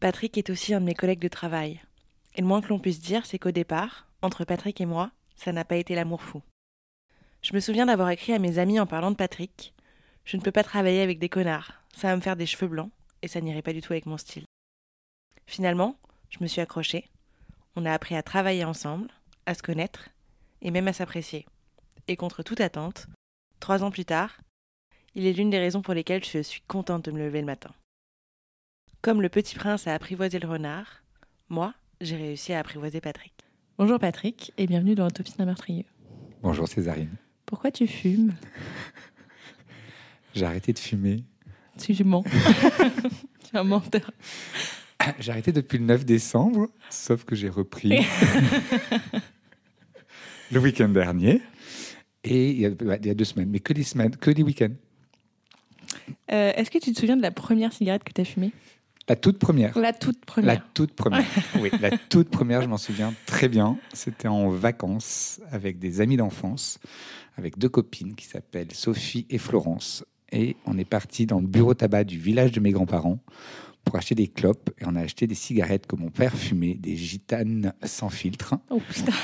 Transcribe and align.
Patrick 0.00 0.38
est 0.38 0.50
aussi 0.50 0.74
un 0.74 0.80
de 0.80 0.84
mes 0.86 0.94
collègues 0.94 1.18
de 1.18 1.26
travail. 1.26 1.80
Et 2.36 2.40
le 2.40 2.46
moins 2.46 2.60
que 2.60 2.68
l'on 2.68 2.78
puisse 2.78 3.00
dire, 3.00 3.26
c'est 3.26 3.40
qu'au 3.40 3.50
départ, 3.50 4.06
entre 4.22 4.44
Patrick 4.44 4.80
et 4.80 4.86
moi, 4.86 5.10
ça 5.34 5.50
n'a 5.50 5.64
pas 5.64 5.74
été 5.74 5.96
l'amour 5.96 6.22
fou. 6.22 6.40
Je 7.42 7.52
me 7.52 7.58
souviens 7.58 7.86
d'avoir 7.86 8.10
écrit 8.10 8.32
à 8.32 8.38
mes 8.38 8.58
amis 8.58 8.78
en 8.78 8.86
parlant 8.86 9.10
de 9.10 9.16
Patrick 9.16 9.74
Je 10.24 10.36
ne 10.36 10.42
peux 10.42 10.52
pas 10.52 10.62
travailler 10.62 11.02
avec 11.02 11.18
des 11.18 11.28
connards, 11.28 11.72
ça 11.96 12.08
va 12.08 12.16
me 12.16 12.20
faire 12.20 12.36
des 12.36 12.46
cheveux 12.46 12.68
blancs, 12.68 12.92
et 13.22 13.28
ça 13.28 13.40
n'irait 13.40 13.62
pas 13.62 13.72
du 13.72 13.80
tout 13.80 13.92
avec 13.92 14.06
mon 14.06 14.18
style. 14.18 14.44
Finalement, 15.46 15.96
je 16.30 16.38
me 16.42 16.46
suis 16.46 16.60
accrochée. 16.60 17.08
On 17.74 17.84
a 17.84 17.92
appris 17.92 18.14
à 18.14 18.22
travailler 18.22 18.64
ensemble, 18.64 19.08
à 19.46 19.54
se 19.54 19.62
connaître, 19.64 20.10
et 20.62 20.70
même 20.70 20.86
à 20.86 20.92
s'apprécier. 20.92 21.44
Et 22.06 22.14
contre 22.14 22.44
toute 22.44 22.60
attente, 22.60 23.08
trois 23.58 23.82
ans 23.82 23.90
plus 23.90 24.04
tard, 24.04 24.38
il 25.16 25.26
est 25.26 25.32
l'une 25.32 25.50
des 25.50 25.58
raisons 25.58 25.82
pour 25.82 25.94
lesquelles 25.94 26.24
je 26.24 26.42
suis 26.42 26.60
contente 26.60 27.04
de 27.04 27.10
me 27.10 27.18
lever 27.18 27.40
le 27.40 27.46
matin. 27.46 27.74
Comme 29.00 29.22
le 29.22 29.28
petit 29.28 29.54
prince 29.54 29.86
a 29.86 29.94
apprivoisé 29.94 30.40
le 30.40 30.48
renard, 30.48 31.04
moi, 31.48 31.72
j'ai 32.00 32.16
réussi 32.16 32.52
à 32.52 32.58
apprivoiser 32.58 33.00
Patrick. 33.00 33.32
Bonjour 33.78 34.00
Patrick 34.00 34.52
et 34.58 34.66
bienvenue 34.66 34.96
dans 34.96 35.06
Autopsie 35.06 35.36
d'un 35.38 35.44
meurtrier. 35.44 35.86
Bonjour 36.42 36.66
Césarine. 36.66 37.14
Pourquoi 37.46 37.70
tu 37.70 37.86
fumes? 37.86 38.34
J'ai 40.34 40.44
arrêté 40.44 40.72
de 40.72 40.80
fumer. 40.80 41.22
Tu 41.78 42.02
mens. 42.02 42.24
tu 43.44 43.54
es 43.54 43.58
un 43.58 43.62
menteur. 43.62 44.10
J'ai 45.20 45.30
arrêté 45.30 45.52
depuis 45.52 45.78
le 45.78 45.84
9 45.84 46.04
décembre, 46.04 46.68
sauf 46.90 47.24
que 47.24 47.36
j'ai 47.36 47.48
repris 47.48 47.90
le 50.50 50.58
week-end 50.58 50.88
dernier. 50.88 51.40
Et 52.24 52.50
il 52.50 52.58
y, 52.58 52.66
a, 52.66 52.70
il 52.70 53.06
y, 53.06 53.10
a, 53.10 53.14
deux 53.14 53.24
semaines, 53.24 53.48
mais 53.48 53.60
que 53.60 53.72
les 53.72 53.84
semaines, 53.84 54.16
que 54.16 54.32
les 54.32 54.42
week-ends. 54.42 54.74
Euh, 56.32 56.52
Est-ce 56.56 56.70
que 56.70 56.78
tu 56.78 56.92
te 56.92 56.98
souviens 56.98 57.16
de 57.16 57.22
la 57.22 57.30
première 57.30 57.72
cigarette 57.72 58.02
que 58.02 58.12
tu 58.12 58.20
as 58.20 58.24
fumée? 58.24 58.52
La 59.08 59.16
toute 59.16 59.38
première. 59.38 59.78
La 59.78 59.92
toute 59.92 60.24
première. 60.24 60.54
La 60.54 60.60
toute 60.74 60.92
première. 60.92 61.24
oui, 61.60 61.70
la 61.80 61.96
toute 61.96 62.28
première, 62.28 62.62
je 62.62 62.68
m'en 62.68 62.76
souviens 62.76 63.14
très 63.26 63.48
bien. 63.48 63.78
C'était 63.92 64.28
en 64.28 64.50
vacances 64.50 65.40
avec 65.50 65.78
des 65.78 66.00
amis 66.00 66.16
d'enfance, 66.16 66.78
avec 67.36 67.58
deux 67.58 67.68
copines 67.68 68.14
qui 68.14 68.26
s'appellent 68.26 68.72
Sophie 68.72 69.26
et 69.30 69.38
Florence. 69.38 70.04
Et 70.30 70.56
on 70.66 70.76
est 70.76 70.84
parti 70.84 71.24
dans 71.24 71.40
le 71.40 71.46
bureau 71.46 71.72
tabac 71.72 72.04
du 72.04 72.18
village 72.18 72.52
de 72.52 72.60
mes 72.60 72.70
grands-parents 72.70 73.18
pour 73.84 73.96
acheter 73.96 74.14
des 74.14 74.28
clopes. 74.28 74.70
Et 74.78 74.84
on 74.86 74.94
a 74.94 75.00
acheté 75.00 75.26
des 75.26 75.34
cigarettes 75.34 75.86
que 75.86 75.96
mon 75.96 76.10
père 76.10 76.34
fumait, 76.34 76.74
des 76.74 76.96
gitanes 76.96 77.72
sans 77.84 78.10
filtre. 78.10 78.56
Oh 78.68 78.80
putain 78.80 79.12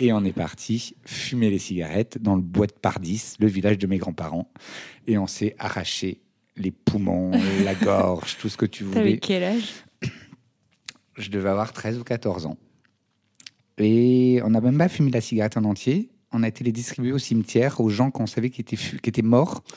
Et 0.00 0.12
on 0.12 0.24
est 0.24 0.32
parti 0.32 0.94
fumer 1.04 1.50
les 1.50 1.58
cigarettes 1.58 2.18
dans 2.20 2.36
le 2.36 2.42
bois 2.42 2.66
de 2.66 2.72
Pardis, 2.72 3.34
le 3.40 3.48
village 3.48 3.78
de 3.78 3.86
mes 3.86 3.98
grands-parents. 3.98 4.50
Et 5.06 5.18
on 5.18 5.26
s'est 5.26 5.56
arraché 5.58 6.20
les 6.58 6.70
poumons, 6.70 7.30
la 7.64 7.74
gorge, 7.74 8.36
tout 8.38 8.48
ce 8.48 8.56
que 8.56 8.66
tu 8.66 8.84
voulais. 8.84 8.96
T'avais 8.96 9.18
quel 9.18 9.44
âge? 9.44 9.84
Je 11.16 11.30
devais 11.30 11.48
avoir 11.48 11.72
13 11.72 11.98
ou 11.98 12.04
14 12.04 12.46
ans. 12.46 12.56
Et 13.78 14.40
on 14.44 14.50
n'a 14.50 14.60
même 14.60 14.78
pas 14.78 14.88
fumé 14.88 15.10
la 15.10 15.20
cigarette 15.20 15.56
en 15.56 15.64
entier. 15.64 16.10
On 16.32 16.42
a 16.42 16.48
été 16.48 16.62
les 16.62 16.72
distribuer 16.72 17.12
au 17.12 17.18
cimetière 17.18 17.80
aux 17.80 17.88
gens 17.88 18.10
qu'on 18.10 18.26
savait 18.26 18.50
qui 18.50 18.60
étaient, 18.60 18.76
qui 18.76 19.08
étaient 19.08 19.22
morts. 19.22 19.62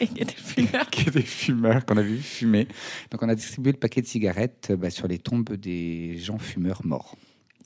Et 0.00 0.06
qui 0.06 0.22
étaient 0.22 0.34
fumeurs. 0.34 0.86
qui 0.90 1.08
étaient 1.08 1.20
fumeurs, 1.20 1.84
qu'on 1.84 1.98
avait 1.98 2.08
vu 2.08 2.22
fumer. 2.22 2.66
Donc 3.10 3.22
on 3.22 3.28
a 3.28 3.34
distribué 3.34 3.72
le 3.72 3.78
paquet 3.78 4.00
de 4.00 4.06
cigarettes 4.06 4.72
bah, 4.72 4.88
sur 4.88 5.06
les 5.06 5.18
tombes 5.18 5.52
des 5.52 6.16
gens 6.16 6.38
fumeurs 6.38 6.80
morts. 6.84 7.16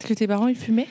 Est-ce 0.00 0.09
que 0.09 0.15
tes 0.15 0.26
parents, 0.26 0.49
ils 0.49 0.56
fumaient? 0.56 0.88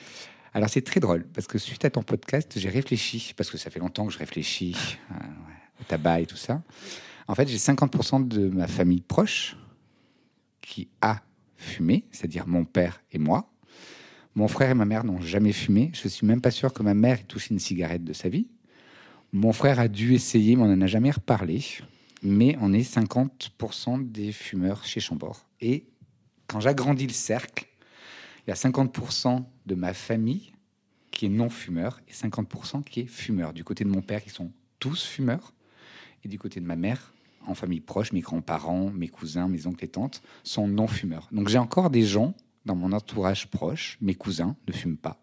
Alors 0.54 0.70
c'est 0.70 0.82
très 0.82 1.00
drôle, 1.00 1.24
parce 1.34 1.46
que 1.46 1.58
suite 1.58 1.84
à 1.84 1.90
ton 1.90 2.02
podcast, 2.02 2.52
j'ai 2.56 2.70
réfléchi, 2.70 3.34
parce 3.36 3.50
que 3.50 3.58
ça 3.58 3.70
fait 3.70 3.80
longtemps 3.80 4.06
que 4.06 4.12
je 4.12 4.18
réfléchis. 4.18 4.76
Euh, 5.10 5.14
tabac 5.88 6.20
et 6.20 6.26
tout 6.26 6.36
ça. 6.36 6.62
En 7.26 7.34
fait, 7.34 7.48
j'ai 7.48 7.56
50% 7.56 8.28
de 8.28 8.48
ma 8.48 8.66
famille 8.66 9.00
proche 9.00 9.56
qui 10.60 10.88
a 11.00 11.22
fumé, 11.56 12.04
c'est-à-dire 12.10 12.46
mon 12.46 12.64
père 12.64 13.02
et 13.12 13.18
moi. 13.18 13.50
Mon 14.34 14.48
frère 14.48 14.70
et 14.70 14.74
ma 14.74 14.84
mère 14.84 15.04
n'ont 15.04 15.20
jamais 15.20 15.52
fumé. 15.52 15.90
Je 15.94 16.08
suis 16.08 16.26
même 16.26 16.40
pas 16.40 16.50
sûr 16.50 16.72
que 16.72 16.82
ma 16.82 16.94
mère 16.94 17.20
ait 17.20 17.24
touché 17.24 17.52
une 17.52 17.60
cigarette 17.60 18.04
de 18.04 18.12
sa 18.12 18.28
vie. 18.28 18.50
Mon 19.32 19.52
frère 19.52 19.78
a 19.78 19.88
dû 19.88 20.14
essayer, 20.14 20.56
mais 20.56 20.62
on 20.62 20.76
n'en 20.76 20.80
a 20.80 20.86
jamais 20.86 21.10
reparlé. 21.10 21.64
Mais 22.22 22.56
on 22.60 22.72
est 22.72 22.82
50% 22.82 24.10
des 24.10 24.32
fumeurs 24.32 24.84
chez 24.84 25.00
Chambord. 25.00 25.46
Et 25.60 25.86
quand 26.46 26.60
j'agrandis 26.60 27.06
le 27.06 27.12
cercle, 27.12 27.66
il 28.46 28.50
y 28.50 28.52
a 28.52 28.56
50% 28.56 29.44
de 29.66 29.74
ma 29.74 29.94
famille 29.94 30.52
qui 31.10 31.26
est 31.26 31.30
non 31.30 31.48
fumeur 31.48 32.00
et 32.08 32.12
50% 32.12 32.82
qui 32.82 33.00
est 33.00 33.06
fumeur. 33.06 33.52
Du 33.52 33.64
côté 33.64 33.84
de 33.84 33.88
mon 33.88 34.02
père, 34.02 34.20
ils 34.26 34.32
sont 34.32 34.50
tous 34.78 35.04
fumeurs. 35.04 35.52
Et 36.24 36.28
du 36.28 36.38
côté 36.38 36.60
de 36.60 36.66
ma 36.66 36.76
mère, 36.76 37.12
en 37.46 37.54
famille 37.54 37.80
proche, 37.80 38.12
mes 38.12 38.20
grands-parents, 38.20 38.90
mes 38.90 39.08
cousins, 39.08 39.48
mes 39.48 39.66
oncles 39.66 39.84
et 39.84 39.88
tantes 39.88 40.22
sont 40.42 40.66
non-fumeurs. 40.66 41.28
Donc 41.32 41.48
j'ai 41.48 41.58
encore 41.58 41.90
des 41.90 42.02
gens 42.02 42.34
dans 42.64 42.74
mon 42.74 42.92
entourage 42.92 43.48
proche, 43.48 43.98
mes 44.00 44.14
cousins 44.14 44.56
ne 44.66 44.72
fument 44.72 44.96
pas. 44.96 45.20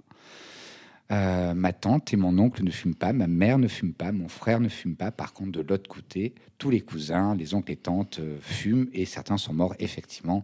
Euh, 1.11 1.53
ma 1.53 1.73
tante 1.73 2.13
et 2.13 2.17
mon 2.17 2.37
oncle 2.39 2.63
ne 2.63 2.71
fument 2.71 2.95
pas, 2.95 3.11
ma 3.11 3.27
mère 3.27 3.57
ne 3.57 3.67
fume 3.67 3.93
pas, 3.93 4.13
mon 4.13 4.29
frère 4.29 4.61
ne 4.61 4.69
fume 4.69 4.95
pas. 4.95 5.11
Par 5.11 5.33
contre, 5.33 5.51
de 5.51 5.61
l'autre 5.61 5.89
côté, 5.89 6.33
tous 6.57 6.69
les 6.69 6.79
cousins, 6.79 7.35
les 7.35 7.53
oncles 7.53 7.73
et 7.73 7.75
tantes 7.75 8.19
euh, 8.19 8.37
fument 8.39 8.87
et 8.93 9.05
certains 9.05 9.37
sont 9.37 9.53
morts 9.53 9.75
effectivement 9.79 10.41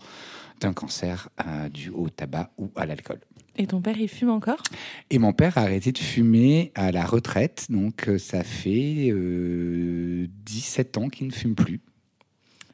d'un 0.59 0.73
cancer 0.73 1.29
euh, 1.45 1.69
dû 1.69 1.89
au 1.89 2.09
tabac 2.09 2.51
ou 2.57 2.69
à 2.75 2.85
l'alcool. 2.85 3.19
Et 3.57 3.67
ton 3.67 3.81
père, 3.81 3.97
il 3.97 4.07
fume 4.07 4.29
encore? 4.29 4.61
Et 5.09 5.19
mon 5.19 5.33
père 5.33 5.57
a 5.57 5.61
arrêté 5.61 5.91
de 5.91 5.97
fumer 5.97 6.71
à 6.75 6.91
la 6.91 7.05
retraite, 7.05 7.67
donc 7.69 8.07
euh, 8.07 8.17
ça 8.17 8.43
fait 8.43 9.09
euh, 9.09 10.27
17 10.45 10.97
ans 10.97 11.09
qu'il 11.09 11.27
ne 11.27 11.31
fume 11.31 11.55
plus. 11.55 11.81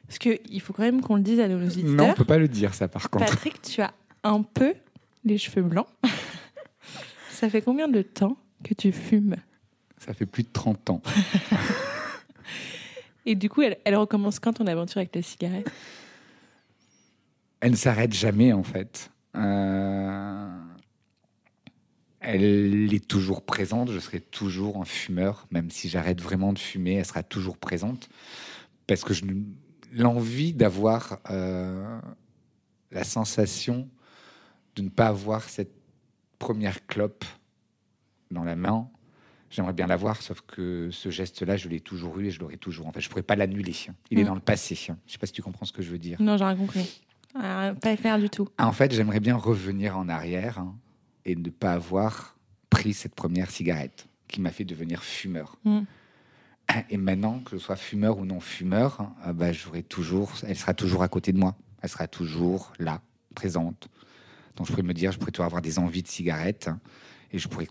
Parce 0.06 0.18
qu'il 0.18 0.60
faut 0.60 0.72
quand 0.72 0.82
même 0.82 1.00
qu'on 1.00 1.16
le 1.16 1.22
dise 1.22 1.40
à 1.40 1.48
nos 1.48 1.64
auditeurs. 1.64 1.90
Non, 1.90 2.10
on 2.10 2.14
peut 2.14 2.24
pas 2.24 2.38
le 2.38 2.48
dire 2.48 2.74
ça 2.74 2.88
par 2.88 3.08
contre. 3.08 3.24
Patrick, 3.24 3.62
tu 3.62 3.80
as 3.80 3.92
un 4.22 4.42
peu 4.42 4.74
les 5.24 5.38
cheveux 5.38 5.62
blancs. 5.62 5.86
ça 7.30 7.48
fait 7.48 7.62
combien 7.62 7.88
de 7.88 8.02
temps 8.02 8.36
que 8.62 8.74
tu 8.74 8.92
fumes? 8.92 9.36
Ça 9.98 10.12
fait 10.12 10.26
plus 10.26 10.42
de 10.42 10.50
30 10.52 10.90
ans. 10.90 11.02
Et 13.26 13.34
du 13.34 13.48
coup, 13.48 13.62
elle, 13.62 13.78
elle 13.84 13.96
recommence 13.96 14.38
quand 14.38 14.52
ton 14.52 14.66
aventure 14.66 14.98
avec 14.98 15.14
la 15.14 15.22
cigarette? 15.22 15.70
Elle 17.60 17.70
ne 17.70 17.76
s'arrête 17.76 18.12
jamais 18.12 18.52
en 18.52 18.62
fait. 18.62 19.10
Euh, 19.36 20.48
elle 22.24 22.92
est 22.94 23.06
toujours 23.06 23.44
présente, 23.44 23.90
je 23.90 23.98
serai 23.98 24.20
toujours 24.20 24.80
un 24.80 24.84
fumeur, 24.84 25.46
même 25.50 25.70
si 25.70 25.88
j'arrête 25.88 26.20
vraiment 26.20 26.52
de 26.52 26.58
fumer, 26.58 26.94
elle 26.94 27.04
sera 27.06 27.22
toujours 27.22 27.58
présente, 27.58 28.08
parce 28.86 29.04
que 29.04 29.14
je 29.14 29.24
l'envie 29.92 30.52
d'avoir 30.52 31.18
euh, 31.30 31.98
la 32.90 33.04
sensation 33.04 33.88
de 34.76 34.82
ne 34.82 34.88
pas 34.88 35.06
avoir 35.08 35.48
cette 35.48 35.74
première 36.38 36.86
clope 36.86 37.24
dans 38.30 38.44
la 38.44 38.56
main. 38.56 38.88
J'aimerais 39.50 39.72
bien 39.72 39.86
l'avoir, 39.86 40.20
sauf 40.20 40.40
que 40.40 40.88
ce 40.90 41.10
geste-là, 41.10 41.56
je 41.56 41.68
l'ai 41.68 41.78
toujours 41.80 42.18
eu 42.18 42.26
et 42.26 42.30
je 42.30 42.40
l'aurai 42.40 42.56
toujours. 42.56 42.88
En 42.88 42.92
fait, 42.92 43.00
je 43.00 43.08
pourrais 43.08 43.22
pas 43.22 43.36
l'annuler. 43.36 43.72
Il 44.10 44.18
est 44.18 44.24
Mm. 44.24 44.26
dans 44.26 44.34
le 44.34 44.40
passé. 44.40 44.74
Je 44.74 44.92
sais 45.12 45.18
pas 45.18 45.26
si 45.26 45.32
tu 45.32 45.42
comprends 45.42 45.64
ce 45.64 45.72
que 45.72 45.80
je 45.82 45.90
veux 45.90 45.98
dire. 45.98 46.20
Non, 46.20 46.36
j'ai 46.36 46.44
rien 46.44 46.56
compris. 46.56 47.02
Ah, 47.36 47.72
pas 47.80 47.96
clair 47.96 48.18
du 48.18 48.28
tout. 48.30 48.48
En 48.58 48.72
fait, 48.72 48.92
j'aimerais 48.92 49.20
bien 49.20 49.36
revenir 49.36 49.96
en 49.96 50.08
arrière 50.08 50.58
hein, 50.58 50.74
et 51.24 51.36
ne 51.36 51.50
pas 51.50 51.72
avoir 51.72 52.36
pris 52.70 52.92
cette 52.94 53.14
première 53.14 53.50
cigarette 53.50 54.06
qui 54.28 54.40
m'a 54.40 54.50
fait 54.50 54.64
devenir 54.64 55.02
fumeur. 55.02 55.56
Mm. 55.64 55.80
Et 56.90 56.96
maintenant, 56.96 57.40
que 57.40 57.56
je 57.56 57.58
sois 57.58 57.76
fumeur 57.76 58.18
ou 58.18 58.24
non 58.24 58.40
fumeur, 58.40 59.10
euh, 59.26 59.32
bah, 59.32 59.52
j'aurai 59.52 59.82
toujours, 59.82 60.32
elle 60.46 60.56
sera 60.56 60.72
toujours 60.74 61.02
à 61.02 61.08
côté 61.08 61.32
de 61.32 61.38
moi. 61.38 61.54
Elle 61.82 61.90
sera 61.90 62.08
toujours 62.08 62.72
là, 62.78 63.02
présente. 63.34 63.88
Donc 64.56 64.66
je 64.66 64.72
pourrais 64.72 64.82
me 64.82 64.94
dire, 64.94 65.12
je 65.12 65.18
pourrais 65.18 65.30
toujours 65.30 65.44
avoir 65.46 65.60
des 65.62 65.78
envies 65.78 66.02
de 66.02 66.08
cigarettes 66.08 66.68
hein, 66.68 66.80
et 67.32 67.38
je 67.38 67.48
pourrais 67.48 67.68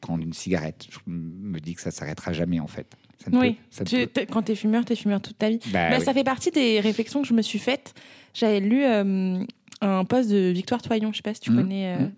prendre 0.00 0.22
une 0.22 0.32
cigarette. 0.32 0.86
Je 0.90 0.98
me 1.06 1.58
dis 1.60 1.74
que 1.74 1.80
ça 1.80 1.90
s'arrêtera 1.90 2.32
jamais 2.32 2.60
en 2.60 2.66
fait. 2.66 2.86
Ça 3.24 3.30
ne 3.30 3.38
Oui, 3.38 3.52
peut- 3.54 3.60
ça 3.70 3.84
ne 3.84 3.88
Tu- 3.88 3.96
peut- 3.96 4.06
t'es- 4.08 4.26
quand 4.26 4.42
t'es 4.42 4.54
fumeur, 4.54 4.84
fumeur 4.96 5.20
toute 5.20 5.38
ta 5.38 5.48
vie. 5.48 5.58
Bah 5.72 5.90
Bah, 5.90 5.96
oui. 5.98 6.04
Ça 6.04 6.12
fait 6.14 6.24
partie 6.24 6.50
des 6.50 6.80
réflexions 6.80 7.22
que 7.22 7.28
je 7.28 7.34
me 7.34 7.42
suis 7.42 7.58
faites. 7.58 7.94
J'avais 8.34 8.60
lu 8.60 8.84
euh, 8.84 9.44
un 9.82 10.04
post 10.04 10.30
de 10.30 10.48
Victoire 10.50 10.80
Toyon, 10.82 11.10
je 11.12 11.16
sais 11.18 11.22
pas 11.22 11.34
si 11.34 11.40
tu 11.40 11.50
Mhm. 11.50 11.56
connais, 11.62 11.86
euh, 11.96 11.98
Mhm. 12.00 12.12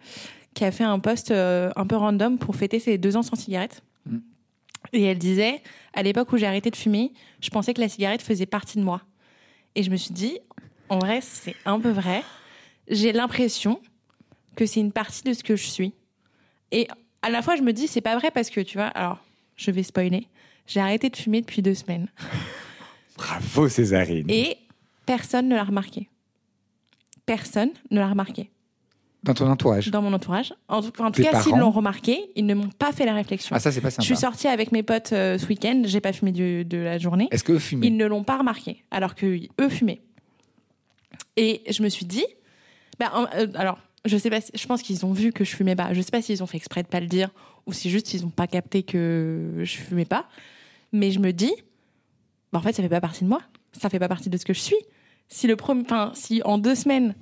qui 0.55 0.65
a 0.65 0.71
fait 0.71 0.85
un 0.85 0.99
post 1.01 1.31
euh, 1.31 1.71
un 1.77 1.87
peu 1.87 1.97
random 1.97 2.39
pour 2.39 2.55
fêter 2.57 2.79
ses 2.79 2.99
deux 2.99 3.17
ans 3.17 3.23
sans 3.23 3.37
cigarette. 3.37 3.83
Mhm. 4.07 4.23
Et 4.93 5.03
elle 5.03 5.19
disait, 5.19 5.63
à 5.95 6.03
l'époque 6.03 6.33
où 6.33 6.37
j'ai 6.37 6.47
arrêté 6.47 6.71
de 6.71 6.77
fumer, 6.77 7.13
je 7.41 7.49
pensais 7.51 7.75
que 7.75 7.81
la 7.81 7.89
cigarette 7.89 8.23
faisait 8.23 8.47
partie 8.47 8.79
de 8.79 8.85
moi. 8.85 9.01
Et 9.75 9.83
je 9.83 9.91
me 9.91 9.97
suis 9.97 10.13
dit, 10.15 10.39
en 10.89 10.99
vrai, 10.99 11.21
c'est 11.23 11.57
un 11.65 11.81
peu 11.81 11.91
vrai. 11.91 12.23
J'ai 12.89 13.13
l'impression 13.13 13.81
que 14.57 14.67
c'est 14.67 14.81
une 14.81 14.93
partie 14.93 15.23
de 15.25 15.33
ce 15.33 15.43
que 15.43 15.57
je 15.57 15.65
suis. 15.67 15.95
Et 16.71 16.87
à 17.23 17.31
la 17.31 17.41
fois, 17.43 17.57
je 17.57 17.63
me 17.63 17.73
dis, 17.73 17.89
c'est 17.89 18.03
pas 18.03 18.17
vrai 18.17 18.31
parce 18.31 18.51
que, 18.51 18.61
tu 18.61 18.77
vois, 18.77 18.87
alors, 18.89 19.19
je 19.57 19.71
vais 19.71 19.83
spoiler. 19.83 20.29
J'ai 20.67 20.81
arrêté 20.81 21.09
de 21.09 21.17
fumer 21.17 21.41
depuis 21.41 21.63
deux 21.63 21.75
semaines. 21.75 22.09
Bravo 23.17 23.69
Césarine. 23.69 24.27
Et 24.31 24.59
personne 25.07 25.49
ne 25.49 25.55
l'a 25.55 25.65
remarqué. 25.65 26.09
Personne 27.27 27.71
ne 27.91 27.99
l'a 28.01 28.09
remarqué 28.09 28.51
Dans 29.23 29.33
ton 29.35 29.49
entourage. 29.51 29.91
dans 29.91 30.03
mon 30.03 30.13
entourage. 30.13 30.53
En 30.69 30.83
tout, 30.83 31.01
en 31.03 31.11
tout 31.11 31.23
Tes 31.23 31.29
cas, 31.31 31.41
s'ils 31.43 31.57
l'ont 31.57 31.71
remarqué, 31.71 32.31
ils 32.37 32.45
ne 32.47 32.55
m'ont 32.55 32.69
pas 32.69 32.93
fait 32.93 33.07
la 33.07 33.15
réflexion. 33.15 33.55
Ah 33.57 33.61
ça 33.61 33.73
c'est 33.73 33.81
pas 33.81 33.89
je 33.89 33.95
sympa. 33.95 34.05
suis 34.07 34.17
sortie 34.17 34.49
avec 34.49 34.73
mes 34.73 34.83
potes 34.83 35.13
euh, 35.13 35.39
ce 35.39 35.47
week-end, 35.47 35.83
j'ai 35.87 36.01
pas 36.01 36.13
fumé 36.13 36.33
du- 36.33 36.65
de 36.65 36.77
la 36.79 36.99
journée. 36.99 37.29
Est-ce 37.31 37.45
que 37.45 37.59
fumer 37.59 37.87
Ils 37.87 37.97
ne 37.97 38.05
l'ont 38.07 38.25
pas 38.25 38.37
remarqué, 38.39 38.85
alors 38.91 39.15
que 39.15 39.39
eux 39.61 39.69
fumaient. 39.69 40.03
Et 41.37 41.63
je 41.71 41.83
me 41.83 41.89
suis 41.89 42.07
dit, 42.07 42.25
bah, 42.99 43.29
euh, 43.37 43.47
alors, 43.55 43.79
je 44.05 44.17
sais 44.17 44.31
pas, 44.31 44.41
si- 44.41 44.53
je 44.55 44.67
pense 44.67 44.83
qu'ils 44.83 45.07
ont 45.07 45.13
vu 45.13 45.33
que 45.33 45.45
je 45.45 45.55
fumais 45.57 45.75
pas. 45.77 45.93
Je 45.95 46.01
sais 46.03 46.11
pas 46.11 46.21
s'ils 46.23 46.43
ont 46.43 46.47
fait 46.47 46.57
exprès 46.59 46.83
de 46.83 46.89
pas 46.89 47.01
le 47.01 47.07
dire 47.07 47.31
ou 47.67 47.73
si 47.73 47.89
juste 47.91 48.13
ils 48.15 48.25
ont 48.27 48.31
pas 48.31 48.47
capté 48.47 48.83
que 48.83 49.61
je 49.63 49.77
fumais 49.79 50.05
pas. 50.05 50.29
Mais 50.93 51.11
je 51.11 51.19
me 51.19 51.33
dis, 51.33 51.53
bah, 52.53 52.59
en 52.59 52.63
fait, 52.63 52.73
ça 52.75 52.83
fait 52.83 52.89
pas 52.89 53.01
partie 53.01 53.25
de 53.25 53.29
moi. 53.31 53.41
Ça 53.73 53.89
fait 53.89 53.99
pas 53.99 54.09
partie 54.09 54.29
de 54.29 54.37
ce 54.37 54.45
que 54.45 54.53
je 54.53 54.61
suis. 54.61 54.77
Si 55.29 55.47
le 55.47 55.57
premier, 55.57 55.83
enfin, 55.83 56.13
si 56.15 56.43
en 56.45 56.59
deux 56.59 56.75
semaines 56.75 57.15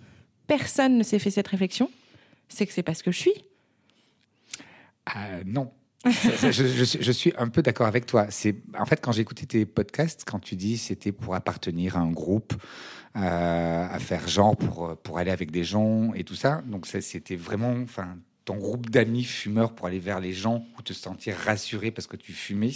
personne 0.46 0.98
ne 0.98 1.02
s'est 1.02 1.18
fait 1.18 1.30
cette 1.30 1.48
réflexion, 1.48 1.90
c'est 2.48 2.66
que 2.66 2.72
c'est 2.72 2.82
pas 2.82 2.94
ce 2.94 3.02
que 3.02 3.12
je 3.12 3.18
suis. 3.18 3.34
Ah, 5.06 5.42
non. 5.46 5.72
Je, 6.04 7.12
suis- 7.12 7.32
un 7.38 7.48
peu 7.48 7.62
d'accord 7.62 7.86
avec 7.86 8.06
toi. 8.06 8.26
C'est 8.30 8.56
en 8.76 8.84
fait 8.86 9.00
quand 9.00 9.12
j'ai 9.12 9.22
écouté 9.22 9.46
tes 9.46 9.64
podcasts, 9.64 10.24
quand 10.26 10.40
tu 10.40 10.56
dis 10.56 10.76
c'était 10.76 11.12
pour 11.12 11.34
appartenir 11.34 11.96
à 11.96 12.00
un 12.00 12.10
groupe, 12.10 12.54
euh, 13.16 13.86
à 13.88 13.98
faire 14.00 14.26
genre 14.26 14.56
pour 14.56 14.96
pour 14.98 15.18
aller 15.18 15.30
avec 15.30 15.50
des 15.52 15.62
gens 15.64 16.12
et 16.14 16.24
tout 16.24 16.34
ça. 16.34 16.62
Donc 16.66 16.86
c'était 16.86 17.36
vraiment, 17.36 17.72
enfin, 17.82 18.18
ton 18.44 18.56
groupe 18.56 18.90
d'amis 18.90 19.22
fumeurs 19.24 19.74
pour 19.74 19.86
aller 19.86 20.00
vers 20.00 20.18
les 20.18 20.32
gens 20.32 20.64
ou 20.76 20.82
te 20.82 20.92
sentir 20.92 21.36
rassuré 21.36 21.92
parce 21.92 22.08
que 22.08 22.16
tu 22.16 22.32
fumais. 22.32 22.70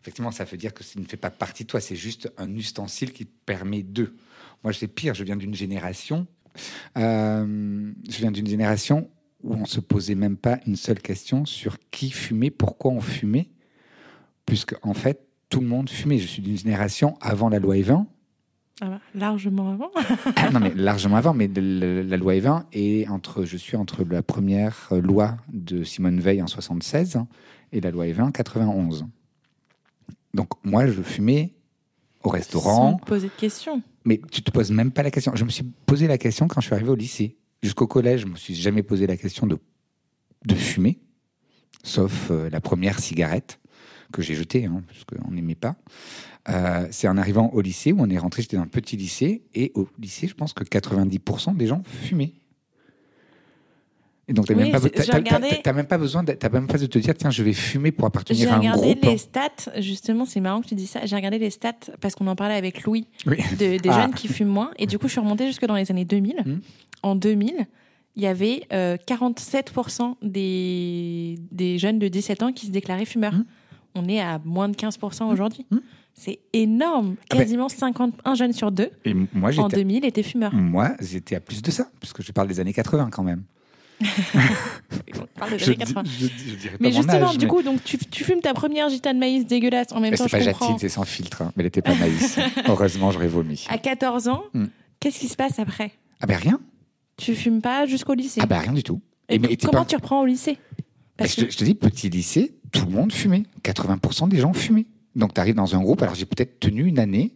Effectivement, 0.00 0.30
ça 0.30 0.44
veut 0.44 0.56
dire 0.56 0.72
que 0.72 0.82
ça 0.82 0.98
ne 0.98 1.04
fait 1.04 1.18
pas 1.18 1.30
partie 1.30 1.64
de 1.64 1.68
toi. 1.68 1.80
C'est 1.80 1.96
juste 1.96 2.32
un 2.38 2.54
ustensile 2.56 3.12
qui 3.12 3.26
te 3.26 3.32
permet 3.44 3.82
de. 3.82 4.14
Moi, 4.64 4.72
c'est 4.72 4.88
pire. 4.88 5.14
Je 5.14 5.24
viens 5.24 5.36
d'une 5.36 5.54
génération. 5.54 6.26
euh, 6.98 7.92
je 8.08 8.18
viens 8.18 8.30
d'une 8.30 8.46
génération 8.46 9.08
où 9.42 9.54
on 9.54 9.64
se 9.64 9.80
posait 9.80 10.14
même 10.14 10.36
pas 10.36 10.58
une 10.66 10.76
seule 10.76 11.00
question 11.00 11.44
sur 11.46 11.78
qui 11.90 12.10
fumait, 12.10 12.50
pourquoi 12.50 12.90
on 12.90 13.00
fumait, 13.00 13.48
puisque 14.46 14.74
en 14.82 14.92
fait 14.94 15.26
tout 15.48 15.60
le 15.60 15.66
monde 15.66 15.88
fumait. 15.88 16.18
Je 16.18 16.26
suis 16.26 16.42
d'une 16.42 16.58
génération 16.58 17.16
avant 17.20 17.48
la 17.48 17.58
loi 17.58 17.76
Evin, 17.78 18.06
Ah 18.82 18.88
bah, 18.90 19.00
largement 19.14 19.70
avant. 19.72 19.90
Ah, 20.36 20.50
non 20.50 20.60
mais 20.60 20.74
largement 20.74 21.16
avant, 21.16 21.32
mais 21.32 21.48
de- 21.48 21.60
le- 21.60 22.02
la 22.02 22.16
loi 22.18 22.34
Evin 22.34 22.66
est 22.72 23.08
entre, 23.08 23.44
je 23.44 23.56
suis 23.56 23.76
entre 23.76 24.04
la 24.04 24.22
première 24.22 24.88
loi 24.92 25.36
de 25.52 25.84
Simone 25.84 26.20
Veil 26.20 26.42
en 26.42 26.46
76 26.46 27.18
et 27.72 27.80
la 27.80 27.90
loi 27.90 28.06
Evin 28.08 28.26
en 28.26 28.32
91. 28.32 29.06
Donc 30.34 30.50
moi 30.64 30.86
je 30.86 31.00
fumais 31.00 31.54
au 32.22 32.28
Sans 32.28 32.32
restaurant, 32.34 32.94
te 32.98 33.04
poser 33.06 33.28
de 33.28 33.32
questions. 33.32 33.82
Mais 34.04 34.20
tu 34.30 34.42
te 34.42 34.50
poses 34.50 34.70
même 34.70 34.90
pas 34.90 35.02
la 35.02 35.10
question. 35.10 35.32
Je 35.34 35.44
me 35.44 35.50
suis 35.50 35.64
posé 35.86 36.06
la 36.06 36.18
question 36.18 36.48
quand 36.48 36.60
je 36.60 36.66
suis 36.66 36.74
arrivé 36.74 36.90
au 36.90 36.96
lycée. 36.96 37.36
Jusqu'au 37.62 37.86
collège, 37.86 38.22
je 38.22 38.26
me 38.26 38.36
suis 38.36 38.54
jamais 38.54 38.82
posé 38.82 39.06
la 39.06 39.16
question 39.16 39.46
de, 39.46 39.58
de 40.46 40.54
fumer, 40.54 40.98
sauf 41.82 42.30
euh, 42.30 42.48
la 42.48 42.60
première 42.60 42.98
cigarette 42.98 43.60
que 44.12 44.22
j'ai 44.22 44.34
jetée, 44.34 44.64
hein, 44.64 44.82
parce 44.86 45.04
qu'on 45.04 45.30
n'aimait 45.30 45.54
pas. 45.54 45.76
Euh, 46.48 46.86
c'est 46.90 47.06
en 47.06 47.18
arrivant 47.18 47.50
au 47.52 47.60
lycée 47.60 47.92
où 47.92 48.00
on 48.00 48.08
est 48.08 48.18
rentré, 48.18 48.42
j'étais 48.42 48.56
dans 48.56 48.62
un 48.62 48.66
petit 48.66 48.96
lycée, 48.96 49.42
et 49.54 49.72
au 49.74 49.88
lycée, 49.98 50.26
je 50.26 50.34
pense 50.34 50.52
que 50.52 50.64
90% 50.64 51.56
des 51.56 51.66
gens 51.66 51.82
fumaient. 51.84 52.32
Et 54.30 54.32
donc, 54.32 54.46
tu 54.46 54.54
Oui, 54.54 54.70
même, 54.70 54.80
j'ai 54.80 55.12
regardé- 55.12 55.60
même 55.74 55.86
pas 55.86 55.98
besoin, 55.98 56.22
de, 56.22 56.32
t'as 56.34 56.48
même 56.50 56.68
pas 56.68 56.78
de 56.78 56.86
te 56.86 56.98
dire, 57.00 57.14
tiens, 57.16 57.30
je 57.30 57.42
vais 57.42 57.52
fumer 57.52 57.90
pour 57.90 58.04
J'ai 58.04 58.06
appartenir 58.06 58.52
à 58.52 58.54
un 58.54 58.58
regardé 58.60 58.94
groupe. 58.94 59.04
les 59.04 59.18
stats, 59.18 59.72
justement, 59.78 60.24
c'est 60.24 60.38
marrant 60.38 60.60
que 60.60 60.68
tu 60.68 60.76
dis 60.76 60.86
ça. 60.86 61.04
J'ai 61.04 61.16
regardé 61.16 61.38
les 61.40 61.50
stats 61.50 61.72
parce 62.00 62.14
qu'on 62.14 62.28
en 62.28 62.36
parlait 62.36 62.54
avec 62.54 62.84
Louis 62.84 63.08
Oui. 63.26 63.38
de- 63.58 63.78
des 63.78 63.88
Ah. 63.90 64.02
jeunes 64.02 64.14
qui 64.14 64.28
fument 64.28 64.48
moins. 64.52 64.70
Et 64.78 64.86
du 64.86 64.98
coup, 65.00 65.08
je 65.08 65.12
suis 65.12 65.20
remontée 65.20 65.46
jusque 65.48 65.66
dans 65.66 65.74
les 65.74 65.90
années 65.90 66.04
2000. 66.04 66.36
Hmm. 66.46 66.58
En 67.02 67.16
2000, 67.16 67.66
il 68.14 68.22
y 68.22 68.26
avait 68.28 68.62
euh, 68.72 68.96
47% 69.04 70.16
des, 70.22 71.36
des 71.50 71.78
jeunes 71.78 71.98
de 71.98 72.06
17 72.08 72.42
ans 72.44 72.52
qui 72.52 72.66
se 72.66 72.70
déclaraient 72.70 73.04
fumeurs. 73.06 73.34
Hmm. 73.34 73.44
On 73.96 74.08
est 74.08 74.20
à 74.20 74.40
moins 74.44 74.68
de 74.68 74.76
15% 74.76 75.28
aujourd'hui. 75.32 75.66
Hmm. 75.72 75.78
C'est 76.14 76.38
énorme. 76.52 77.16
Ah 77.22 77.34
ben- 77.34 77.38
Quasiment 77.38 77.68
51 77.68 78.34
jeunes 78.36 78.52
sur 78.52 78.70
deux 78.70 78.90
Et 79.04 79.14
moi, 79.14 79.48
en 79.48 79.50
j'étais 79.50 79.76
2000 79.76 80.04
étaient 80.04 80.22
fumeurs. 80.22 80.54
Moi, 80.54 80.92
j'étais 81.00 81.34
à 81.36 81.40
plus 81.40 81.62
de 81.62 81.70
ça, 81.72 81.88
puisque 81.98 82.22
je 82.22 82.30
parle 82.30 82.46
des 82.48 82.60
années 82.60 82.72
80 82.72 83.08
quand 83.10 83.24
même. 83.24 83.42
On 84.02 85.26
parle 85.38 85.50
des 85.52 85.58
Je, 85.58 85.64
années 85.66 85.74
dis- 85.76 85.78
80. 85.94 86.02
je 86.04 86.26
dis- 86.26 86.32
je 86.48 86.54
dirais 86.56 86.70
pas 86.72 86.76
Mais 86.80 86.92
justement, 86.92 87.28
âge, 87.28 87.38
du 87.38 87.44
mais- 87.46 87.50
coup, 87.50 87.62
donc 87.62 87.82
tu, 87.84 87.98
tu 87.98 88.24
fumes 88.24 88.40
ta 88.40 88.54
première 88.54 88.88
gitane 88.88 89.18
maïs 89.18 89.46
dégueulasse 89.46 89.88
en 89.92 90.00
même 90.00 90.10
Mais 90.12 90.16
temps. 90.16 90.24
c'est 90.28 90.38
pas. 90.38 90.40
Jatine, 90.42 90.76
c'est 90.78 90.88
sans 90.88 91.04
filtre, 91.04 91.42
hein, 91.42 91.52
mais 91.56 91.62
elle 91.62 91.66
était 91.68 91.82
pas 91.82 91.94
maïs. 91.94 92.38
Heureusement, 92.68 93.10
j'aurais 93.10 93.28
vomi. 93.28 93.64
À 93.68 93.78
14 93.78 94.28
ans, 94.28 94.42
Hmm. 94.54 94.66
qu'est-ce 95.00 95.18
qui 95.20 95.28
se 95.28 95.36
passe 95.36 95.58
après? 95.58 95.92
Ah 96.20 96.26
ben 96.26 96.36
rien. 96.36 96.60
Tu 97.16 97.34
fumes 97.34 97.60
pas 97.62 97.86
jusqu'au 97.86 98.14
lycée? 98.14 98.40
Ah 98.42 98.46
ben 98.46 98.58
rien 98.58 98.72
du 98.72 98.82
tout. 98.82 99.00
Et 99.28 99.38
mais 99.38 99.48
t'es 99.48 99.56
comment 99.58 99.80
pas- 99.80 99.84
tu 99.84 99.96
reprends 99.96 100.22
au 100.22 100.26
lycée? 100.26 100.58
Parce 101.16 101.32
je, 101.32 101.36
te, 101.36 101.44
que 101.46 101.52
je 101.52 101.58
te 101.58 101.64
dis, 101.64 101.74
petit 101.74 102.08
lycée, 102.08 102.54
tout 102.72 102.86
le 102.86 102.92
monde 102.92 103.12
fumait. 103.12 103.42
80% 103.62 104.28
des 104.28 104.38
gens 104.38 104.52
fumaient. 104.54 104.86
Donc 105.16 105.34
tu 105.34 105.40
arrives 105.40 105.54
dans 105.54 105.74
un 105.76 105.80
groupe, 105.82 106.02
alors 106.02 106.14
j'ai 106.14 106.24
peut-être 106.24 106.60
tenu 106.60 106.84
une 106.86 106.98
année 106.98 107.32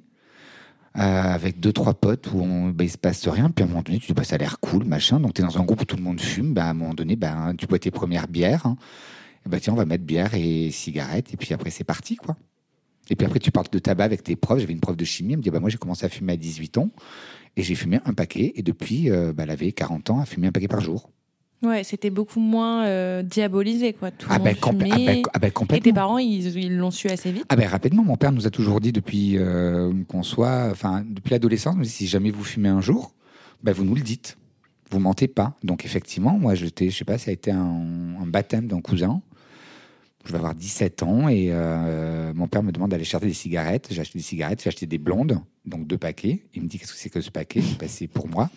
avec 0.95 1.59
deux, 1.59 1.73
trois 1.73 1.95
potes 1.95 2.31
où 2.33 2.41
on, 2.41 2.71
ben, 2.71 2.85
il 2.85 2.91
se 2.91 2.99
passe 2.99 3.27
rien, 3.27 3.51
puis 3.51 3.65
à 3.65 3.67
un 3.67 3.69
moment 3.69 3.83
donné, 3.83 3.99
tu 3.99 4.07
dis, 4.07 4.13
bah, 4.13 4.23
ça 4.25 4.37
a 4.37 4.39
l'air 4.39 4.61
cool, 4.61 4.85
machin. 4.85 5.19
Donc 5.19 5.35
tu 5.35 5.43
es 5.43 5.45
dans 5.45 5.59
un 5.59 5.65
groupe 5.65 5.81
où 5.83 5.85
tout 5.85 5.97
le 5.97 6.03
monde 6.03 6.21
fume, 6.21 6.55
ben, 6.55 6.63
à 6.63 6.71
un 6.71 6.75
moment 6.75 6.95
donné, 6.95 7.17
ben, 7.17 7.55
tu 7.59 7.67
bois 7.67 7.79
tes 7.79 7.91
premières 7.91 8.29
bières. 8.29 8.67
hein. 8.67 8.77
Et 9.45 9.49
ben, 9.49 9.59
tiens, 9.61 9.73
on 9.73 9.77
va 9.77 9.85
mettre 9.87 10.05
bière 10.05 10.35
et 10.35 10.71
cigarette, 10.71 11.35
et 11.35 11.37
puis 11.37 11.53
après, 11.53 11.71
c'est 11.71 11.85
parti, 11.85 12.17
quoi. 12.17 12.37
Et 13.11 13.17
puis 13.17 13.27
après, 13.27 13.39
tu 13.39 13.51
parles 13.51 13.67
de 13.71 13.79
tabac 13.79 14.05
avec 14.05 14.23
tes 14.23 14.37
profs. 14.37 14.61
J'avais 14.61 14.73
une 14.73 14.81
prof 14.81 14.97
de 14.97 15.05
chimie, 15.05 15.33
elle 15.33 15.39
me 15.39 15.43
dit, 15.43 15.51
bah, 15.51 15.61
moi, 15.61 15.69
j'ai 15.69 15.79
commencé 15.79 16.07
à 16.07 16.09
fumer 16.09 16.35
à 16.35 16.37
18 16.37 16.79
ans, 16.79 16.91
et 17.57 17.63
j'ai 17.63 17.75
fumé 17.75 17.99
un 18.05 18.15
paquet, 18.15 18.53
et 18.55 18.63
depuis, 18.63 19.11
euh, 19.11 19.33
bah, 19.33 19.43
elle 19.43 19.51
avait 19.51 19.73
40 19.73 20.11
ans, 20.11 20.21
à 20.21 20.27
fumer 20.27 20.47
un 20.47 20.53
paquet 20.53 20.69
par 20.69 20.81
jour. 20.81 21.11
Ouais, 21.65 21.85
c'était 21.85 22.11
beaucoup 22.11 22.41
moins 22.41 22.85
euh, 22.87 23.23
diabolisé 23.23 23.93
quoi. 23.93 24.11
Tout 24.11 24.27
Ah 24.31 24.39
ben, 24.39 24.55
ah 24.63 24.69
fumait. 24.71 24.89
ben, 25.07 25.23
ah 25.33 25.39
ben, 25.39 25.49
Et 25.49 25.51
complètement. 25.51 25.83
tes 25.85 25.93
parents, 25.93 26.19
ils 26.19 26.57
ils 26.57 26.77
l'ont 26.77 26.91
su 26.91 27.09
assez 27.09 27.33
vite. 27.33 27.45
Ah 27.49 27.57
ben 27.57 27.67
rapidement, 27.69 28.05
mon 28.05 28.17
père 28.17 28.33
nous 28.33 28.47
a 28.47 28.51
toujours 28.51 28.81
dit 28.81 28.93
depuis 28.93 29.37
euh, 29.39 29.93
qu'on 30.09 30.23
soit, 30.23 30.69
enfin 30.71 31.05
depuis 31.09 31.31
l'adolescence, 31.31 31.77
si 31.87 32.07
jamais 32.07 32.31
vous 32.31 32.45
fumez 32.45 32.69
un 32.69 32.81
jour, 32.81 33.15
ben 33.63 33.73
vous 33.73 33.85
nous 33.85 33.95
le 33.95 34.01
dites, 34.03 34.37
vous 34.91 34.99
mentez 35.01 35.29
pas. 35.29 35.57
Donc 35.65 35.85
effectivement, 35.85 36.39
moi 36.39 36.55
j'étais, 36.55 36.91
je 36.91 36.97
sais 36.99 37.05
pas, 37.05 37.19
ça 37.19 37.31
a 37.31 37.35
été 37.35 37.51
un, 37.51 38.17
un 38.23 38.27
baptême 38.27 38.67
d'un 38.67 38.81
cousin. 38.81 39.21
Je 40.27 40.33
vais 40.33 40.39
avoir 40.39 40.55
17 40.55 41.03
ans 41.03 41.29
et 41.29 41.49
euh, 41.51 42.33
mon 42.35 42.49
père 42.49 42.63
me 42.63 42.73
demande 42.73 42.91
d'aller 42.91 43.05
chercher 43.05 43.27
des 43.27 43.35
cigarettes. 43.35 43.89
J'ai 43.91 44.01
acheté 44.01 44.19
des 44.19 44.25
cigarettes, 44.25 44.63
j'ai 44.63 44.69
acheté 44.69 44.87
des 44.87 44.97
blondes, 44.97 45.39
donc 45.67 45.87
deux 45.87 45.99
paquets. 45.99 46.47
Il 46.55 46.63
me 46.63 46.67
dit 46.67 46.79
qu'est-ce 46.79 46.95
que 46.95 46.99
c'est 46.99 47.11
que 47.11 47.21
ce 47.21 47.31
paquet? 47.31 47.61
Ben, 47.79 47.89
C'est 47.91 48.07
pour 48.09 48.27
moi. 48.27 48.49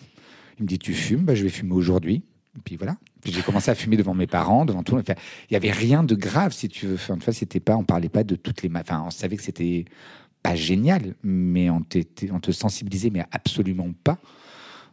Il 0.58 0.62
me 0.62 0.66
dit 0.68 0.78
tu 0.78 0.94
fumes, 0.94 1.24
ben, 1.24 1.34
je 1.36 1.42
vais 1.42 1.50
fumer 1.50 1.74
aujourd'hui. 1.74 2.22
Puis 2.64 2.76
voilà. 2.76 2.96
Puis 3.22 3.32
j'ai 3.32 3.42
commencé 3.42 3.70
à 3.70 3.74
fumer 3.74 3.96
devant 3.96 4.14
mes 4.14 4.26
parents, 4.26 4.64
devant 4.64 4.82
tout. 4.82 4.92
le 4.92 4.98
monde. 4.98 5.06
Enfin, 5.10 5.20
il 5.50 5.54
y 5.54 5.56
avait 5.56 5.70
rien 5.72 6.02
de 6.02 6.14
grave, 6.14 6.52
si 6.52 6.68
tu 6.68 6.86
veux. 6.86 6.94
Enfin, 6.94 7.14
une 7.14 7.22
fois, 7.22 7.32
c'était 7.32 7.60
pas, 7.60 7.76
on 7.76 7.84
parlait 7.84 8.08
pas 8.08 8.24
de 8.24 8.34
toutes 8.36 8.62
les. 8.62 8.70
Enfin, 8.74 9.04
on 9.06 9.10
savait 9.10 9.36
que 9.36 9.42
c'était 9.42 9.84
pas 10.42 10.54
génial, 10.54 11.14
mais 11.22 11.68
on, 11.70 11.82
on 12.32 12.40
te 12.40 12.52
sensibilisait, 12.52 13.10
mais 13.10 13.24
absolument 13.32 13.88
pas 14.04 14.18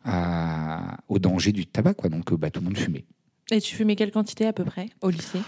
à- 0.03 0.97
au 1.07 1.19
danger 1.19 1.51
du 1.51 1.65
tabac, 1.65 1.93
quoi. 1.93 2.09
Donc, 2.09 2.31
euh, 2.31 2.37
bah, 2.37 2.49
tout 2.49 2.59
le 2.61 2.65
monde 2.65 2.77
fumait. 2.77 3.05
Et 3.51 3.61
tu 3.61 3.75
fumais 3.75 3.95
quelle 3.95 4.11
quantité 4.11 4.45
à 4.47 4.53
peu 4.53 4.63
près 4.65 4.89
au 5.01 5.09
lycée? 5.09 5.39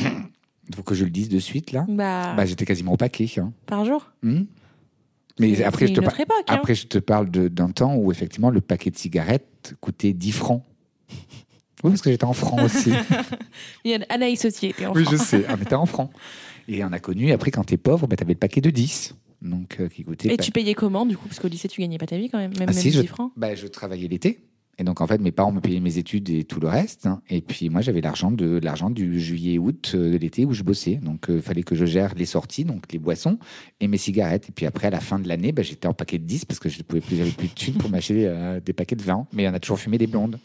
Il 0.00 0.74
faut 0.74 0.82
que 0.82 0.94
je 0.94 1.04
le 1.04 1.10
dise 1.10 1.28
de 1.28 1.38
suite, 1.38 1.72
là. 1.72 1.84
Bah, 1.88 2.34
Bah, 2.36 2.46
j'étais 2.46 2.64
quasiment 2.64 2.92
au 2.92 2.96
paquet. 2.96 3.28
hein. 3.38 3.52
par 3.66 3.84
jour? 3.84 4.10
Hmm. 4.22 4.44
Mais 5.40 5.62
après 5.64 5.88
je, 5.88 5.94
te 5.94 6.00
par- 6.00 6.18
époque. 6.18 6.36
hein. 6.48 6.54
après, 6.54 6.74
je 6.76 6.86
te 6.86 6.98
parle 6.98 7.28
d'un 7.28 7.70
temps 7.70 7.96
où, 7.96 8.10
effectivement, 8.12 8.50
le 8.50 8.60
paquet 8.60 8.90
de 8.90 8.96
cigarettes 8.96 9.74
coûtait 9.80 10.12
10 10.12 10.32
francs. 10.32 10.62
Oui, 11.82 11.90
parce 11.90 12.00
que 12.02 12.10
j'étais 12.10 12.24
en 12.24 12.32
franc 12.32 12.62
aussi. 12.64 12.92
Il 13.84 13.90
y 13.90 13.94
a 13.94 13.98
Anaïs 14.08 14.44
aussi 14.44 14.66
était 14.68 14.86
en 14.86 14.94
oui, 14.94 15.04
franc. 15.04 15.12
je 15.12 15.16
sais, 15.18 15.44
on 15.50 15.60
était 15.62 15.74
en 15.74 15.86
franc. 15.86 16.10
Et 16.66 16.82
on 16.82 16.92
a 16.92 16.98
connu, 16.98 17.30
après, 17.32 17.50
quand 17.50 17.64
t'es 17.64 17.76
pauvre, 17.76 18.06
bah, 18.06 18.16
t'avais 18.16 18.32
le 18.32 18.38
paquet 18.38 18.62
de 18.62 18.70
10. 18.70 19.14
Donc, 19.42 19.76
euh, 19.80 19.88
qui 19.88 20.02
coûtait. 20.02 20.32
Et 20.32 20.36
pas- 20.38 20.42
tu 20.42 20.50
payais 20.50 20.72
comment 20.72 21.04
du 21.04 21.18
coup? 21.18 21.28
Parce 21.28 21.38
qu'au 21.40 21.48
lycée, 21.48 21.68
tu 21.68 21.82
gagnais 21.82 21.98
pas 21.98 22.06
ta 22.06 22.16
vie 22.16 22.30
quand 22.30 22.38
même, 22.38 22.52
même, 22.52 22.68
Ah, 22.68 22.72
même 22.72 22.74
si, 22.74 22.90
je, 22.90 23.02
10 23.02 23.06
francs. 23.08 23.32
bah, 23.36 23.54
je 23.54 23.66
travaillais 23.66 24.08
l'été. 24.08 24.40
Et 24.78 24.82
donc, 24.82 25.02
en 25.02 25.06
fait, 25.06 25.20
mes 25.20 25.30
parents 25.30 25.52
me 25.52 25.60
payaient 25.60 25.78
mes 25.78 25.98
études 25.98 26.30
et 26.30 26.42
tout 26.44 26.58
le 26.58 26.66
reste. 26.68 27.04
hein. 27.06 27.20
Et 27.28 27.42
puis, 27.42 27.68
moi, 27.68 27.82
j'avais 27.82 28.00
l'argent 28.00 28.30
de 28.32 28.58
l'argent 28.62 28.88
du 28.90 29.20
juillet-août 29.20 29.92
euh, 29.94 30.10
de 30.12 30.16
l'été 30.16 30.46
où 30.46 30.54
je 30.54 30.62
bossais. 30.62 30.94
Donc, 30.96 31.26
il 31.28 31.42
fallait 31.42 31.62
que 31.62 31.74
je 31.76 31.84
gère 31.84 32.14
les 32.16 32.24
sorties, 32.24 32.64
donc 32.64 32.90
les 32.90 32.98
boissons 32.98 33.38
et 33.80 33.86
mes 33.88 33.98
cigarettes. 33.98 34.48
Et 34.48 34.52
puis 34.52 34.64
après, 34.64 34.86
à 34.86 34.90
la 34.90 35.00
fin 35.00 35.18
de 35.18 35.28
l'année, 35.28 35.52
bah, 35.52 35.62
j'étais 35.62 35.86
en 35.86 35.92
paquet 35.94 36.18
de 36.18 36.24
10 36.24 36.46
parce 36.46 36.58
que 36.58 36.70
je 36.70 36.82
pouvais 36.82 37.02
plus, 37.02 37.16
j'avais 37.16 37.30
plus 37.30 37.48
de 37.48 37.52
thunes 37.52 37.74
pour 37.74 37.90
m'acheter 37.90 38.26
euh, 38.26 38.58
des 38.58 38.72
paquets 38.72 38.96
de 38.96 39.02
20. 39.02 39.26
Mais 39.34 39.46
on 39.46 39.52
a 39.54 39.60
toujours 39.60 39.78
fumé 39.78 39.98
des 39.98 40.06
blondes. 40.08 40.38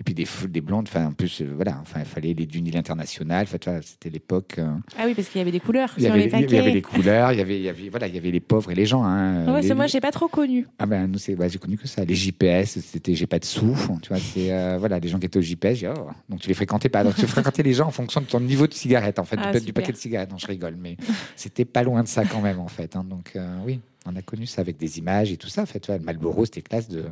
Et 0.00 0.02
puis 0.02 0.14
des, 0.14 0.26
des 0.48 0.60
blondes, 0.62 0.88
enfin, 0.88 1.08
en 1.08 1.12
plus, 1.12 1.42
euh, 1.42 1.52
voilà, 1.54 1.78
enfin, 1.82 2.00
il 2.00 2.06
fallait 2.06 2.32
les 2.32 2.46
Dunil 2.46 2.74
international. 2.74 3.42
Enfin, 3.42 3.58
tu 3.58 3.68
vois, 3.68 3.80
c'était 3.82 4.08
l'époque. 4.08 4.54
euh, 4.58 4.72
Ah 4.98 5.02
oui, 5.04 5.12
parce 5.14 5.28
qu'il 5.28 5.38
y 5.38 5.42
avait 5.42 5.52
des 5.52 5.60
couleurs 5.60 5.90
il 5.98 6.02
y 6.02 6.06
sur 6.06 6.12
avait, 6.14 6.22
les 6.22 6.30
il 6.30 6.38
y 6.38 6.42
paquets. 6.42 6.58
avait 6.58 6.70
les 6.70 6.80
couleurs, 6.80 7.32
il 7.32 7.38
y 7.38 7.40
avait, 7.42 7.56
il 7.58 7.62
y 7.64 7.68
avait, 7.68 7.88
voilà, 7.90 8.06
il 8.06 8.14
y 8.14 8.18
avait 8.18 8.30
les 8.30 8.40
pauvres 8.40 8.70
et 8.70 8.74
les 8.74 8.86
gens. 8.86 9.04
Hein, 9.04 9.44
Ah 9.46 9.52
ouais, 9.52 9.60
Les- 9.60 9.68
c'est 9.68 9.74
moi, 9.74 9.86
j'ai 9.88 10.00
pas 10.00 10.10
trop 10.10 10.26
connu. 10.28 10.66
ah 10.78 10.86
ben 10.86 11.06
nous 11.06 11.18
c'est 11.18 11.36
j'ai 11.50 11.58
connu 11.58 11.76
que 11.76 11.86
ça. 11.86 12.02
Les 12.06 12.14
JPS, 12.14 12.80
c'était 12.80 13.14
j'ai 13.14 13.26
pas 13.26 13.38
de 13.38 13.44
sous. 13.44 13.76
Tu 14.02 14.08
vois, 14.08 14.18
c'est 14.18 14.50
euh, 14.50 14.78
voilà, 14.78 14.98
les 14.98 15.08
gens 15.08 15.18
qui 15.18 15.26
étaient 15.26 15.38
au 15.38 15.42
JPS, 15.42 15.84
oh, 15.94 16.08
donc 16.30 16.40
tu 16.40 16.48
les 16.48 16.54
fréquentais 16.54 16.88
pas. 16.88 17.04
Donc 17.04 17.14
tu 17.16 17.26
fréquentais 17.26 17.62
les 17.62 17.74
gens 17.74 17.86
en 17.88 17.90
fonction 17.92 18.22
de 18.22 18.26
ton 18.26 18.40
niveau 18.40 18.66
de 18.66 18.72
cigarette, 18.72 19.18
en 19.18 19.24
fait, 19.24 19.36
Ah, 19.38 19.52
du, 19.52 19.58
super. 19.58 19.74
paquet 19.74 19.92
de 19.92 19.98
cigarettes. 19.98 20.30
Non, 20.30 20.38
je 20.38 20.46
rigole, 20.46 20.76
mais 20.80 20.96
c'était 21.36 21.66
pas 21.66 21.82
loin 21.82 22.02
de 22.02 22.08
ça 22.08 22.24
quand 22.24 22.40
même, 22.40 22.58
en 22.58 22.68
fait. 22.68 22.96
hein. 22.96 23.04
donc 23.04 23.32
euh, 23.36 23.54
oui, 23.66 23.80
on 24.06 24.16
a 24.16 24.22
connu 24.22 24.46
ça 24.46 24.60
avec 24.62 24.76
des 24.78 24.98
images 24.98 25.30
et 25.32 25.36
tout 25.36 25.48
ça. 25.48 25.62
En 25.62 25.66
fait, 25.66 25.88
le 25.88 25.98
Marlboro, 25.98 26.44
c'était 26.44 26.62
classe 26.62 26.88
de 26.88 27.02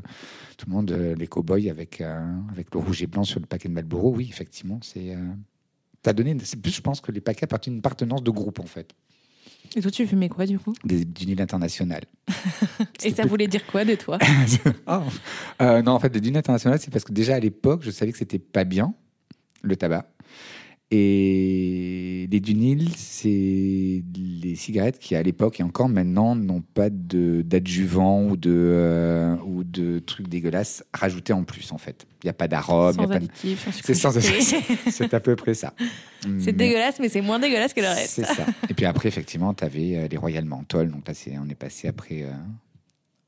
tout 0.57 0.66
le 0.66 0.73
monde, 0.73 0.90
euh, 0.90 1.14
les 1.14 1.26
cow-boys 1.26 1.68
avec 1.71 2.00
euh, 2.00 2.21
avec 2.50 2.73
le 2.75 2.80
rouge 2.80 3.02
et 3.02 3.07
blanc 3.07 3.25
sur 3.25 3.40
le 3.40 3.47
paquet 3.47 3.68
de 3.68 3.75
Marlboro. 3.75 4.12
Oui, 4.14 4.26
effectivement, 4.30 4.80
c'est. 4.83 5.14
euh, 5.14 5.26
T'as 6.02 6.12
donné, 6.12 6.37
c'est 6.45 6.61
plus, 6.62 6.71
je 6.75 6.80
pense 6.80 7.00
que 7.00 7.11
les 7.11 7.21
paquets 7.21 7.45
appartiennent 7.45 7.75
à 7.75 7.76
une 7.76 7.80
appartenance 7.80 8.23
de 8.23 8.30
groupe 8.30 8.61
en 8.61 8.66
fait, 8.66 8.92
Et 9.75 9.83
toi, 9.83 9.90
tu 9.90 10.07
fumais 10.07 10.28
quoi 10.28 10.47
du 10.47 10.57
coup? 10.59 10.73
Des 10.85 11.04
d'unité 11.04 11.42
internationale. 11.42 12.04
Et 13.04 13.11
ça 13.12 13.26
voulait 13.26 13.49
dire 13.49 13.66
quoi 13.66 13.85
de 13.85 13.97
toi? 13.97 14.16
Euh, 15.61 15.83
non, 15.83 15.92
en 15.92 15.99
fait, 16.00 16.09
des 16.11 16.21
dunes 16.21 16.37
internationales, 16.37 16.78
c'est 16.80 16.92
parce 16.92 17.04
que 17.04 17.12
déjà 17.12 17.35
à 17.35 17.40
l'époque, 17.40 17.83
je 17.83 17.90
savais 17.90 18.12
que 18.12 18.18
c'était 18.18 18.38
pas 18.38 18.62
bien, 18.64 18.95
le 19.62 19.75
tabac. 19.76 20.09
Et 20.90 22.26
les 22.30 22.40
Dunil, 22.40 22.88
c'est 22.97 23.28
les 23.28 24.54
cigarettes 24.54 24.99
qui, 24.99 25.14
à 25.14 25.23
l'époque 25.23 25.61
et 25.61 25.62
encore 25.62 25.90
maintenant, 25.90 26.35
n'ont 26.35 26.62
pas 26.62 26.88
d'adjuvant 26.90 28.23
ou 28.25 28.38
de, 28.38 28.50
euh, 28.50 29.37
ou 29.45 29.64
de 29.64 29.99
trucs 29.99 30.28
dégueulasses 30.28 30.83
rajoutés 30.95 31.35
en 31.35 31.45
plus, 31.45 31.73
en 31.73 31.78
fait. 31.78 32.07
Il 32.23 32.26
n'y 32.26 32.30
a 32.30 32.35
pas 32.35 32.49
d'arôme, 32.49 32.97
C'est 33.83 33.95
sans. 33.95 34.12
C'est 34.90 35.12
à 35.12 35.21
peu 35.21 35.37
près 35.37 35.54
ça. 35.54 35.75
C'est 36.38 36.52
dégueulasse, 36.52 36.99
mais 37.00 37.09
c'est 37.09 37.21
moins 37.21 37.38
dégueulasse 37.38 37.75
que 37.75 37.80
le 37.80 37.88
reste. 37.88 38.14
c'est 38.14 38.25
ça. 38.25 38.47
Et 38.68 38.75
puis 38.75 38.87
après, 38.87 39.09
effectivement, 39.09 39.54
tu 39.54 39.64
avais 39.64 40.09
les 40.09 40.16
Royal 40.16 40.45
Menthol. 40.45 40.90
Donc 40.90 41.07
là, 41.07 41.14
on 41.45 41.49
est 41.49 41.54
passé 41.54 41.87
après 41.87 42.23
euh, 42.23 42.33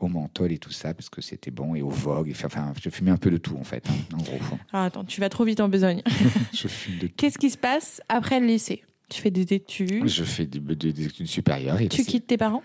au 0.00 0.08
menthol 0.08 0.50
et 0.52 0.58
tout 0.58 0.72
ça, 0.72 0.94
parce 0.94 1.08
que 1.10 1.20
c'était 1.20 1.50
bon, 1.50 1.74
et 1.74 1.82
au 1.82 1.90
Vogue. 1.90 2.28
Et 2.28 2.34
fi- 2.34 2.46
Enfin, 2.46 2.72
je 2.82 2.88
fumais 2.90 3.10
un 3.10 3.16
peu 3.16 3.30
de 3.30 3.36
tout, 3.36 3.56
en 3.56 3.64
fait, 3.64 3.84
hein, 3.88 3.94
en 4.14 4.22
gros. 4.22 4.38
Ah, 4.72 4.84
attends, 4.86 5.04
tu 5.04 5.20
vas 5.20 5.28
trop 5.28 5.44
vite 5.44 5.60
en 5.60 5.68
besogne. 5.68 6.02
Je 6.52 6.66
fume 6.68 6.98
de 6.98 7.06
tout. 7.06 7.14
Qu'est-ce 7.16 7.38
qui 7.38 7.50
se 7.50 7.58
passe 7.58 8.00
après 8.08 8.40
le 8.40 8.46
lycée? 8.46 8.82
Tu 9.08 9.20
fais 9.20 9.30
des 9.30 9.52
études, 9.54 10.06
Je 10.06 10.24
fais 10.24 10.46
des, 10.46 10.58
des- 10.60 10.92
des 10.92 11.06
études 11.06 11.26
supérieures. 11.26 11.80
Et 11.80 11.88
tu 11.88 12.04
quittes 12.04 12.26
tes 12.26 12.36
parents? 12.38 12.62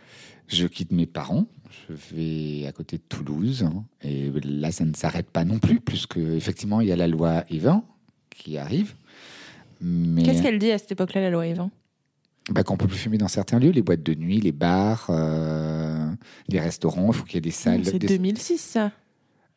Je 0.48 0.68
quitte 0.68 0.92
mes 0.92 1.08
parents. 1.08 1.48
Je 1.90 1.94
vais 2.16 2.68
à 2.68 2.72
côté 2.72 2.98
de 2.98 3.04
Toulouse. 3.10 3.64
hein, 3.64 3.84
et 4.04 4.32
là, 4.44 4.72
ça 4.72 4.86
ne 4.86 4.94
s'arrête 4.94 5.30
pas 5.30 5.44
non 5.44 5.60
plus, 5.60 5.80
puisque 5.82 6.18
effectivement, 6.18 6.82
il 6.82 6.88
y 6.88 6.92
a 6.92 6.96
la 6.96 7.08
loi 7.08 7.44
Evin 7.50 7.84
qui 8.30 8.58
arrive. 8.58 8.94
Mais 9.82 10.24
Qu'est-ce 10.24 10.42
qu'elle 10.42 10.60
dit 10.60 10.72
à 10.72 10.78
cette 10.78 10.92
époque-là, 10.94 11.22
la 11.22 11.30
loi 11.32 11.48
Evin 11.48 11.70
bah, 12.50 12.64
qu'on 12.64 12.78
peut 12.78 12.88
plus 12.88 12.98
fumer 12.98 13.18
dans 13.18 13.28
certains 13.28 13.60
lieux, 13.60 13.72
les 13.72 13.82
boîtes 13.82 14.04
de 14.04 14.14
nuit, 14.14 14.40
les 14.40 14.52
bars, 14.52 15.08
euh, 15.10 16.12
les 16.48 16.60
restaurants. 16.60 17.08
Il 17.08 17.14
faut 17.14 17.24
qu'il 17.24 17.36
y 17.36 17.38
ait 17.40 17.42
des 17.42 17.52
salles. 17.52 17.86
C'est 17.86 17.98
des- 18.00 18.08
2006, 18.08 18.60
ça. 18.60 18.92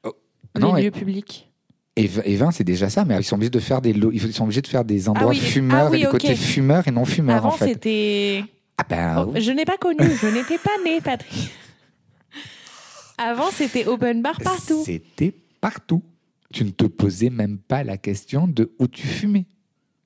Oh. 0.05 0.13
Les 0.55 0.61
Non, 0.63 0.77
et- 0.77 0.85
lieux 0.85 0.91
publics. 0.91 1.45
Et, 1.97 2.09
et 2.25 2.37
20, 2.37 2.53
c'est 2.53 2.63
déjà 2.65 2.89
ça, 2.89 3.05
mais 3.05 3.17
ils 3.19 3.25
sont 3.25 3.35
obligés 3.35 3.51
de 3.51 3.59
faire 3.59 3.81
des, 3.83 3.93
lo- 3.93 4.13
ils 4.13 4.33
sont 4.33 4.45
obligés 4.45 4.63
de 4.63 4.69
faire 4.69 4.85
des 4.85 5.09
endroits 5.09 5.31
oui, 5.31 5.37
fumeurs 5.39 5.87
ah 5.89 5.91
oui, 5.91 5.97
et 5.99 6.01
des 6.03 6.07
ok. 6.07 6.13
côtés 6.13 6.37
fumeurs 6.37 6.87
et 6.87 6.93
non 6.93 7.05
fumeurs 7.05 7.39
Avant, 7.39 7.49
en 7.49 7.57
fait. 7.57 7.67
c'était. 7.71 8.45
Ah 8.79 8.85
ben, 8.89 9.27
Oh. 9.29 9.33
Je 9.37 9.51
n'ai 9.51 9.65
pas 9.65 9.77
connu, 9.77 9.99
je 10.23 10.29
n'étais 10.29 10.59
pas 10.59 10.71
née, 10.85 11.01
Patrick. 11.01 11.51
Avant, 13.19 13.51
c'était 13.51 13.85
open 13.87 14.23
bar 14.23 14.39
partout. 14.41 14.83
C'était 14.85 15.35
partout. 15.61 16.03
Tu 16.53 16.65
ne 16.65 16.71
te 16.71 16.85
posais 16.87 17.31
même 17.31 17.59
pas 17.59 17.83
la 17.83 17.97
question 17.99 18.47
de 18.47 18.73
où 18.79 18.87
tu 18.87 19.07
fumais. 19.07 19.47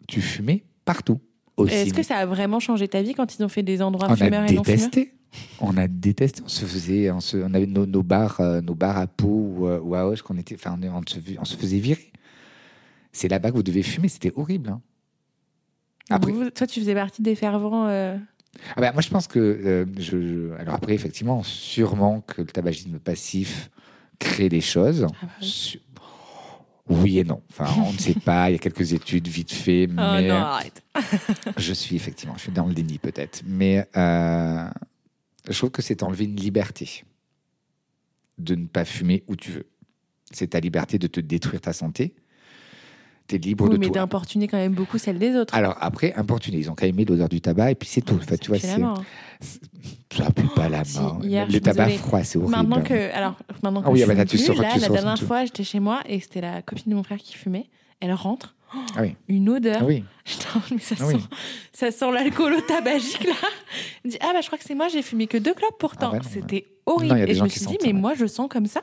Tu 0.09 0.23
fumais 0.23 0.65
partout. 0.87 1.21
Aussi. 1.57 1.75
Est-ce 1.75 1.95
que 1.95 2.03
ça 2.03 2.17
a 2.17 2.27
vraiment 2.27 2.61
changé 2.61 2.89
ta 2.89 3.03
vie 3.03 3.15
quand 3.15 3.37
ils 3.39 3.43
ont 3.45 3.49
fait 3.49 3.63
des 3.63 3.83
endroits 3.83 4.09
on 4.11 4.17
fumeurs 4.17 4.43
a 4.45 4.49
et 4.51 4.55
non 4.55 4.65
fumeurs 4.65 4.79
détesté. 4.91 5.13
On 5.61 5.77
a 5.77 5.87
détesté. 5.89 6.43
On 6.45 6.49
se 6.49 6.65
faisait, 6.65 7.11
on, 7.11 7.21
se- 7.21 7.37
on 7.39 7.55
avait 7.55 7.67
nos, 7.67 7.87
nos 7.87 8.03
bars, 8.03 8.41
euh, 8.41 8.61
nos 8.61 8.75
bars 8.75 8.99
à 8.99 9.07
Pau 9.07 9.29
ou, 9.29 9.67
euh, 9.67 9.81
ou 9.81 9.95
à 9.95 10.07
Auch 10.07 10.21
qu'on 10.23 10.37
était. 10.39 10.55
Enfin, 10.55 10.79
on, 10.83 10.87
on 10.89 11.03
se, 11.07 11.19
on 11.39 11.45
se 11.45 11.57
faisait 11.57 11.79
virer. 11.79 12.11
C'est 13.13 13.29
là-bas 13.29 13.51
que 13.51 13.57
vous 13.57 13.63
devez 13.63 13.83
fumer. 13.83 14.09
C'était 14.09 14.33
horrible. 14.37 14.71
hein. 14.71 14.81
Après, 16.11 16.33
Vous- 16.33 16.51
Toi, 16.51 16.67
tu 16.67 16.81
faisais 16.81 16.95
partie 16.95 17.23
des 17.23 17.35
fervents. 17.35 17.87
euh, 17.89 18.17
Ah 18.77 18.81
bah, 18.81 18.93
moi, 18.93 19.01
je 19.03 19.09
pense 19.09 19.27
que. 19.27 19.39
euh, 19.39 19.87
je, 19.99 20.21
je- 20.21 20.53
alors, 20.59 20.75
après, 20.75 20.95
effectivement, 20.95 21.43
sûrement 21.43 22.21
que 22.23 22.43
le 22.43 22.49
tabagisme 22.49 22.99
passif 22.99 23.71
crée 24.19 24.49
des 24.49 24.61
choses. 24.61 25.07
Ah 25.11 25.17
bah 25.27 25.29
oui. 25.41 25.81
Oui 26.93 27.19
et 27.19 27.25
non. 27.25 27.43
Enfin, 27.51 27.67
on 27.79 27.93
ne 27.93 27.99
sait 27.99 28.15
pas. 28.15 28.51
Il 28.51 28.53
y 28.53 28.57
a 28.57 28.59
quelques 28.59 28.93
études 28.93 29.29
vite 29.29 29.53
fait, 29.53 29.87
Oh 29.91 29.95
mais 29.95 30.29
non, 30.29 30.35
arrête. 30.35 30.83
je 31.57 31.73
suis 31.73 31.97
effectivement, 31.97 32.35
je 32.37 32.43
suis 32.43 32.53
dans 32.53 32.67
le 32.67 32.75
déni 32.75 32.99
peut-être. 32.99 33.43
Mais 33.47 33.87
euh, 33.97 34.69
je 35.49 35.57
trouve 35.57 35.71
que 35.71 35.83
c'est 35.83 36.03
enlever 36.03 36.25
une 36.25 36.37
liberté 36.37 37.05
de 38.39 38.55
ne 38.55 38.67
pas 38.67 38.85
fumer 38.85 39.25
où 39.27 39.37
tu 39.37 39.53
veux. 39.53 39.67
C'est 40.31 40.49
ta 40.49 40.61
liberté 40.61 40.99
de 40.99 41.07
te 41.07 41.21
détruire 41.21 41.61
ta 41.61 41.73
santé. 41.73 42.15
Tu 43.29 43.37
es 43.37 43.39
libre 43.39 43.65
Oui, 43.67 43.71
de 43.73 43.77
mais 43.79 43.87
tout. 43.87 43.93
d'importuner 43.93 44.49
quand 44.49 44.57
même 44.57 44.73
beaucoup 44.75 44.99
celle 44.99 45.19
des 45.19 45.37
autres. 45.37 45.55
Alors 45.55 45.77
après, 45.81 46.13
importuné, 46.15 46.59
ils 46.59 46.71
ont 46.71 46.75
qu'à 46.75 46.87
aimer 46.87 47.05
l'odeur 47.05 47.29
du 47.29 47.41
tabac 47.41 47.71
et 47.71 47.75
puis 47.75 47.89
c'est 47.89 48.01
tout. 48.03 48.17
Enfin, 48.21 48.37
tu 48.37 48.49
vois, 48.49 48.59
c'est 48.59 48.69
ça 50.13 50.31
pue 50.31 50.47
pas 50.55 50.69
la 50.69 50.85
Si, 50.85 50.99
hier, 51.23 51.47
je 51.49 51.53
le 51.55 51.61
tabac 51.61 51.87
désolée. 51.87 51.99
froid, 51.99 52.23
c'est 52.23 52.39
horrible. 52.39 52.53
Maintenant 52.53 52.83
que, 52.83 53.13
alors, 53.15 53.35
maintenant 53.63 53.81
que 53.83 53.87
Ah 53.89 53.91
oui, 53.91 53.99
je 54.01 54.05
ah 54.05 54.09
bah 54.09 54.15
là, 54.15 54.25
tu 54.25 54.37
plus, 54.37 54.45
sors- 54.47 54.57
là, 54.61 54.69
tu 54.75 54.79
la 54.81 54.87
sors 54.87 54.95
dernière 54.97 55.19
fois, 55.23 55.45
j'étais 55.45 55.65
chez 55.65 55.81
moi 55.81 56.01
et 56.07 56.21
c'était 56.21 56.41
la 56.43 56.63
copine 56.63 56.91
de 56.91 56.95
mon 56.97 57.03
frère 57.03 57.19
qui 57.19 57.35
fumait. 57.37 57.69
Elle 58.01 58.13
rentre, 58.13 58.55
Ah 58.97 59.01
oui. 59.03 59.17
une 59.29 59.49
odeur. 59.49 59.79
Ah 59.81 59.85
oui. 59.85 60.05
Putain, 60.25 60.61
mais 60.71 60.79
ça 60.81 60.95
Ah 61.01 61.07
sent, 61.11 61.17
ça 61.73 61.91
sent 61.91 62.13
l'alcool 62.13 62.53
au 62.55 62.61
tabagique 62.61 63.25
là. 63.25 63.35
Elle 64.05 64.09
me 64.09 64.11
dit 64.11 64.19
ah 64.21 64.31
bah 64.33 64.41
je 64.43 64.47
crois 64.47 64.59
que 64.59 64.65
c'est 64.65 64.75
moi, 64.75 64.89
j'ai 64.89 65.03
fumé 65.03 65.27
que 65.27 65.39
deux 65.39 65.55
clopes 65.55 65.79
pourtant. 65.79 66.11
Ah 66.15 66.19
bah 66.19 66.25
C'était 66.31 66.67
horrible. 66.87 67.19
et 67.29 67.35
je 67.35 67.43
me 67.43 67.49
suis 67.49 67.67
dit 67.67 67.79
mais 67.85 67.93
moi 67.93 68.13
je 68.17 68.27
sens 68.27 68.49
comme 68.51 68.67
ça. 68.67 68.83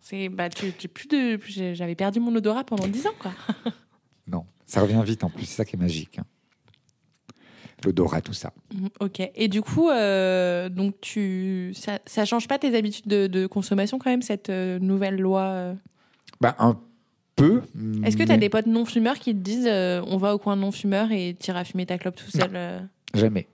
C'est 0.00 0.28
bah 0.28 0.48
tu, 0.48 0.72
tu- 0.72 0.88
plus 0.88 1.08
de, 1.08 1.38
j'avais 1.74 1.94
perdu 1.94 2.20
mon 2.20 2.34
odorat 2.34 2.64
pendant 2.64 2.86
dix 2.88 3.06
ans 3.06 3.14
quoi. 3.18 3.32
Non, 4.26 4.44
ça 4.66 4.80
revient 4.82 5.02
vite 5.04 5.24
en 5.24 5.30
plus. 5.30 5.44
C'est 5.46 5.56
ça 5.56 5.64
qui 5.64 5.76
est 5.76 5.78
magique. 5.78 6.18
hein. 6.18 6.24
L'odorat, 7.84 8.20
tout 8.20 8.32
ça. 8.34 8.52
Mm, 8.74 8.86
Ok. 9.00 9.20
Et 9.34 9.48
du 9.48 9.62
coup, 9.62 9.88
euh, 9.88 10.68
donc 10.68 11.00
tu, 11.00 11.72
ça, 11.74 11.98
ça 12.06 12.24
change 12.26 12.46
pas 12.46 12.58
tes 12.58 12.76
habitudes 12.76 13.06
de, 13.06 13.26
de 13.26 13.46
consommation 13.46 13.98
quand 13.98 14.10
même 14.10 14.20
cette 14.22 14.50
euh, 14.50 14.78
nouvelle 14.78 15.16
loi. 15.18 15.42
euh? 15.42 15.74
Bah, 16.40 16.54
un 16.58 16.78
peu. 17.36 17.62
Est-ce 18.04 18.16
que 18.18 18.22
tu 18.24 18.30
as 18.32 18.34
mais 18.34 18.38
des 18.38 18.48
potes 18.50 18.66
non 18.66 18.84
fumeurs 18.84 19.18
qui 19.18 19.32
te 19.32 19.38
disent 19.40 19.66
on 20.06 20.16
va 20.18 20.34
au 20.34 20.38
coin 20.38 20.56
non 20.56 20.72
fumeur 20.72 21.10
et 21.10 21.34
t'iras 21.38 21.64
fumer 21.64 21.86
ta 21.86 21.96
clope 21.98 22.16
tout 22.16 22.30
seul 22.30 22.88
Jamais. 23.14 23.48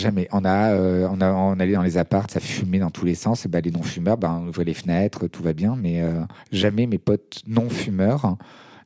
Jamais. 0.00 0.28
On 0.32 0.44
a, 0.46 0.72
euh, 0.72 1.06
on 1.10 1.20
a, 1.20 1.30
on 1.32 1.60
allait 1.60 1.74
dans 1.74 1.82
les 1.82 1.98
apparts, 1.98 2.30
ça 2.30 2.40
fumait 2.40 2.78
dans 2.78 2.90
tous 2.90 3.04
les 3.04 3.14
sens. 3.14 3.44
Et 3.44 3.48
ben, 3.48 3.60
les 3.62 3.70
non-fumeurs, 3.70 4.16
ben, 4.16 4.40
on 4.42 4.48
ouvrait 4.48 4.64
les 4.64 4.74
fenêtres, 4.74 5.26
tout 5.28 5.42
va 5.42 5.52
bien. 5.52 5.76
Mais 5.76 6.00
euh, 6.00 6.22
jamais 6.52 6.86
mes 6.86 6.98
potes 6.98 7.42
non-fumeurs 7.46 8.36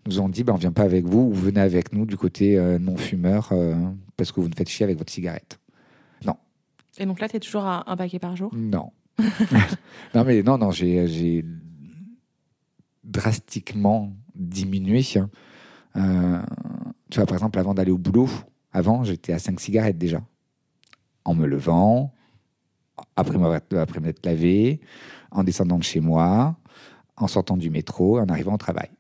nous 0.07 0.21
ont 0.21 0.29
dit, 0.29 0.43
ben, 0.43 0.55
on 0.55 0.57
vient 0.57 0.73
pas 0.73 0.83
avec 0.83 1.05
vous, 1.05 1.21
ou 1.21 1.33
venez 1.33 1.61
avec 1.61 1.93
nous 1.93 2.05
du 2.05 2.17
côté 2.17 2.59
euh, 2.59 2.79
non-fumeur 2.81 3.53
parce 4.17 4.33
que 4.33 4.41
vous 4.41 4.49
nous 4.49 4.57
faites 4.57 4.69
chier 4.69 4.85
avec 4.85 4.99
votre 4.99 5.13
cigarette. 5.13 5.59
Et 6.97 7.07
donc 7.07 7.19
là, 7.19 7.29
tu 7.29 7.35
es 7.35 7.41
toujours 7.41 7.65
à 7.65 7.91
un 7.91 7.97
paquet 7.97 8.21
par 8.21 8.37
jour? 8.37 8.53
Non. 8.55 8.93
non, 10.15 10.25
mais 10.25 10.45
non, 10.45 10.59
non, 10.59 10.71
j'ai, 10.71 11.45
drastiquement 13.03 14.13
diminué. 14.37 15.03
hein. 15.17 16.45
Tu 17.11 17.19
vois, 17.19 17.27
par 17.27 17.35
exemple, 17.35 17.59
avant 17.59 17.75
d'aller 17.75 17.91
au 17.91 17.99
boulot, 17.99 18.29
avant, 18.73 19.03
j'étais 19.03 19.33
à 19.33 19.41
5 19.41 19.59
cigarettes 19.59 19.99
déjà. 19.99 20.21
En 21.25 21.35
me 21.35 21.47
levant, 21.47 22.13
après 23.17 23.39
m'être 23.39 24.27
lavé, 24.27 24.81
en 25.31 25.45
descendant 25.45 25.79
de 25.79 25.85
chez 25.85 26.01
moi, 26.01 26.57
en 27.17 27.27
sortant 27.27 27.57
du 27.57 27.71
métro, 27.71 28.19
en 28.19 28.27
arrivant 28.27 28.55
au 28.55 28.59
travail. 28.59 28.91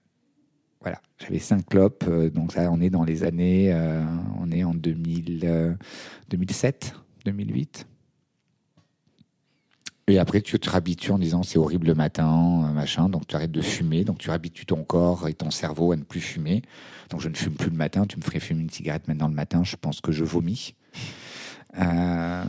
Voilà, 0.80 1.00
j'avais 1.18 1.38
5 1.38 1.66
clopes, 1.66 2.04
euh, 2.08 2.30
donc 2.30 2.52
ça, 2.52 2.70
on 2.70 2.80
est 2.80 2.90
dans 2.90 3.04
les 3.04 3.24
années, 3.24 3.72
euh, 3.72 4.04
on 4.38 4.50
est 4.50 4.64
en 4.64 4.74
2000, 4.74 5.40
euh, 5.44 5.74
2007, 6.28 6.94
2008. 7.24 7.86
Et 10.06 10.18
après, 10.18 10.42
tu 10.42 10.58
te 10.58 10.68
réhabitues 10.68 11.12
en 11.12 11.18
disant 11.18 11.42
c'est 11.42 11.58
horrible 11.58 11.86
le 11.86 11.94
matin, 11.94 12.66
euh, 12.66 12.72
machin. 12.72 13.08
Donc, 13.08 13.26
tu 13.26 13.36
arrêtes 13.36 13.52
de 13.52 13.62
fumer. 13.62 14.04
Donc, 14.04 14.18
tu 14.18 14.28
réhabitues 14.28 14.66
ton 14.66 14.84
corps 14.84 15.28
et 15.28 15.34
ton 15.34 15.50
cerveau 15.50 15.92
à 15.92 15.96
ne 15.96 16.02
plus 16.02 16.20
fumer. 16.20 16.60
Donc, 17.08 17.20
je 17.20 17.28
ne 17.30 17.34
fume 17.34 17.54
plus 17.54 17.70
le 17.70 17.76
matin. 17.76 18.04
Tu 18.06 18.18
me 18.18 18.22
ferais 18.22 18.40
fumer 18.40 18.60
une 18.60 18.70
cigarette 18.70 19.08
maintenant 19.08 19.28
le 19.28 19.34
matin. 19.34 19.64
Je 19.64 19.76
pense 19.76 20.02
que 20.02 20.12
je 20.12 20.24
vomis. 20.24 20.74
Euh, 21.78 22.44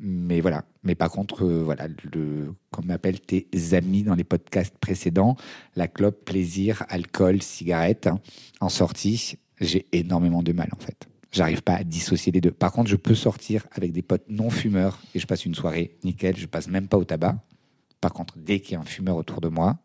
mais 0.00 0.40
voilà. 0.40 0.64
Mais 0.82 0.94
par 0.94 1.10
contre, 1.10 1.44
euh, 1.44 1.62
voilà, 1.62 1.88
le, 2.12 2.54
comme 2.70 2.86
m'appellent 2.86 3.20
tes 3.20 3.46
amis 3.72 4.02
dans 4.02 4.14
les 4.14 4.24
podcasts 4.24 4.76
précédents, 4.78 5.36
la 5.76 5.88
clope, 5.88 6.24
plaisir, 6.24 6.84
alcool, 6.88 7.42
cigarette, 7.42 8.06
hein, 8.06 8.20
en 8.60 8.68
sortie, 8.68 9.38
j'ai 9.60 9.86
énormément 9.92 10.42
de 10.42 10.52
mal 10.52 10.68
en 10.72 10.80
fait. 10.80 11.08
J'arrive 11.30 11.62
pas 11.62 11.74
à 11.74 11.84
dissocier 11.84 12.32
les 12.32 12.40
deux. 12.40 12.50
Par 12.50 12.72
contre, 12.72 12.88
je 12.88 12.96
peux 12.96 13.14
sortir 13.14 13.66
avec 13.72 13.92
des 13.92 14.02
potes 14.02 14.24
non 14.30 14.48
fumeurs 14.48 14.98
et 15.14 15.18
je 15.18 15.26
passe 15.26 15.44
une 15.44 15.54
soirée 15.54 15.96
nickel. 16.02 16.36
Je 16.36 16.46
passe 16.46 16.68
même 16.68 16.88
pas 16.88 16.96
au 16.96 17.04
tabac. 17.04 17.36
Par 18.00 18.12
contre, 18.12 18.38
dès 18.38 18.60
qu'il 18.60 18.72
y 18.72 18.76
a 18.76 18.80
un 18.80 18.84
fumeur 18.84 19.16
autour 19.16 19.40
de 19.40 19.48
moi, 19.48 19.78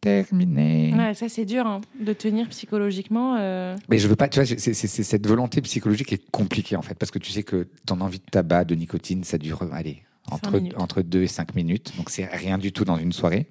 terminé. 0.00 0.94
Ouais, 0.96 1.14
ça 1.14 1.28
c'est 1.28 1.44
dur 1.44 1.66
hein, 1.66 1.80
de 2.00 2.12
tenir 2.12 2.48
psychologiquement. 2.48 3.36
euh. 3.38 3.76
Mais 3.88 3.98
je 3.98 4.08
veux 4.08 4.16
pas, 4.16 4.28
tu 4.28 4.38
vois, 4.40 4.46
c'est 4.46 4.58
c'est- 4.58 4.74
c'est 4.74 5.02
cette 5.02 5.26
volonté 5.26 5.60
psychologique 5.62 6.08
qui 6.08 6.14
est 6.14 6.30
compliquée 6.30 6.76
en 6.76 6.82
fait, 6.82 6.94
parce 6.94 7.10
que 7.10 7.18
tu 7.18 7.30
sais 7.32 7.42
que 7.42 7.68
ton 7.86 8.00
envie 8.00 8.18
de 8.18 8.24
tabac, 8.30 8.64
de 8.64 8.74
nicotine, 8.74 9.24
ça 9.24 9.38
dure, 9.38 9.62
allez, 9.72 10.02
entre, 10.30 10.60
entre 10.76 11.02
2 11.02 11.22
et 11.22 11.26
5 11.26 11.54
minutes. 11.54 11.92
Donc 11.96 12.10
c'est 12.10 12.24
rien 12.26 12.58
du 12.58 12.72
tout 12.72 12.84
dans 12.84 12.96
une 12.96 13.12
soirée. 13.12 13.46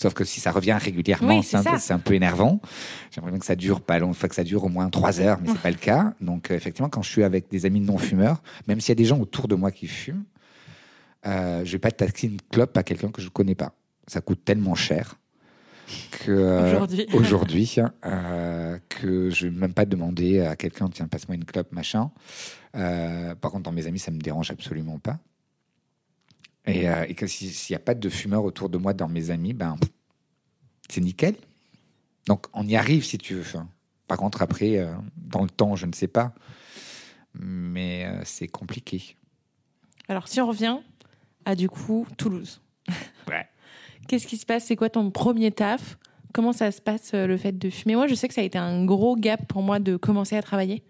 Sauf 0.00 0.14
que 0.14 0.22
si 0.22 0.38
ça 0.38 0.52
revient 0.52 0.76
régulièrement, 0.80 1.38
Oui, 1.38 1.42
c'est 1.42 1.56
un, 1.56 1.64
peu- 1.64 1.70
ça. 1.70 1.78
c'est 1.78 1.92
un 1.92 1.98
peu 1.98 2.14
énervant. 2.14 2.60
J'aimerais 3.10 3.32
bien 3.32 3.40
que 3.40 3.46
ça 3.46 3.56
dure 3.56 3.80
pas 3.80 3.98
long, 3.98 4.12
faut 4.12 4.28
que 4.28 4.34
ça 4.36 4.44
dure 4.44 4.62
au 4.62 4.68
moins 4.68 4.88
3 4.90 5.20
heures, 5.20 5.40
mais 5.42 5.48
c'est 5.48 5.58
pas 5.58 5.70
le 5.72 5.76
cas. 5.76 6.14
Donc 6.20 6.50
euh, 6.50 6.54
effectivement, 6.54 6.88
quand 6.88 7.02
je 7.02 7.10
suis 7.10 7.24
avec 7.24 7.50
des 7.50 7.66
amis 7.66 7.80
non 7.80 7.98
fumeurs, 7.98 8.40
même 8.68 8.80
s'il 8.80 8.90
y 8.90 8.92
a 8.92 8.94
des 8.94 9.04
gens 9.06 9.18
autour 9.18 9.48
de 9.48 9.56
moi 9.56 9.72
qui 9.72 9.88
fument, 9.88 10.22
euh, 11.26 11.64
je 11.64 11.72
vais 11.72 11.78
pas 11.80 11.90
taxer 11.90 12.28
une 12.28 12.40
clope 12.52 12.76
à 12.76 12.84
quelqu'un 12.84 13.10
que 13.10 13.20
je 13.20 13.28
connais 13.28 13.56
pas. 13.56 13.72
Ça 14.06 14.20
coûte 14.20 14.44
tellement 14.44 14.76
cher 14.76 15.16
que 16.10 16.30
euh, 16.32 16.66
Aujourd'hui. 16.66 17.06
aujourd'hui, 17.14 17.76
euh, 18.04 18.78
que 18.88 19.30
je 19.30 19.46
vais 19.46 19.52
même 19.56 19.74
pas 19.74 19.84
demander 19.84 20.40
à 20.40 20.56
quelqu'un 20.56 20.88
tiens 20.88 21.08
passe-moi 21.08 21.34
une 21.36 21.44
clope 21.44 21.72
machin. 21.72 22.10
Euh, 22.74 23.34
par 23.34 23.50
contre 23.50 23.64
dans 23.64 23.72
mes 23.72 23.86
amis 23.86 23.98
ça 23.98 24.10
me 24.10 24.18
dérange 24.18 24.50
absolument 24.50 24.98
pas. 24.98 25.18
Et, 26.66 26.88
euh, 26.88 27.04
et 27.08 27.14
que 27.14 27.26
si- 27.26 27.48
s'il 27.50 27.74
n'y 27.74 27.76
a 27.76 27.84
pas 27.84 27.94
de 27.94 28.08
fumeur 28.08 28.44
autour 28.44 28.68
de 28.68 28.76
moi 28.78 28.92
dans 28.92 29.08
mes 29.08 29.30
amis, 29.30 29.54
ben 29.54 29.76
c'est 30.90 31.00
nickel. 31.00 31.34
Donc 32.26 32.46
on 32.52 32.66
y 32.66 32.76
arrive 32.76 33.04
si 33.04 33.16
tu 33.18 33.34
veux. 33.34 33.44
Par 34.06 34.18
contre 34.18 34.42
après 34.42 34.86
dans 35.16 35.42
le 35.42 35.50
temps 35.50 35.76
je 35.76 35.86
ne 35.86 35.92
sais 35.92 36.08
pas, 36.08 36.34
mais 37.34 38.06
c'est 38.24 38.48
compliqué. 38.48 39.16
Alors 40.08 40.28
si 40.28 40.40
on 40.40 40.46
revient 40.48 40.78
à 41.44 41.54
du 41.54 41.68
coup 41.68 42.06
Toulouse. 42.16 42.60
Ouais. 43.28 43.46
Qu'est-ce 44.06 44.26
qui 44.26 44.36
se 44.36 44.46
passe? 44.46 44.64
C'est 44.64 44.76
quoi 44.76 44.88
ton 44.88 45.10
premier 45.10 45.50
taf? 45.50 45.98
Comment 46.32 46.52
ça 46.52 46.70
se 46.70 46.80
passe 46.80 47.12
euh, 47.14 47.26
le 47.26 47.36
fait 47.36 47.58
de 47.58 47.70
fumer? 47.70 47.96
Moi, 47.96 48.06
je 48.06 48.14
sais 48.14 48.28
que 48.28 48.34
ça 48.34 48.42
a 48.42 48.44
été 48.44 48.58
un 48.58 48.84
gros 48.84 49.16
gap 49.16 49.46
pour 49.48 49.62
moi 49.62 49.78
de 49.78 49.96
commencer 49.96 50.36
à 50.36 50.42
travailler 50.42 50.82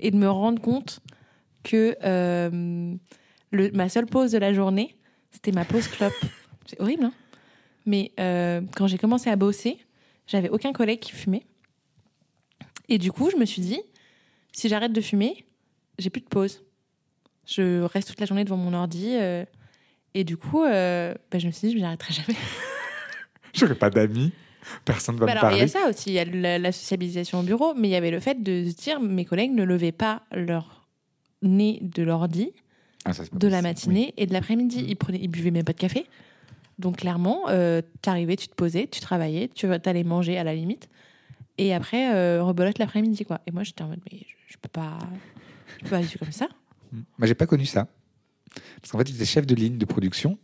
et 0.00 0.10
de 0.10 0.16
me 0.16 0.28
rendre 0.30 0.60
compte 0.60 1.00
que 1.62 1.96
euh, 2.04 2.94
le, 3.50 3.70
ma 3.72 3.88
seule 3.88 4.06
pause 4.06 4.32
de 4.32 4.38
la 4.38 4.52
journée, 4.52 4.96
c'était 5.30 5.52
ma 5.52 5.64
pause 5.64 5.88
clope. 5.88 6.12
C'est 6.66 6.80
horrible, 6.80 7.04
hein? 7.04 7.12
Mais 7.86 8.12
euh, 8.18 8.62
quand 8.76 8.86
j'ai 8.86 8.96
commencé 8.98 9.28
à 9.28 9.36
bosser, 9.36 9.78
j'avais 10.26 10.48
aucun 10.48 10.72
collègue 10.72 11.00
qui 11.00 11.12
fumait. 11.12 11.44
Et 12.88 12.98
du 12.98 13.12
coup, 13.12 13.30
je 13.30 13.36
me 13.36 13.44
suis 13.44 13.60
dit, 13.60 13.80
si 14.52 14.68
j'arrête 14.68 14.92
de 14.92 15.00
fumer, 15.00 15.44
j'ai 15.98 16.10
plus 16.10 16.20
de 16.20 16.28
pause. 16.28 16.62
Je 17.46 17.82
reste 17.82 18.08
toute 18.08 18.20
la 18.20 18.26
journée 18.26 18.44
devant 18.44 18.56
mon 18.56 18.72
ordi. 18.72 19.16
euh, 19.16 19.44
et 20.14 20.24
du 20.24 20.36
coup, 20.36 20.62
euh, 20.64 21.14
bah, 21.30 21.38
je 21.38 21.46
me 21.46 21.52
suis 21.52 21.68
dit, 21.68 21.74
je 21.76 21.80
n'arrêterai 21.80 22.14
jamais. 22.14 22.38
J'aurais 23.54 23.74
pas 23.74 23.90
d'amis, 23.90 24.32
personne 24.84 25.16
va 25.16 25.26
Bah 25.26 25.32
alors, 25.32 25.52
il 25.52 25.58
y 25.58 25.62
a 25.62 25.68
ça 25.68 25.88
aussi, 25.88 26.10
il 26.10 26.14
y 26.14 26.18
a 26.18 26.24
la, 26.24 26.58
la 26.58 26.72
sociabilisation 26.72 27.40
au 27.40 27.42
bureau, 27.42 27.74
mais 27.74 27.88
il 27.88 27.90
y 27.92 27.96
avait 27.96 28.10
le 28.10 28.20
fait 28.20 28.42
de 28.42 28.68
se 28.68 28.74
dire, 28.74 29.00
mes 29.00 29.24
collègues 29.24 29.52
ne 29.52 29.62
levaient 29.62 29.92
pas 29.92 30.22
leur 30.32 30.88
nez 31.42 31.78
de 31.82 32.02
l'ordi 32.02 32.52
Ah, 33.04 33.12
de 33.32 33.48
la 33.48 33.62
matinée 33.62 34.14
et 34.16 34.26
de 34.26 34.32
l'après-midi. 34.32 34.84
Ils, 34.88 34.96
prenaient, 34.96 35.20
ils 35.20 35.28
buvaient 35.28 35.50
même 35.52 35.64
pas 35.64 35.72
de 35.72 35.78
café. 35.78 36.06
Donc 36.78 36.98
clairement, 36.98 37.42
euh, 37.48 37.82
t'arrivais, 38.02 38.34
tu 38.34 38.48
te 38.48 38.54
posais, 38.54 38.88
tu 38.88 39.00
travaillais, 39.00 39.48
tu 39.54 39.66
allais 39.66 40.04
manger 40.04 40.38
à 40.38 40.42
la 40.42 40.54
limite. 40.54 40.88
Et 41.58 41.72
après, 41.72 42.12
euh, 42.12 42.42
rebelote 42.42 42.78
l'après-midi, 42.78 43.24
quoi. 43.24 43.40
Et 43.46 43.52
moi, 43.52 43.62
j'étais 43.62 43.82
en 43.82 43.88
mode, 43.88 44.00
mais 44.10 44.18
je, 44.18 44.54
je 44.54 44.56
peux 44.60 44.68
pas... 44.68 44.98
Je 45.78 45.84
peux 45.84 45.90
pas 45.90 46.00
vivre 46.00 46.18
comme 46.18 46.32
ça. 46.32 46.48
Moi, 46.92 47.26
j'ai 47.26 47.34
pas 47.34 47.46
connu 47.46 47.66
ça. 47.66 47.88
Parce 48.80 48.92
qu'en 48.92 48.98
fait, 48.98 49.08
j'étais 49.08 49.24
chef 49.24 49.46
de 49.46 49.54
ligne 49.54 49.78
de 49.78 49.84
production. 49.84 50.38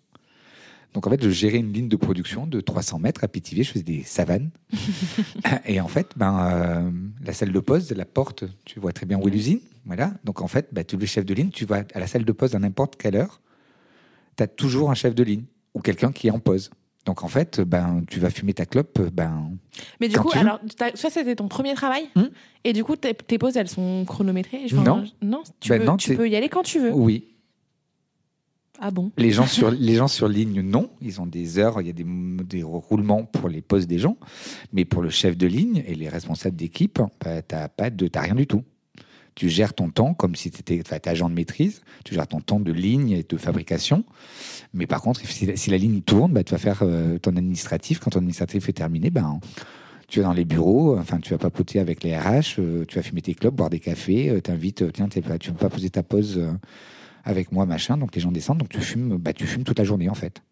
Donc, 0.95 1.07
en 1.07 1.11
fait, 1.11 1.23
je 1.23 1.31
gérais 1.31 1.59
une 1.59 1.73
ligne 1.73 1.89
de 1.89 1.97
production 1.97 2.47
de 2.49 2.61
300 2.61 2.99
mètres 2.99 3.23
à 3.23 3.29
Pithiviers. 3.29 3.63
Je 3.63 3.71
faisais 3.71 3.85
des 3.85 4.03
savanes. 4.03 4.51
et 5.65 5.81
en 5.81 5.87
fait, 5.89 6.09
ben, 6.17 6.39
euh, 6.51 6.91
la 7.25 7.33
salle 7.33 7.53
de 7.53 7.61
pause, 7.61 7.91
la 7.93 8.05
porte, 8.05 8.45
tu 8.65 8.81
vois 8.81 8.93
très 8.93 9.07
bien 9.07 9.19
où 9.19 9.29
est 9.29 9.31
l'usine. 9.31 9.61
Voilà. 9.87 10.13
Donc, 10.25 10.41
en 10.43 10.49
fait, 10.49 10.69
ben, 10.73 10.85
tu 10.85 10.97
es 10.97 10.99
le 10.99 11.07
chef 11.07 11.25
de 11.25 11.33
ligne, 11.35 11.51
tu 11.51 11.65
vas 11.65 11.85
à 11.95 12.01
la 12.01 12.07
salle 12.09 12.25
de 12.25 12.33
pause 12.33 12.55
à 12.57 12.59
n'importe 12.59 12.97
quelle 12.97 13.15
heure. 13.15 13.41
Tu 14.37 14.43
as 14.43 14.49
toujours 14.49 14.91
un 14.91 14.95
chef 14.95 15.15
de 15.15 15.23
ligne 15.23 15.45
ou 15.75 15.81
quelqu'un 15.81 16.11
qui 16.11 16.27
est 16.27 16.33
en 16.33 16.41
pause. 16.41 16.71
Donc, 17.07 17.23
en 17.23 17.29
fait, 17.29 17.61
ben, 17.61 18.03
tu 18.11 18.19
vas 18.21 18.31
fumer 18.31 18.53
ta 18.53 18.67
clope. 18.67 19.01
Ben, 19.13 19.53
Mais 20.01 20.09
du 20.09 20.19
coup, 20.19 20.31
alors, 20.35 20.61
ça, 20.97 21.09
c'était 21.09 21.37
ton 21.37 21.47
premier 21.49 21.75
travail 21.75 22.09
Hmm. 22.17 22.25
Et 22.65 22.73
du 22.73 22.83
coup, 22.85 22.97
tes, 22.97 23.15
tes 23.15 23.39
pauses, 23.39 23.57
elles 23.57 23.69
sont 23.69 24.05
chronométrées 24.07 24.67
Non. 24.73 25.05
Non, 25.23 25.43
tu, 25.61 25.69
Ben 25.71 25.79
peux, 25.79 25.85
non, 25.87 25.97
tu 25.97 26.09
c'est- 26.09 26.17
peux 26.17 26.29
y 26.29 26.35
aller 26.37 26.49
quand 26.49 26.63
tu 26.65 26.81
veux. 26.81 26.93
oui. 26.93 27.27
Ah 28.81 28.91
bon? 28.91 29.13
Les 29.19 29.31
gens 29.31 29.47
sur 29.47 29.71
les 29.71 29.95
gens 29.95 30.09
sur 30.09 30.27
ligne, 30.27 30.63
non. 30.63 30.91
Ils 31.03 31.21
ont 31.21 31.27
des 31.27 31.59
heures, 31.59 31.81
il 31.83 31.87
y 31.87 31.91
a 31.91 31.93
des, 31.93 32.07
des 32.45 32.63
roulements 32.63 33.25
pour 33.25 33.49
les 33.49 33.61
postes 33.61 33.87
des 33.89 33.99
gens, 33.99 34.17
mais 34.73 34.87
pour 34.87 35.03
le 35.03 35.11
chef 35.11 35.37
de 35.37 35.47
ligne 35.47 35.83
et 35.87 35.95
les 35.95 36.09
responsables 36.09 36.57
d'équipe, 36.57 36.99
bah, 37.23 37.91
de, 37.91 38.07
t'as 38.09 38.21
rien 38.23 38.35
du 38.35 38.47
tout. 38.47 38.65
Tu 39.35 39.49
gères 39.49 39.75
ton 39.75 39.91
temps 39.91 40.15
comme 40.15 40.35
si 40.35 40.51
tu 40.51 40.61
étais 40.61 40.83
agent 41.09 41.29
de 41.29 41.35
maîtrise. 41.35 41.83
Tu 42.05 42.15
gères 42.15 42.27
ton 42.27 42.41
temps 42.41 42.59
de 42.59 42.73
ligne 42.73 43.11
et 43.11 43.23
de 43.23 43.37
fabrication. 43.37 44.05
Mais 44.75 44.87
par 44.87 45.03
contre, 45.03 45.21
si, 45.27 45.71
la- 45.71 45.77
ligne 45.77 46.01
tourne, 46.01 46.33
bah, 46.33 46.43
tu 46.43 46.53
vas 46.53 46.59
faire 46.59 46.81
euh, 46.83 47.19
ton 47.19 47.37
administratif. 47.37 48.01
Quand 48.01 48.11
ton 48.11 48.19
administratif 48.19 48.69
est 48.69 48.73
terminé, 48.75 49.11
ben 49.11 49.41
tu 50.09 50.19
vas 50.21 50.27
dans 50.27 50.33
les 50.33 50.45
bureaux, 50.45 50.99
enfin, 50.99 51.19
tu 51.21 51.31
vas 51.31 51.39
papoter 51.39 51.79
avec 51.79 52.03
les 52.03 52.19
RH, 52.19 52.59
euh, 52.59 52.85
tu 52.85 52.97
vas 52.97 53.03
fumer 53.03 53.23
tes 53.23 53.35
clubs, 53.35 53.55
boire 53.55 53.71
des 53.71 53.79
cafés, 53.79 54.29
euh, 54.29 54.41
t'invites, 54.41 54.83
euh, 54.83 54.91
tiens, 54.93 55.09
tu 55.09 55.21
veux 55.21 55.57
pas 55.57 55.69
poser 55.69 55.89
ta 55.91 56.03
pause 56.03 56.41
avec 57.25 57.53
moi, 57.53 57.67
machin. 57.67 57.97
Donc 57.97 58.15
les 58.15 58.21
gens 58.21 58.33
descendent, 58.33 58.59
donc 58.59 58.69
tu 58.69 58.81
fumes, 58.81 59.17
bah, 59.17 59.33
tu 59.33 59.47
fumes 59.47 59.65
toute 59.65 59.79
la 59.79 59.85
journée 59.85 60.09
en 60.09 60.15
fait. 60.15 60.43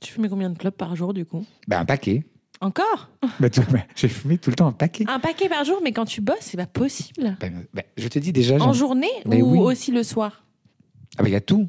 Tu 0.00 0.12
fumais 0.12 0.28
combien 0.28 0.50
de 0.50 0.56
clopes 0.58 0.76
par 0.76 0.94
jour, 0.96 1.12
du 1.14 1.24
coup? 1.26 1.44
Bah, 1.66 1.80
un 1.80 1.84
paquet. 1.84 2.24
Encore? 2.60 3.08
Bah, 3.40 3.50
tu- 3.50 3.60
bah, 3.70 3.80
J'ai 3.94 4.08
fumé 4.08 4.38
tout 4.38 4.50
le 4.50 4.56
temps 4.56 4.66
un 4.66 4.72
paquet. 4.72 5.04
Un 5.08 5.20
paquet 5.20 5.48
par 5.48 5.64
jour, 5.64 5.80
mais 5.82 5.92
quand 5.92 6.04
tu 6.04 6.20
bosses, 6.20 6.36
c'est 6.40 6.56
pas 6.56 6.66
possible. 6.66 7.36
Bah, 7.40 7.46
bah, 7.74 7.82
je 7.96 8.08
te 8.08 8.18
dis 8.18 8.32
déjà, 8.32 8.56
En 8.56 8.72
journée 8.72 9.08
ou 9.26 9.30
oui. 9.30 9.58
aussi 9.60 9.90
le 9.92 10.02
soir? 10.02 10.44
Ah, 11.16 11.22
bah, 11.22 11.28
il 11.28 11.32
y 11.32 11.36
a 11.36 11.40
tout. 11.40 11.68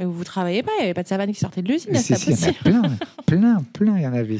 Mais 0.00 0.06
vous, 0.06 0.24
travaillez 0.24 0.62
pas, 0.64 0.72
il 0.78 0.80
n'y 0.80 0.84
avait 0.86 0.94
pas 0.94 1.04
de 1.04 1.08
savane 1.08 1.30
qui 1.32 1.38
sortait 1.38 1.62
de 1.62 1.68
l'usine, 1.70 1.94
c'est 1.94 2.16
si, 2.16 2.32
pas 2.32 2.50
il 2.66 2.72
y 2.74 2.76
en 2.76 2.82
a 2.82 2.88
possible. 2.88 2.98
plein, 3.26 3.62
plein, 3.62 3.64
plein, 3.72 3.96
il 3.98 4.02
y 4.02 4.06
en 4.08 4.12
avait. 4.12 4.38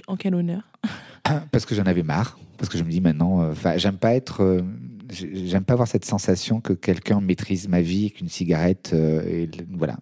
En, 0.08 0.12
en 0.12 0.16
quel 0.16 0.34
honneur? 0.34 0.62
Parce 1.52 1.66
que 1.66 1.74
j'en 1.74 1.84
avais 1.84 2.02
marre. 2.02 2.38
Parce 2.56 2.68
que 2.70 2.78
je 2.78 2.84
me 2.84 2.90
dis 2.90 3.00
maintenant, 3.00 3.42
euh, 3.42 3.54
j'aime 3.76 3.98
pas 3.98 4.14
être. 4.14 4.42
euh, 4.42 4.62
j'ai- 5.10 5.46
j'aime 5.46 5.64
pas 5.64 5.72
avoir 5.74 5.88
cette 5.88 6.04
sensation 6.04 6.60
que 6.60 6.72
quelqu'un 6.74 7.20
maîtrise 7.20 7.66
ma 7.68 7.80
vie 7.80 8.06
et 8.06 8.10
qu'une 8.10 8.28
cigarette, 8.28 8.90
euh, 8.92 9.22
et 9.26 9.48
voilà, 9.70 9.96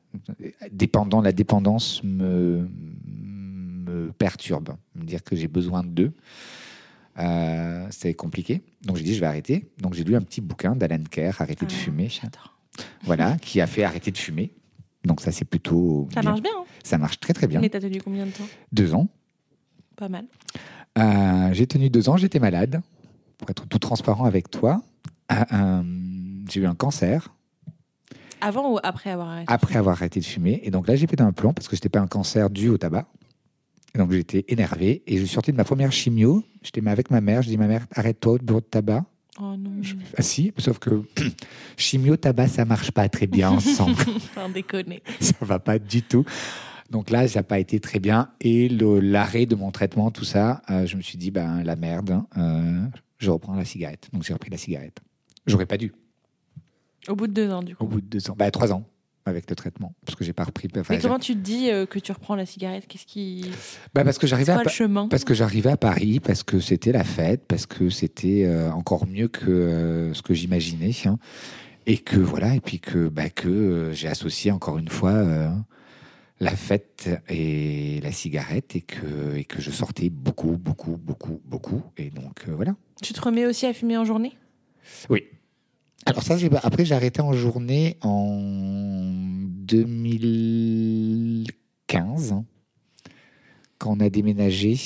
dépendant, 0.73 1.21
la 1.21 1.31
dépendance 1.33 2.03
me, 2.03 2.69
me 3.07 4.11
perturbe. 4.19 4.71
Me 4.97 5.05
dire 5.05 5.23
que 5.23 5.37
j'ai 5.37 5.47
besoin 5.49 5.85
d'eux, 5.85 6.13
euh, 7.19 7.87
c'est 7.91 8.15
compliqué. 8.15 8.63
Donc 8.83 8.97
j'ai 8.97 9.05
dit 9.05 9.15
je 9.15 9.21
vais 9.21 9.27
arrêter. 9.27 9.71
Donc 9.81 9.95
j'ai 9.95 10.05
lu 10.05 10.17
un 10.17 10.21
petit 10.23 10.41
bouquin 10.41 10.77
d'Alan 10.77 11.03
Kerr, 11.11 11.41
Arrêter 11.41 11.67
de 11.67 11.73
Ah, 11.73 11.79
fumer, 11.79 12.09
J'adore. 12.09 12.55
voilà, 13.05 13.37
qui 13.39 13.61
a 13.61 13.67
fait 13.67 13.85
arrêter 13.85 14.11
de 14.11 14.19
fumer. 14.19 14.53
Donc 15.05 15.21
ça 15.21 15.33
c'est 15.33 15.45
plutôt 15.45 16.09
Ça 16.15 16.21
bien. 16.21 16.31
marche 16.31 16.43
bien. 16.43 16.53
Hein 16.59 16.65
Ça 16.83 16.99
marche 16.99 17.21
très 17.21 17.33
très 17.33 17.47
bien. 17.47 17.61
Mais 17.61 17.69
t'as 17.69 17.81
tenu 17.81 18.01
combien 18.01 18.27
de 18.27 18.31
temps? 18.33 18.47
Deux 18.73 18.95
ans. 18.95 19.09
Pas 19.97 20.09
mal. 20.09 20.25
Euh, 20.99 21.51
j'ai 21.53 21.67
tenu 21.67 21.91
deux 21.91 22.09
ans, 22.09 22.17
j'étais 22.17 22.39
malade. 22.41 22.83
Pour 23.39 23.51
être 23.51 23.67
tout 23.69 23.79
transparent 23.79 24.25
avec 24.25 24.51
toi, 24.51 24.83
euh, 25.33 25.83
j'ai 26.51 26.61
eu 26.61 26.67
un 26.67 26.75
cancer 26.75 27.35
Avant 28.41 28.73
ou 28.73 28.79
après 28.83 29.11
avoir 29.11 29.29
arrêté 29.29 29.53
après 29.53 29.77
avoir 29.77 29.97
arrêté 29.97 30.21
de 30.21 30.25
fumer. 30.25 30.61
Et 30.65 30.71
donc 30.71 30.87
là, 30.89 30.97
j'ai 30.97 31.07
pété 31.07 31.23
un 31.23 31.33
plomb 31.33 31.53
parce 31.53 31.69
que 31.69 31.77
c'était 31.77 31.89
pas 31.91 32.01
un 32.01 32.07
cancer 32.07 32.49
dû 32.51 32.69
au 32.69 32.79
tabac. 32.79 33.07
Et 33.97 33.99
donc 33.99 34.13
j'étais 34.13 34.45
énervé. 34.49 35.03
Et 35.07 35.17
je 35.17 35.25
suis 35.25 35.35
sorti 35.35 35.53
de 35.53 35.57
ma 35.57 35.65
première 35.65 35.91
chimio. 35.91 36.45
J'étais 36.63 36.87
avec 36.87 37.11
ma 37.11 37.23
mère. 37.23 37.41
Je 37.41 37.49
dis 37.49 37.57
ma 37.57 37.67
mère, 37.67 37.87
arrête-toi 37.95 38.35
au 38.35 38.39
bureau 38.39 38.61
de 38.61 38.67
tabac. 38.67 39.07
Oh 39.41 39.57
non. 39.57 39.81
Ah 40.19 40.23
si, 40.23 40.53
sauf 40.59 40.79
que 40.79 41.03
chimio, 41.79 42.19
tabac, 42.19 42.49
ça 42.49 42.67
marche 42.67 42.91
pas 42.91 43.09
très 43.09 43.27
bien 43.27 43.51
ensemble. 43.51 43.97
Enfin, 44.17 44.51
déconner. 44.51 45.03
ça 45.21 45.35
va 45.41 45.59
pas 45.59 45.79
du 45.79 46.03
tout. 46.03 46.27
Donc 46.91 47.09
là, 47.09 47.27
ça 47.27 47.39
n'a 47.39 47.43
pas 47.43 47.59
été 47.59 47.81
très 47.81 47.99
bien. 47.99 48.29
Et 48.43 48.69
l'arrêt 48.69 49.47
de 49.47 49.55
mon 49.55 49.71
traitement, 49.71 50.11
tout 50.11 50.25
ça, 50.27 50.61
euh, 50.69 50.85
je 50.85 50.97
me 50.97 51.03
suis 51.03 51.17
dit, 51.17 51.31
ben 51.31 51.63
la 51.65 51.75
merde, 51.75 52.11
hein, 52.11 52.27
euh, 52.37 52.99
je 53.17 53.31
reprends 53.31 53.55
la 53.55 53.65
cigarette. 53.65 54.11
Donc 54.13 54.25
j'ai 54.25 54.35
repris 54.35 54.51
la 54.51 54.59
cigarette. 54.59 54.99
J'aurais 55.47 55.67
pas 55.67 55.79
dû, 55.79 55.93
Au 57.09 57.17
bout 57.17 57.29
de 57.29 57.33
deux 57.33 57.51
ans, 57.51 57.63
du 57.63 57.75
coup. 57.75 57.85
au 57.85 57.87
bout 57.87 58.03
de 58.03 58.07
deux 58.07 58.31
ans. 58.31 58.35
Bah, 58.37 58.51
trois 58.51 58.75
ans 58.75 58.85
avec 59.27 59.51
le 59.51 59.57
traitement. 59.57 59.95
Parce 60.05 60.17
que 60.17 60.25
j'ai 60.25 60.33
pas 60.33 60.45
repris. 60.45 60.69
enfin, 60.79 60.95
Mais 60.95 61.01
comment 61.01 61.19
tu 61.19 61.35
te 61.35 61.41
dis 61.41 61.71
euh, 61.71 61.85
que 61.85 61.99
tu 61.99 62.13
reprends 62.13 62.37
la 62.37 62.47
cigarette? 62.47 62.87
Qu'est-ce 62.87 63.07
qui. 63.07 63.45
bah, 63.93 64.05
parce 64.05 64.19
que 64.19 64.27
j'arrivais 64.27 64.53
à, 64.53 64.63
le 64.63 64.69
chemin? 64.71 65.09
parce 65.09 65.25
que 65.25 65.35
j'arrivais 65.35 65.71
à 65.71 65.77
Paris, 65.77 66.21
parce 66.21 66.43
que 66.43 66.61
c'était 66.61 66.93
la 66.93 67.05
fête, 67.05 67.43
parce 67.47 67.67
que 67.67 67.91
c'était 67.91 68.45
euh, 68.45 68.71
encore 68.71 69.07
mieux 69.07 69.29
que 69.29 69.51
euh, 69.51 70.15
ce 70.15 70.23
que 70.23 70.33
j'imaginais. 70.33 70.93
hein. 71.07 71.19
Et 71.89 71.99
que 71.99 72.17
voilà, 72.17 72.55
et 72.55 72.61
puis 72.61 72.81
que, 72.81 73.09
bah, 73.09 73.31
que 73.31 73.91
j'ai 73.93 74.09
associé 74.09 74.51
encore 74.51 74.77
une 74.79 74.89
fois 74.89 75.25
la 76.41 76.51
fête 76.51 77.09
et 77.29 78.01
la 78.03 78.11
cigarette, 78.11 78.75
et 78.75 78.81
que, 78.81 79.37
et 79.37 79.45
que 79.45 79.61
je 79.61 79.71
sortais 79.71 80.11
beaucoup, 80.11 80.57
beaucoup, 80.57 80.97
beaucoup, 80.97 81.41
beaucoup. 81.45 81.83
Et 81.97 82.11
donc 82.11 82.45
voilà. 82.49 82.75
Tu 83.03 83.13
te 83.13 83.21
remets 83.21 83.47
aussi 83.47 83.67
à 83.67 83.73
fumer 83.73 83.97
en 83.97 84.05
journée? 84.05 84.37
Oui. 85.09 85.27
Alors 86.07 86.23
ça, 86.23 86.37
après 86.63 86.85
j'ai 86.85 86.95
arrêté 86.95 87.21
en 87.21 87.33
journée 87.33 87.99
en 88.01 89.16
2015, 89.67 92.37
quand 93.79 93.97
on 93.97 94.01
a 94.01 94.09
déménagé 94.09 94.77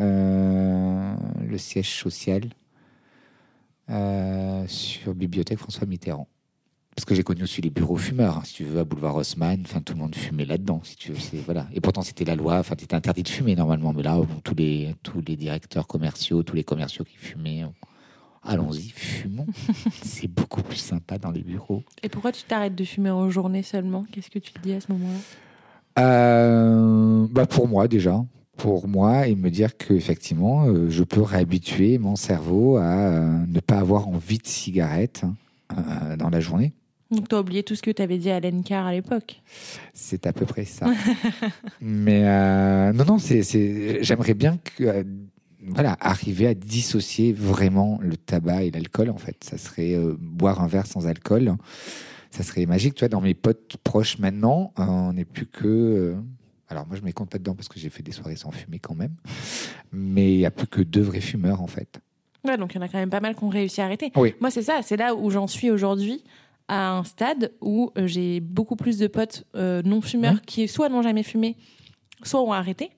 euh, 0.00 1.14
le 1.46 1.58
siège 1.58 1.94
social 1.94 2.42
euh, 3.90 4.64
sur 4.66 5.14
Bibliothèque 5.14 5.58
François 5.58 5.86
Mitterrand. 5.86 6.26
Parce 6.96 7.04
que 7.04 7.14
j'ai 7.14 7.22
connu 7.22 7.44
aussi 7.44 7.60
les 7.60 7.70
bureaux 7.70 7.96
fumeurs, 7.96 8.38
hein, 8.38 8.42
si 8.44 8.54
tu 8.54 8.64
veux, 8.64 8.80
à 8.80 8.84
Boulevard 8.84 9.16
Haussmann, 9.16 9.62
enfin 9.64 9.80
tout 9.80 9.94
le 9.94 10.00
monde 10.00 10.14
fumait 10.14 10.44
là-dedans, 10.44 10.80
si 10.82 10.96
tu 10.96 11.12
veux. 11.12 11.40
Voilà. 11.44 11.68
Et 11.72 11.80
pourtant 11.80 12.02
c'était 12.02 12.24
la 12.24 12.34
loi, 12.34 12.58
enfin 12.58 12.74
c'était 12.78 12.94
interdit 12.94 13.22
de 13.22 13.28
fumer 13.28 13.56
normalement, 13.56 13.92
mais 13.92 14.02
là 14.02 14.20
tous 14.42 14.54
les 14.54 14.94
tous 15.02 15.22
les 15.26 15.36
directeurs 15.36 15.86
commerciaux, 15.86 16.42
tous 16.42 16.56
les 16.56 16.64
commerciaux 16.64 17.04
qui 17.04 17.16
fumaient, 17.16 17.64
allons-y, 18.42 18.90
fumons. 18.90 19.46
c'est 20.02 20.28
beaucoup 20.28 20.62
plus 20.62 20.76
sympa 20.76 21.18
dans 21.18 21.30
les 21.30 21.42
bureaux. 21.42 21.82
Et 22.02 22.08
pourquoi 22.08 22.32
tu 22.32 22.42
t'arrêtes 22.44 22.74
de 22.74 22.84
fumer 22.84 23.10
en 23.10 23.30
journée 23.30 23.62
seulement? 23.62 24.04
Qu'est-ce 24.12 24.30
que 24.30 24.38
tu 24.38 24.52
te 24.52 24.60
dis 24.60 24.72
à 24.72 24.80
ce 24.80 24.90
moment-là? 24.92 25.18
Euh, 25.98 27.26
bah 27.30 27.46
pour 27.46 27.68
moi 27.68 27.88
déjà, 27.88 28.24
pour 28.56 28.86
moi 28.86 29.26
et 29.26 29.34
me 29.34 29.50
dire 29.50 29.76
que 29.76 29.92
effectivement, 29.92 30.66
euh, 30.66 30.88
je 30.88 31.02
peux 31.02 31.22
réhabituer 31.22 31.98
mon 31.98 32.16
cerveau 32.16 32.76
à 32.76 32.82
euh, 32.82 33.38
ne 33.48 33.60
pas 33.60 33.78
avoir 33.78 34.08
envie 34.08 34.38
de 34.38 34.46
cigarette 34.46 35.24
euh, 35.72 36.16
dans 36.16 36.30
la 36.30 36.40
journée. 36.40 36.72
Donc, 37.10 37.28
tu 37.28 37.34
as 37.34 37.40
oublié 37.40 37.62
tout 37.64 37.74
ce 37.74 37.82
que 37.82 37.90
tu 37.90 38.00
avais 38.02 38.18
dit 38.18 38.30
à 38.30 38.38
Len 38.38 38.62
Carr 38.62 38.86
à 38.86 38.92
l'époque? 38.92 39.42
C'est 39.92 40.26
à 40.26 40.32
peu 40.32 40.46
près 40.46 40.64
ça. 40.64 40.86
Mais 41.80 42.22
euh, 42.24 42.92
non, 42.92 43.04
non, 43.04 43.18
c'est, 43.18 43.42
c'est, 43.42 43.98
j'aimerais 44.02 44.34
bien 44.34 44.58
que, 44.58 44.84
euh, 44.84 45.02
voilà, 45.66 45.96
arriver 46.00 46.46
à 46.46 46.54
dissocier 46.54 47.32
vraiment 47.32 47.98
le 48.02 48.16
tabac 48.16 48.64
et 48.64 48.70
l'alcool. 48.70 49.10
En 49.10 49.18
fait, 49.18 49.42
ça 49.44 49.58
serait 49.58 49.94
euh, 49.94 50.16
boire 50.18 50.62
un 50.62 50.66
verre 50.66 50.86
sans 50.86 51.06
alcool. 51.06 51.54
Ça 52.30 52.42
serait 52.42 52.64
magique. 52.66 52.94
Tu 52.94 53.00
vois, 53.00 53.08
dans 53.08 53.20
mes 53.20 53.34
potes 53.34 53.76
proches 53.84 54.18
maintenant, 54.18 54.72
euh, 54.78 54.84
on 54.84 55.12
n'est 55.12 55.24
plus 55.24 55.46
que. 55.46 55.66
euh, 55.66 56.14
alors 56.68 56.86
moi, 56.86 56.96
je 56.96 57.00
ne 57.02 57.06
m'y 57.06 57.12
compte 57.12 57.30
pas 57.30 57.38
dedans 57.38 57.54
parce 57.54 57.68
que 57.68 57.78
j'ai 57.80 57.90
fait 57.90 58.02
des 58.02 58.12
soirées 58.12 58.36
sans 58.36 58.52
fumer 58.52 58.78
quand 58.78 58.94
même. 58.94 59.14
Mais 59.92 60.32
il 60.34 60.38
n'y 60.38 60.46
a 60.46 60.50
plus 60.50 60.66
que 60.68 60.80
deux 60.82 61.02
vrais 61.02 61.20
fumeurs 61.20 61.60
en 61.60 61.66
fait. 61.66 62.00
Ouais, 62.44 62.56
donc 62.56 62.72
il 62.72 62.76
y 62.76 62.78
en 62.78 62.82
a 62.82 62.88
quand 62.88 62.98
même 62.98 63.10
pas 63.10 63.20
mal 63.20 63.34
qui 63.36 63.44
ont 63.44 63.48
réussi 63.48 63.80
à 63.80 63.84
arrêter. 63.84 64.12
Oui. 64.16 64.34
Moi, 64.40 64.50
c'est 64.50 64.62
ça, 64.62 64.80
c'est 64.82 64.96
là 64.96 65.14
où 65.14 65.30
j'en 65.30 65.46
suis 65.46 65.70
aujourd'hui, 65.70 66.22
à 66.68 66.92
un 66.92 67.04
stade 67.04 67.52
où 67.60 67.90
j'ai 68.06 68.40
beaucoup 68.40 68.76
plus 68.76 68.96
de 68.96 69.08
potes 69.08 69.44
non-fumeurs 69.54 70.34
Ouais. 70.34 70.40
qui 70.46 70.68
soit 70.68 70.88
n'ont 70.88 71.02
jamais 71.02 71.24
fumé, 71.24 71.56
soit 72.22 72.40
ont 72.40 72.52
arrêté, 72.52 72.90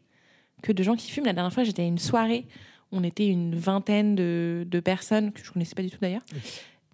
que 0.63 0.73
de 0.73 0.83
gens 0.83 0.95
qui 0.97 1.11
fument. 1.11 1.27
La 1.27 1.33
dernière 1.33 1.53
fois, 1.53 1.65
j'étais 1.65 1.83
à 1.83 1.87
une 1.87 1.99
soirée, 1.99 2.47
on 2.93 3.03
était 3.05 3.27
une 3.27 3.55
vingtaine 3.55 4.15
de, 4.15 4.67
de 4.71 4.81
personnes, 4.81 5.33
que 5.33 5.43
je 5.45 5.51
connaissais 5.53 5.75
pas 5.75 5.83
du 5.83 5.91
tout 5.91 5.99
d'ailleurs, 6.01 6.23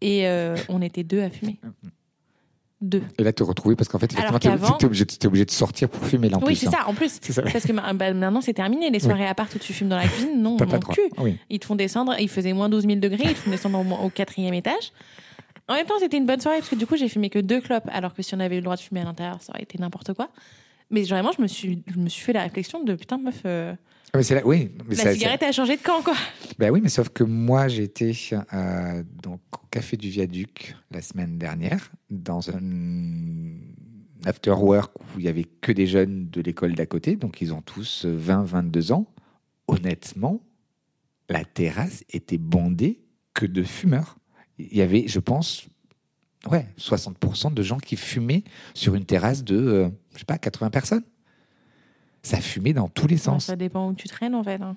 et 0.01 0.27
euh, 0.29 0.57
on 0.69 0.81
était 0.83 1.05
deux 1.05 1.23
à 1.23 1.31
fumer. 1.31 1.59
Deux. 2.81 3.03
Et 3.19 3.25
là, 3.25 3.33
te 3.33 3.43
retrouver 3.43 3.75
parce 3.75 3.89
qu'en 3.89 3.99
fait, 3.99 4.13
effectivement, 4.13 4.39
t'es 4.79 4.85
obligé, 4.87 5.05
de- 5.05 5.11
t'es 5.13 5.27
obligé 5.27 5.45
de 5.45 5.51
sortir 5.51 5.89
pour 5.89 6.05
fumer 6.05 6.29
là 6.29 6.37
en 6.39 6.47
oui, 6.47 6.55
c'est 6.55 6.69
hein. 6.69 6.71
ça, 6.71 6.89
en 6.89 6.95
plus. 6.95 7.19
Ça. 7.21 7.43
Parce 7.43 7.65
que 7.65 7.73
ma- 7.73 7.93
bah, 7.93 8.15
maintenant, 8.15 8.41
c'est 8.41 8.53
terminé. 8.55 8.89
Les 8.91 9.01
soirées 9.01 9.27
à 9.27 9.35
part 9.35 9.49
où 9.53 9.59
tu 9.59 9.73
fumes 9.73 9.89
dans 9.89 9.97
la 9.97 10.07
cuisine, 10.07 10.41
non, 10.41 10.57
mon 10.57 10.79
cul. 10.79 11.01
Oui. 11.19 11.37
Ils 11.51 11.59
te 11.59 11.67
font 11.67 11.75
descendre, 11.75 12.15
il 12.21 12.29
faisait 12.29 12.53
moins 12.53 12.69
12 12.69 12.85
000 12.87 13.01
degrés, 13.01 13.25
ils 13.25 13.35
te 13.35 13.39
font 13.41 13.51
descendre 13.51 13.81
au, 13.81 14.05
au 14.07 14.11
quatrième 14.11 14.55
étage. 14.55 14.93
En 15.67 15.75
même 15.75 15.87
temps, 15.87 15.99
c'était 15.99 16.19
une 16.19 16.27
bonne 16.27 16.41
soirée 16.41 16.59
parce 16.59 16.71
que 16.71 16.77
du 16.77 16.87
coup, 16.87 16.97
j'ai 16.97 17.09
fumé 17.09 17.31
que 17.31 17.41
deux 17.41 17.61
clopes, 17.61 17.89
alors 17.93 18.15
que 18.15 18.23
si 18.23 18.33
on 18.37 18.41
avait 18.41 18.55
eu 18.55 18.59
le 18.61 18.65
droit 18.65 18.77
de 18.77 18.81
fumer 18.81 19.01
à 19.01 19.05
l'intérieur, 19.05 19.43
ça 19.43 19.51
aurait 19.53 19.65
été 19.65 19.77
n'importe 19.79 20.15
quoi. 20.15 20.31
Mais 20.91 21.03
vraiment, 21.03 21.33
je 21.37 21.43
me 21.43 21.47
suis, 21.47 21.83
je 21.87 21.99
me 21.99 22.09
suis 22.09 22.23
fait 22.23 22.33
la 22.33 22.43
réflexion 22.43 22.83
de 22.83 22.95
putain, 22.95 23.19
meuf, 23.19 23.43
euh, 23.45 23.75
Ah, 24.13 24.19
mais 24.19 24.23
c'est 24.23 24.35
là, 24.35 24.43
oui. 24.45 24.71
Mais 24.89 24.97
la 24.97 25.13
cigarette 25.13 25.43
a 25.43 25.53
changé 25.53 25.77
de 25.77 25.83
camp, 25.83 26.03
quoi. 26.03 26.15
Ben 26.59 26.71
oui, 26.71 26.81
mais 26.83 26.89
sauf 26.89 27.11
que 27.11 27.25
moi, 27.25 27.69
j'étais 27.69 28.13
euh, 28.33 29.03
donc 29.23 29.41
au 29.53 29.67
Café 29.71 29.97
du 29.97 30.09
Viaduc 30.09 30.75
la 30.91 31.03
semaine 31.03 31.39
dernière, 31.39 31.91
dans 32.11 32.51
un 32.51 32.61
after 34.25 34.53
work 34.53 34.93
où 35.01 35.19
il 35.19 35.25
y 35.25 35.29
avait 35.29 35.45
que 35.45 35.73
des 35.73 35.87
jeunes 35.87 36.29
de 36.31 36.41
l'école 36.41 36.75
d'à 36.75 36.87
côté, 36.87 37.17
donc 37.17 37.41
ils 37.41 37.53
ont 37.53 37.63
tous 37.63 38.05
20, 38.07 38.45
22 38.45 38.93
ans. 38.93 39.07
Honnêtement, 39.69 40.41
la 41.29 41.45
terrasse 41.45 42.05
était 42.11 42.39
bondée 42.39 43.01
que 43.35 43.47
de 43.47 43.63
fumeurs. 43.63 44.19
Il 44.59 44.77
y 44.77 44.83
avait, 44.83 45.07
je 45.07 45.21
pense, 45.21 45.69
ouais, 46.51 46.67
60% 46.79 47.53
de 47.53 47.63
gens 47.63 47.79
qui 47.79 47.97
fumaient 47.97 48.45
sur 48.75 48.95
une 48.95 49.05
terrasse 49.05 49.45
de, 49.45 49.57
euh, 49.57 49.89
je 50.19 50.23
sais 50.23 50.25
pas, 50.27 50.37
80 50.39 50.71
personnes. 50.71 51.05
Ça 52.23 52.41
fumait 52.41 52.73
dans 52.73 52.89
tous 52.89 53.07
les 53.07 53.17
sens. 53.17 53.47
ça 53.47 53.55
dépend 53.57 53.89
où 53.89 53.95
tu 53.95 54.09
traînes, 54.09 54.35
en 54.35 54.43
fait. 54.43 54.61
hein. 54.61 54.77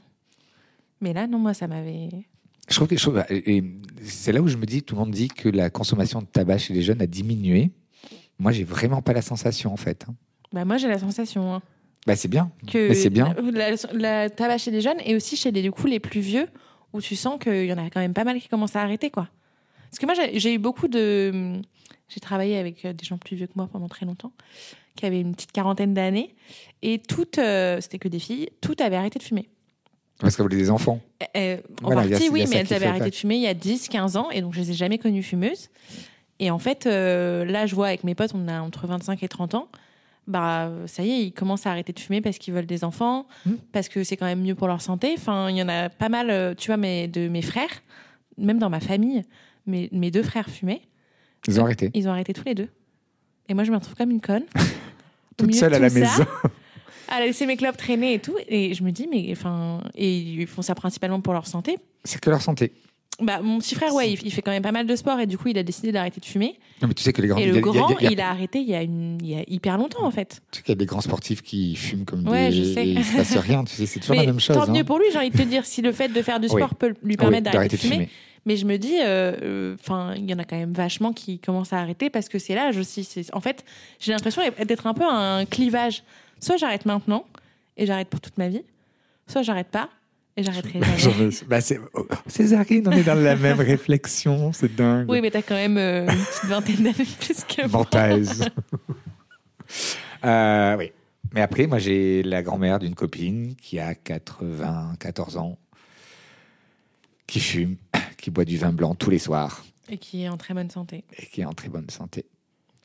Mais 1.02 1.12
là, 1.14 1.26
non, 1.26 1.40
moi, 1.40 1.56
ça 1.56 1.68
m'avait. 1.68 2.10
Je 2.70 2.76
trouve 2.76 2.88
que 2.88 2.96
je 2.96 3.02
trouve- 3.02 3.24
et- 3.30 3.58
et 3.58 3.64
c'est 4.04 4.32
là 4.32 4.42
où 4.42 4.48
je 4.48 4.56
me 4.58 4.66
dis, 4.66 4.84
tout 4.84 4.94
le 4.96 5.00
monde 5.02 5.12
dit 5.12 5.28
que 5.28 5.50
la 5.50 5.70
consommation 5.72 6.22
de 6.22 6.28
tabac 6.28 6.60
chez 6.60 6.74
les 6.76 6.84
jeunes 6.84 7.02
a 7.02 7.08
diminué. 7.08 7.72
Moi, 8.38 8.52
j'ai 8.52 8.64
vraiment 8.64 9.02
pas 9.02 9.14
la 9.14 9.24
sensation 9.24 9.74
en 9.74 9.78
fait. 9.78 10.06
hein. 10.08 10.14
Bah, 10.54 10.64
moi, 10.64 10.78
j'ai 10.78 10.88
la 10.88 11.00
sensation 11.00 11.56
hein, 11.56 11.62
Bah 12.06 12.16
c'est 12.16 12.28
bien. 12.28 12.52
que 12.72 12.94
c'est 12.94 13.10
bien. 13.10 13.34
La, 13.52 13.72
la 13.94 14.30
tabac 14.30 14.60
chez 14.60 14.70
les 14.72 14.82
jeunes 14.82 15.00
et 15.04 15.16
aussi 15.16 15.36
chez 15.36 15.52
les, 15.52 15.64
du 15.64 15.72
coup, 15.72 15.88
les 15.88 16.00
plus 16.00 16.22
vieux, 16.22 16.48
où 16.94 17.02
tu 17.02 17.16
sens 17.16 17.40
qu'il 17.42 17.66
y 17.66 17.74
en 17.74 17.78
a 17.80 17.90
quand 17.90 18.00
même 18.00 18.14
pas 18.14 18.24
mal 18.24 18.40
qui 18.40 18.48
commencent 18.48 18.76
à 18.76 18.82
arrêter, 18.82 19.10
quoi. 19.10 19.28
Parce 19.90 19.98
que 20.00 20.06
moi, 20.06 20.14
j'ai 20.14 20.40
j'ai 20.40 20.54
eu 20.54 20.60
beaucoup 20.60 20.88
de. 20.88 21.60
J'ai 22.10 22.20
travaillé 22.20 22.58
avec 22.58 22.86
euh, 22.86 22.94
des 22.94 23.06
gens 23.06 23.18
plus 23.18 23.36
vieux 23.38 23.48
que 23.48 23.54
moi 23.56 23.68
pendant 23.72 23.88
très 23.88 24.06
longtemps, 24.06 24.34
qui 24.96 25.06
avaient 25.06 25.22
une 25.22 25.34
petite 25.34 25.52
quarantaine 25.52 25.94
d'années, 25.94 26.36
et 26.82 27.00
toutes, 27.00 27.38
euh, 27.38 27.80
c'était 27.82 28.00
que 28.00 28.08
des 28.08 28.20
filles, 28.20 28.50
toutes 28.62 28.82
avaient 28.82 28.96
arrêté 28.98 29.20
de 29.20 29.24
fumer. 29.24 29.50
Parce 30.20 30.36
que 30.36 30.42
vous 30.44 30.48
avez 30.48 30.58
des 30.58 30.70
enfants. 30.70 31.00
Euh, 31.36 31.58
en 31.82 31.88
Voilà, 31.88 32.04
y 32.04 32.08
a- 32.08 32.12
partie, 32.12 32.30
oui, 32.30 32.46
mais 32.50 32.58
elles 32.58 32.74
avaient 32.74 32.86
arrêté 32.86 33.06
pas. 33.06 33.10
de 33.10 33.16
fumer 33.16 33.36
il 33.36 33.42
y 33.42 33.48
a 33.48 33.54
10, 33.54 33.88
15 33.90 34.18
ans, 34.18 34.30
et 34.32 34.42
donc 34.42 34.54
je 34.54 34.60
les 34.60 34.72
ai 34.72 34.74
jamais 34.74 34.98
connues 35.00 35.24
fumeuses. 35.24 35.70
Et 36.40 36.52
en 36.52 36.60
fait, 36.60 36.86
euh, 36.88 37.46
là, 37.46 37.66
je 37.66 37.74
vois 37.76 37.88
avec 37.88 38.04
mes 38.04 38.14
potes, 38.16 38.32
on 38.36 38.48
a 38.48 38.62
entre 38.62 38.86
25 38.88 39.22
et 39.24 39.28
30 39.28 39.56
ans, 39.56 39.68
bah, 40.28 40.68
euh, 40.68 40.86
ça 40.88 41.04
y 41.04 41.10
est, 41.12 41.24
ils 41.26 41.32
commencent 41.32 41.66
à 41.66 41.72
arrêter 41.72 41.94
de 41.94 42.00
fumer 42.00 42.22
parce 42.22 42.38
qu'ils 42.38 42.54
veulent 42.54 42.66
des 42.68 42.84
enfants, 42.84 43.28
Mm. 43.46 43.52
parce 43.72 43.90
que 43.90 44.04
c'est 44.04 44.18
quand 44.18 44.26
même 44.28 44.42
mieux 44.42 44.56
pour 44.56 44.68
leur 44.68 44.82
santé. 44.82 45.14
Enfin, 45.18 45.50
il 45.50 45.58
y 45.58 45.64
en 45.64 45.70
a 45.70 45.90
pas 45.90 46.10
mal, 46.10 46.30
euh, 46.30 46.54
tu 46.56 46.68
vois, 46.68 46.78
mes, 46.78 47.08
de 47.08 47.28
mes 47.28 47.42
frères, 47.42 47.82
même 48.38 48.60
dans 48.60 48.70
ma 48.70 48.80
famille, 48.80 49.24
mes, 49.66 49.90
mes 49.92 50.12
deux 50.12 50.24
frères 50.24 50.50
fumaient, 50.50 50.82
Ils 51.48 51.60
ont 51.60 51.64
arrêté. 51.64 51.90
ils 51.96 52.08
ont 52.08 52.12
arrêté 52.12 52.34
tous 52.34 52.46
les 52.46 52.54
deux. 52.56 52.70
Et 53.50 53.54
moi, 53.54 53.64
je 53.64 53.72
me 53.72 53.78
retrouve 53.78 53.96
comme 53.96 54.12
une 54.12 54.22
conne. 54.22 54.44
Toute 55.38 55.54
seule 55.56 55.74
à 55.74 55.80
la 55.80 55.90
ça, 55.90 56.00
maison. 56.00 56.26
à 57.10 57.20
laisser 57.20 57.46
mes 57.46 57.58
clubs 57.58 57.76
traîner 57.76 58.14
et 58.14 58.20
tout. 58.20 58.36
Et 58.48 58.74
je 58.74 58.84
me 58.84 58.92
dis, 58.92 59.08
mais 59.12 59.28
enfin, 59.32 59.82
et 59.96 60.18
ils 60.18 60.48
font 60.48 60.62
ça 60.62 60.76
principalement 60.76 61.20
pour 61.22 61.34
leur 61.34 61.48
santé. 61.48 61.78
C'est 62.04 62.20
que 62.22 62.30
leur 62.30 62.42
santé. 62.42 62.72
Bah, 63.20 63.40
mon 63.42 63.60
petit 63.60 63.76
frère, 63.76 63.94
ouais, 63.94 64.14
il, 64.14 64.20
il 64.26 64.32
fait 64.32 64.42
quand 64.42 64.50
même 64.52 64.64
pas 64.64 64.72
mal 64.72 64.88
de 64.88 64.96
sport 64.96 65.20
et 65.20 65.28
du 65.28 65.38
coup, 65.38 65.50
il 65.50 65.58
a 65.58 65.64
décidé 65.64 65.92
d'arrêter 65.92 66.20
de 66.20 66.26
fumer. 66.26 66.58
Non, 66.82 66.88
mais 66.88 66.94
tu 66.96 67.04
sais 67.04 67.14
que 67.14 67.22
les 67.22 67.28
grands, 67.28 67.38
Et 67.40 67.44
y 67.44 67.46
le 67.48 67.52
a- 67.52 67.54
il 67.54 67.56
y 67.58 67.60
a- 67.60 67.62
grand, 67.62 67.90
il 68.00 68.04
y 68.04 68.08
a- 68.08 68.12
il 68.14 68.22
a 68.22 68.30
arrêté 68.32 68.60
il 68.60 68.68
y 68.70 68.74
a, 68.74 68.82
une, 68.82 69.20
il 69.22 69.30
y 69.30 69.36
a 69.36 69.44
hyper 69.48 69.78
longtemps, 69.78 70.04
en 70.06 70.10
fait. 70.12 70.42
tu 70.52 70.58
sais 70.58 70.64
qu'il 70.64 70.72
y 70.72 70.78
a 70.78 70.80
des 70.80 70.86
grands 70.88 71.02
sportifs 71.02 71.44
qui 71.44 71.76
fument 71.76 72.06
comme 72.06 72.28
Ouais, 72.28 72.50
des. 72.50 72.56
je 72.56 72.74
sais. 72.74 72.88
et 72.88 72.92
il 72.94 73.04
se 73.06 73.16
passe 73.18 73.36
rien. 73.38 73.64
Tu 73.64 73.76
sais, 73.76 73.86
c'est 73.86 74.00
toujours 74.00 74.16
Mais 74.16 74.22
la 74.26 74.32
même 74.32 74.40
chose. 74.40 74.56
tant 74.56 74.64
hein. 74.64 74.72
mieux 74.74 74.84
pour 74.84 74.98
lui, 74.98 75.06
j'ai 75.12 75.20
envie 75.20 75.30
de 75.30 75.38
te 75.38 75.44
dire, 75.44 75.66
si 75.66 75.82
le 75.84 75.92
fait 75.92 76.08
de 76.08 76.22
faire 76.24 76.40
du 76.40 76.48
Oui. 76.48 76.54
sport 76.62 76.74
peut 76.74 76.90
lui 77.04 77.12
Oui, 77.12 77.18
permettre 77.18 77.52
d'arrêter 77.52 77.76
de 77.76 77.82
fumer. 77.82 77.94
fumer. 77.96 78.10
Mais 78.46 78.58
je 78.58 78.66
me 78.66 78.78
dis, 78.78 78.98
euh, 79.00 79.34
euh, 79.44 79.76
enfin, 79.80 80.16
il 80.16 80.30
y 80.30 80.34
en 80.34 80.40
a 80.40 80.44
quand 80.44 80.58
même 80.58 80.74
vachement 80.74 81.14
qui 81.14 81.38
commencent 81.40 81.74
à 81.74 81.80
arrêter 81.80 82.10
parce 82.10 82.28
que 82.28 82.40
c'est 82.40 82.56
l'âge 82.56 82.78
aussi. 82.78 83.08
En 83.34 83.42
fait, 83.42 83.64
j'ai 84.00 84.12
l'impression 84.12 84.42
d'être 84.66 84.88
un 84.88 84.94
peu 84.94 85.06
un 85.08 85.46
clivage. 85.46 86.04
Soit 86.40 86.58
j'arrête 86.58 86.86
maintenant 86.86 87.26
et 87.78 87.86
j'arrête 87.86 88.10
pour 88.10 88.20
toute 88.20 88.38
ma 88.38 88.48
vie, 88.48 88.64
soit 89.28 89.44
j'arrête 89.44 89.68
pas 89.68 89.90
et 90.38 90.44
j'arrêterai 90.44 90.80
jamais. 90.98 91.30
Bah, 91.48 91.60
oh, 91.94 92.08
Césarine, 92.28 92.88
on 92.88 92.92
est 92.92 93.04
dans 93.04 93.16
la 93.16 93.36
même 93.36 93.60
réflexion, 93.60 94.54
c'est 94.54 94.76
dingue. 94.76 95.10
Oui, 95.10 95.22
mais 95.22 95.32
t'as 95.32 95.42
quand 95.42 95.56
même 95.56 95.78
euh, 95.78 96.08
une 96.08 96.26
petite 96.26 96.50
vingtaine 96.50 96.78
d'années 96.78 97.10
plus 97.20 97.44
que 97.44 97.68
moi. 97.68 97.86
Euh, 100.24 100.76
oui. 100.78 100.92
Mais 101.34 101.42
après, 101.42 101.66
moi, 101.66 101.80
j'ai 101.80 102.22
la 102.22 102.44
grand-mère 102.44 102.78
d'une 102.78 102.94
copine 102.94 103.56
qui 103.56 103.80
a 103.80 103.96
94 103.96 105.38
ans, 105.38 105.58
qui 107.26 107.40
fume, 107.40 107.78
qui 108.22 108.32
boit 108.32 108.46
du 108.46 108.58
vin 108.58 108.72
blanc 108.72 108.96
tous 108.96 109.10
les 109.10 109.20
soirs 109.20 109.64
Et 109.90 109.98
qui 109.98 110.24
est 110.24 110.30
en 110.30 110.38
très 110.38 110.54
bonne 110.54 110.70
santé. 110.70 111.04
et 111.18 111.26
qui 111.26 111.42
est 111.42 111.46
en 111.46 111.54
très 111.54 111.70
bonne 111.70 111.90
santé. 111.90 112.26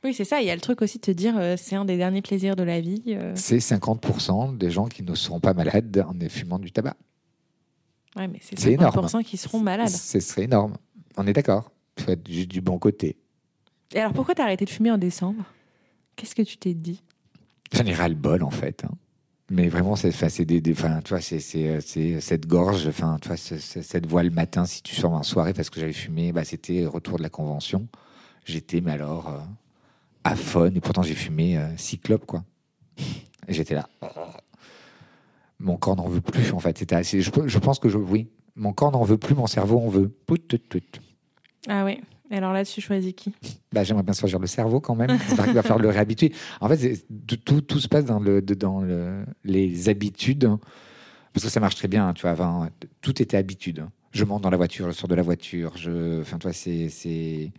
Oui, 0.04 0.14
c'est 0.14 0.24
ça. 0.24 0.40
Il 0.40 0.46
y 0.46 0.50
a 0.50 0.54
le 0.54 0.60
truc 0.60 0.82
aussi 0.82 0.98
de 0.98 1.02
te 1.02 1.10
dire, 1.10 1.36
euh, 1.38 1.56
c'est 1.56 1.74
un 1.74 1.84
des 1.84 1.96
derniers 1.96 2.22
plaisirs 2.22 2.54
de 2.56 2.62
la 2.62 2.80
vie. 2.80 3.02
euh. 3.08 3.32
C'est 3.34 3.58
50% 3.58 4.56
des 4.56 4.70
gens 4.70 4.86
qui 4.86 5.02
ne 5.02 5.14
seront 5.14 5.40
pas 5.40 5.52
malades 5.54 6.04
en 6.06 6.28
fumant 6.28 6.58
du 6.58 6.70
tabac. 6.70 6.96
Ouais, 8.16 8.28
mais 8.28 8.38
c'est 8.40 8.58
C'est 8.58 8.72
énorme. 8.72 8.94
50% 9.06 9.22
qui 9.24 9.36
seront 9.36 9.60
malades. 9.60 9.88
Ce 9.88 10.20
serait 10.20 10.44
énorme. 10.44 10.76
On 11.16 11.26
est 11.26 11.32
d'accord. 11.32 11.70
Il 11.98 12.04
faut 12.04 12.10
être 12.12 12.28
juste 12.30 12.48
du 12.50 12.60
bon 12.60 12.78
côté. 12.78 13.16
Et 13.94 13.98
alors, 14.00 14.12
pourquoi 14.12 14.34
t'as 14.34 14.44
arrêté 14.44 14.64
de 14.64 14.70
fumer 14.70 14.90
en 14.90 14.98
décembre? 14.98 15.44
Qu'est-ce 16.14 16.34
que 16.34 16.42
tu 16.42 16.56
t'es 16.56 16.74
dit? 16.74 17.02
J'en 17.72 17.84
ai 17.84 17.94
ras 17.94 18.08
le 18.08 18.14
bol 18.14 18.42
en 18.42 18.50
fait. 18.50 18.84
hein. 18.84 18.90
Mais 19.48 19.68
vraiment, 19.68 19.94
c'est, 19.94 20.10
tu 20.10 21.10
vois, 21.10 21.20
c'est, 21.20 21.38
c'est, 21.38 21.68
euh, 21.68 21.80
c'est 21.80 22.20
cette 22.20 22.46
gorge, 22.46 22.88
enfin, 22.88 23.18
tu 23.22 23.28
vois, 23.28 23.36
cette 23.36 24.06
voix 24.06 24.24
le 24.24 24.30
matin, 24.30 24.64
si 24.64 24.82
tu 24.82 24.96
sors 24.96 25.12
en 25.12 25.22
soirée 25.22 25.52
parce 25.52 25.70
que 25.70 25.78
j'avais 25.78 25.92
fumé, 25.92 26.32
bah, 26.32 26.44
c'était 26.44 26.84
retour 26.84 27.18
de 27.18 27.22
la 27.22 27.28
convention. 27.28 27.86
J'étais, 28.44 28.80
mais 28.80 28.90
alors, 28.90 29.28
euh, 29.28 29.38
à 30.24 30.34
et 30.34 30.80
pourtant 30.80 31.02
j'ai 31.02 31.14
fumé 31.14 31.56
euh, 31.56 31.68
six 31.76 31.98
clopes, 31.98 32.26
quoi. 32.26 32.44
J'étais 33.48 33.74
là. 33.74 33.88
Mon 35.60 35.76
corps 35.76 35.94
n'en 35.94 36.08
veut 36.08 36.20
plus, 36.20 36.52
en 36.52 36.58
fait. 36.58 36.92
Assez, 36.92 37.20
je, 37.20 37.58
pense 37.58 37.78
que 37.78 37.88
je, 37.88 37.98
oui, 37.98 38.28
mon 38.56 38.72
corps 38.72 38.90
n'en 38.90 39.04
veut 39.04 39.16
plus, 39.16 39.36
mon 39.36 39.46
cerveau 39.46 39.78
en 39.78 39.88
veut. 39.88 40.12
Ah 41.68 41.84
oui. 41.84 42.00
Et 42.30 42.36
alors 42.36 42.52
là, 42.52 42.64
tu 42.64 42.80
choisis 42.80 43.12
qui? 43.14 43.32
Bah, 43.72 43.84
j'aimerais 43.84 44.02
bien 44.02 44.12
choisir 44.14 44.38
le 44.38 44.46
cerveau 44.46 44.80
quand 44.80 44.94
même. 44.94 45.16
Qu'il 45.18 45.36
va 45.36 45.62
falloir 45.62 45.78
le 45.78 45.88
réhabituer. 45.90 46.32
En 46.60 46.68
fait, 46.68 47.04
tout, 47.44 47.78
se 47.78 47.88
passe 47.88 48.04
dans, 48.04 48.20
les 49.44 49.88
habitudes. 49.88 50.50
Parce 51.32 51.44
que 51.44 51.50
ça 51.50 51.60
marche 51.60 51.76
très 51.76 51.88
bien, 51.88 52.08
hein, 52.08 52.14
tu. 52.14 52.26
Avant, 52.26 52.68
tout 53.00 53.20
était 53.22 53.36
habitude. 53.36 53.80
hein. 53.80 53.92
Je 54.12 54.24
monte 54.24 54.42
dans 54.42 54.50
la 54.50 54.56
voiture, 54.56 54.86
je 54.86 54.92
sors 54.92 55.08
de 55.08 55.14
la 55.14 55.22
voiture. 55.22 55.76
Je, 55.76 56.22
enfin, 56.22 56.38
toi, 56.38 56.52
c'est, 56.52 57.52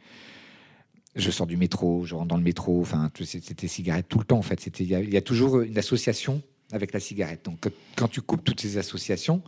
je 1.16 1.32
sors 1.32 1.46
du 1.46 1.56
métro, 1.56 2.04
je 2.06 2.16
rentre 2.16 2.28
dans 2.28 2.38
le 2.38 2.44
métro. 2.44 2.82
Enfin, 2.82 3.12
c'était 3.24 3.68
cigarette 3.68 4.08
tout 4.10 4.18
le 4.18 4.26
temps. 4.26 4.40
En 4.40 4.44
fait, 4.44 4.66
il 4.80 4.88
y, 4.88 4.96
a- 4.96 5.00
il 5.02 5.14
y 5.14 5.18
a 5.18 5.22
toujours 5.22 5.62
une 5.62 5.78
association 5.78 6.42
avec 6.72 6.94
la 6.94 7.00
cigarette. 7.00 7.46
Donc, 7.46 7.70
quand 7.96 8.08
tu 8.08 8.22
coupes 8.22 8.44
toutes 8.44 8.60
ces 8.60 8.78
associations, 8.78 9.44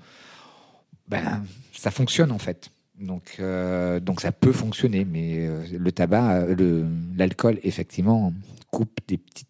ben, 1.07 1.43
ça 1.73 1.89
fonctionne 1.91 2.31
en 2.31 2.37
fait. 2.37 2.69
Donc, 2.99 3.37
euh, 3.39 3.99
donc 3.99 4.19
ça 4.21 4.31
peut 4.31 4.51
fonctionner, 4.51 5.05
mais 5.05 5.47
euh, 5.47 5.63
le 5.77 5.91
tabac, 5.91 6.33
euh, 6.41 6.55
le- 6.55 6.85
l'alcool, 7.17 7.59
effectivement, 7.63 8.33
coupe 8.71 8.99
des 9.07 9.17
petites 9.17 9.47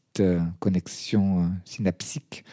connexions 0.60 1.50
synapsiques 1.66 2.44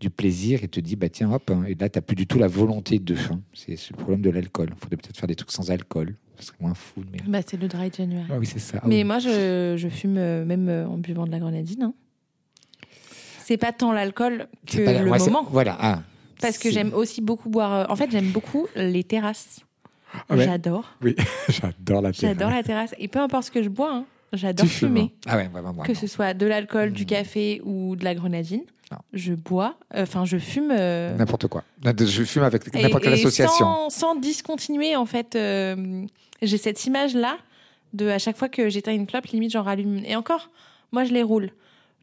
du 0.00 0.08
plaisir 0.10 0.62
et 0.62 0.68
te 0.68 0.78
dit, 0.78 0.94
bah 0.94 1.08
tiens, 1.08 1.32
hop, 1.32 1.50
hein, 1.50 1.64
et 1.66 1.74
là, 1.74 1.88
tu 1.88 1.98
n'as 1.98 2.02
plus 2.02 2.14
du 2.16 2.26
tout 2.26 2.38
la 2.38 2.46
volonté 2.46 2.98
de. 3.00 3.14
hein. 3.30 3.40
C'est 3.52 3.76
c'est 3.76 3.90
le 3.90 3.96
problème 3.96 4.20
de 4.22 4.30
l'alcool. 4.30 4.68
Il 4.70 4.78
faudrait 4.78 4.96
peut-être 4.96 5.16
faire 5.16 5.26
des 5.26 5.34
trucs 5.34 5.50
sans 5.50 5.70
alcool. 5.70 6.14
Ce 6.38 6.46
serait 6.46 6.56
moins 6.60 6.74
fou. 6.74 7.02
Mais... 7.12 7.18
Bah, 7.26 7.40
c'est 7.44 7.60
le 7.60 7.66
dry 7.66 7.90
January. 7.94 8.26
Ah 8.30 8.38
oui, 8.38 8.46
c'est 8.46 8.60
ça. 8.60 8.78
Ah 8.80 8.86
Mais 8.86 8.98
oui. 8.98 9.04
moi, 9.04 9.18
je, 9.18 9.74
je 9.76 9.88
fume 9.88 10.12
même 10.44 10.68
en 10.88 10.96
buvant 10.98 11.26
de 11.26 11.32
la 11.32 11.40
grenadine. 11.40 11.82
hein. 11.82 11.94
C'est 13.44 13.56
pas 13.56 13.72
tant 13.72 13.92
l'alcool 13.92 14.46
que 14.66 14.72
C'est 14.74 14.84
pas 14.84 14.92
la- 14.92 15.02
le 15.02 15.10
ouais, 15.10 15.18
moment. 15.18 15.46
Voilà. 15.50 15.76
ah, 15.80 16.02
Parce 16.40 16.58
que 16.58 16.70
j'aime 16.70 16.92
aussi 16.94 17.20
beaucoup 17.20 17.48
boire. 17.50 17.90
En 17.90 17.96
fait, 17.96 18.10
j'aime 18.10 18.30
beaucoup 18.30 18.66
les 18.76 19.02
terrasses. 19.04 19.60
Ah 20.28 20.36
ouais. 20.36 20.44
J'adore. 20.44 20.84
Oui, 21.02 21.14
j'adore 21.48 22.02
la 22.02 22.12
J'adore 22.12 22.50
la 22.50 22.62
terrasse. 22.62 22.94
Et 22.98 23.08
peu 23.08 23.18
importe 23.20 23.44
ce 23.44 23.50
que 23.50 23.62
je 23.62 23.68
bois, 23.68 23.92
hein, 23.92 24.04
j'adore 24.32 24.66
fumer. 24.66 25.12
hein. 25.26 25.30
Ah 25.30 25.36
ouais, 25.36 25.48
vraiment. 25.48 25.82
Que 25.82 25.94
ce 25.94 26.06
soit 26.06 26.34
de 26.34 26.46
l'alcool, 26.46 26.92
du 26.92 27.02
Mm. 27.02 27.06
café 27.06 27.60
ou 27.64 27.94
de 27.96 28.04
la 28.04 28.14
grenadine, 28.14 28.62
Non. 28.90 28.98
je 29.12 29.34
bois. 29.34 29.76
euh, 29.94 30.02
Enfin, 30.02 30.24
je 30.24 30.38
fume. 30.38 30.70
euh, 30.70 31.16
N'importe 31.16 31.46
quoi. 31.48 31.64
Je 31.84 32.24
fume 32.24 32.42
avec 32.42 32.72
n'importe 32.74 33.02
quelle 33.04 33.12
association. 33.14 33.64
Sans, 33.64 33.90
sans 33.90 34.14
discontinuer, 34.16 34.96
en 34.96 35.06
fait. 35.06 35.34
euh, 35.36 36.04
J'ai 36.42 36.56
cette 36.58 36.84
image-là 36.86 37.36
de 37.94 38.08
à 38.08 38.18
chaque 38.18 38.36
fois 38.36 38.48
que 38.48 38.68
j'éteins 38.68 38.92
une 38.94 39.06
clope, 39.06 39.26
limite 39.26 39.50
j'en 39.52 39.62
rallume. 39.62 40.02
Et 40.04 40.14
encore, 40.16 40.50
moi 40.92 41.04
je 41.04 41.12
les 41.12 41.22
roule. 41.22 41.50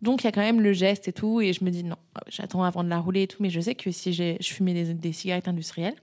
Donc 0.02 0.22
il 0.24 0.26
y 0.26 0.28
a 0.28 0.32
quand 0.32 0.42
même 0.42 0.62
le 0.62 0.74
geste 0.74 1.08
et 1.08 1.14
tout. 1.14 1.42
Et 1.42 1.54
je 1.54 1.64
me 1.64 1.70
dis 1.72 1.84
non, 1.84 1.96
j'attends 2.28 2.64
avant 2.64 2.84
de 2.84 2.90
la 2.90 3.00
rouler 3.00 3.24
et 3.24 3.28
tout. 3.28 3.38
Mais 3.42 3.50
je 3.50 3.60
sais 3.62 3.76
que 3.76 3.90
si 3.92 4.12
je 4.14 4.36
fumais 4.42 4.74
des, 4.74 4.94
des 4.94 5.14
cigarettes 5.14 5.48
industrielles, 5.48 5.96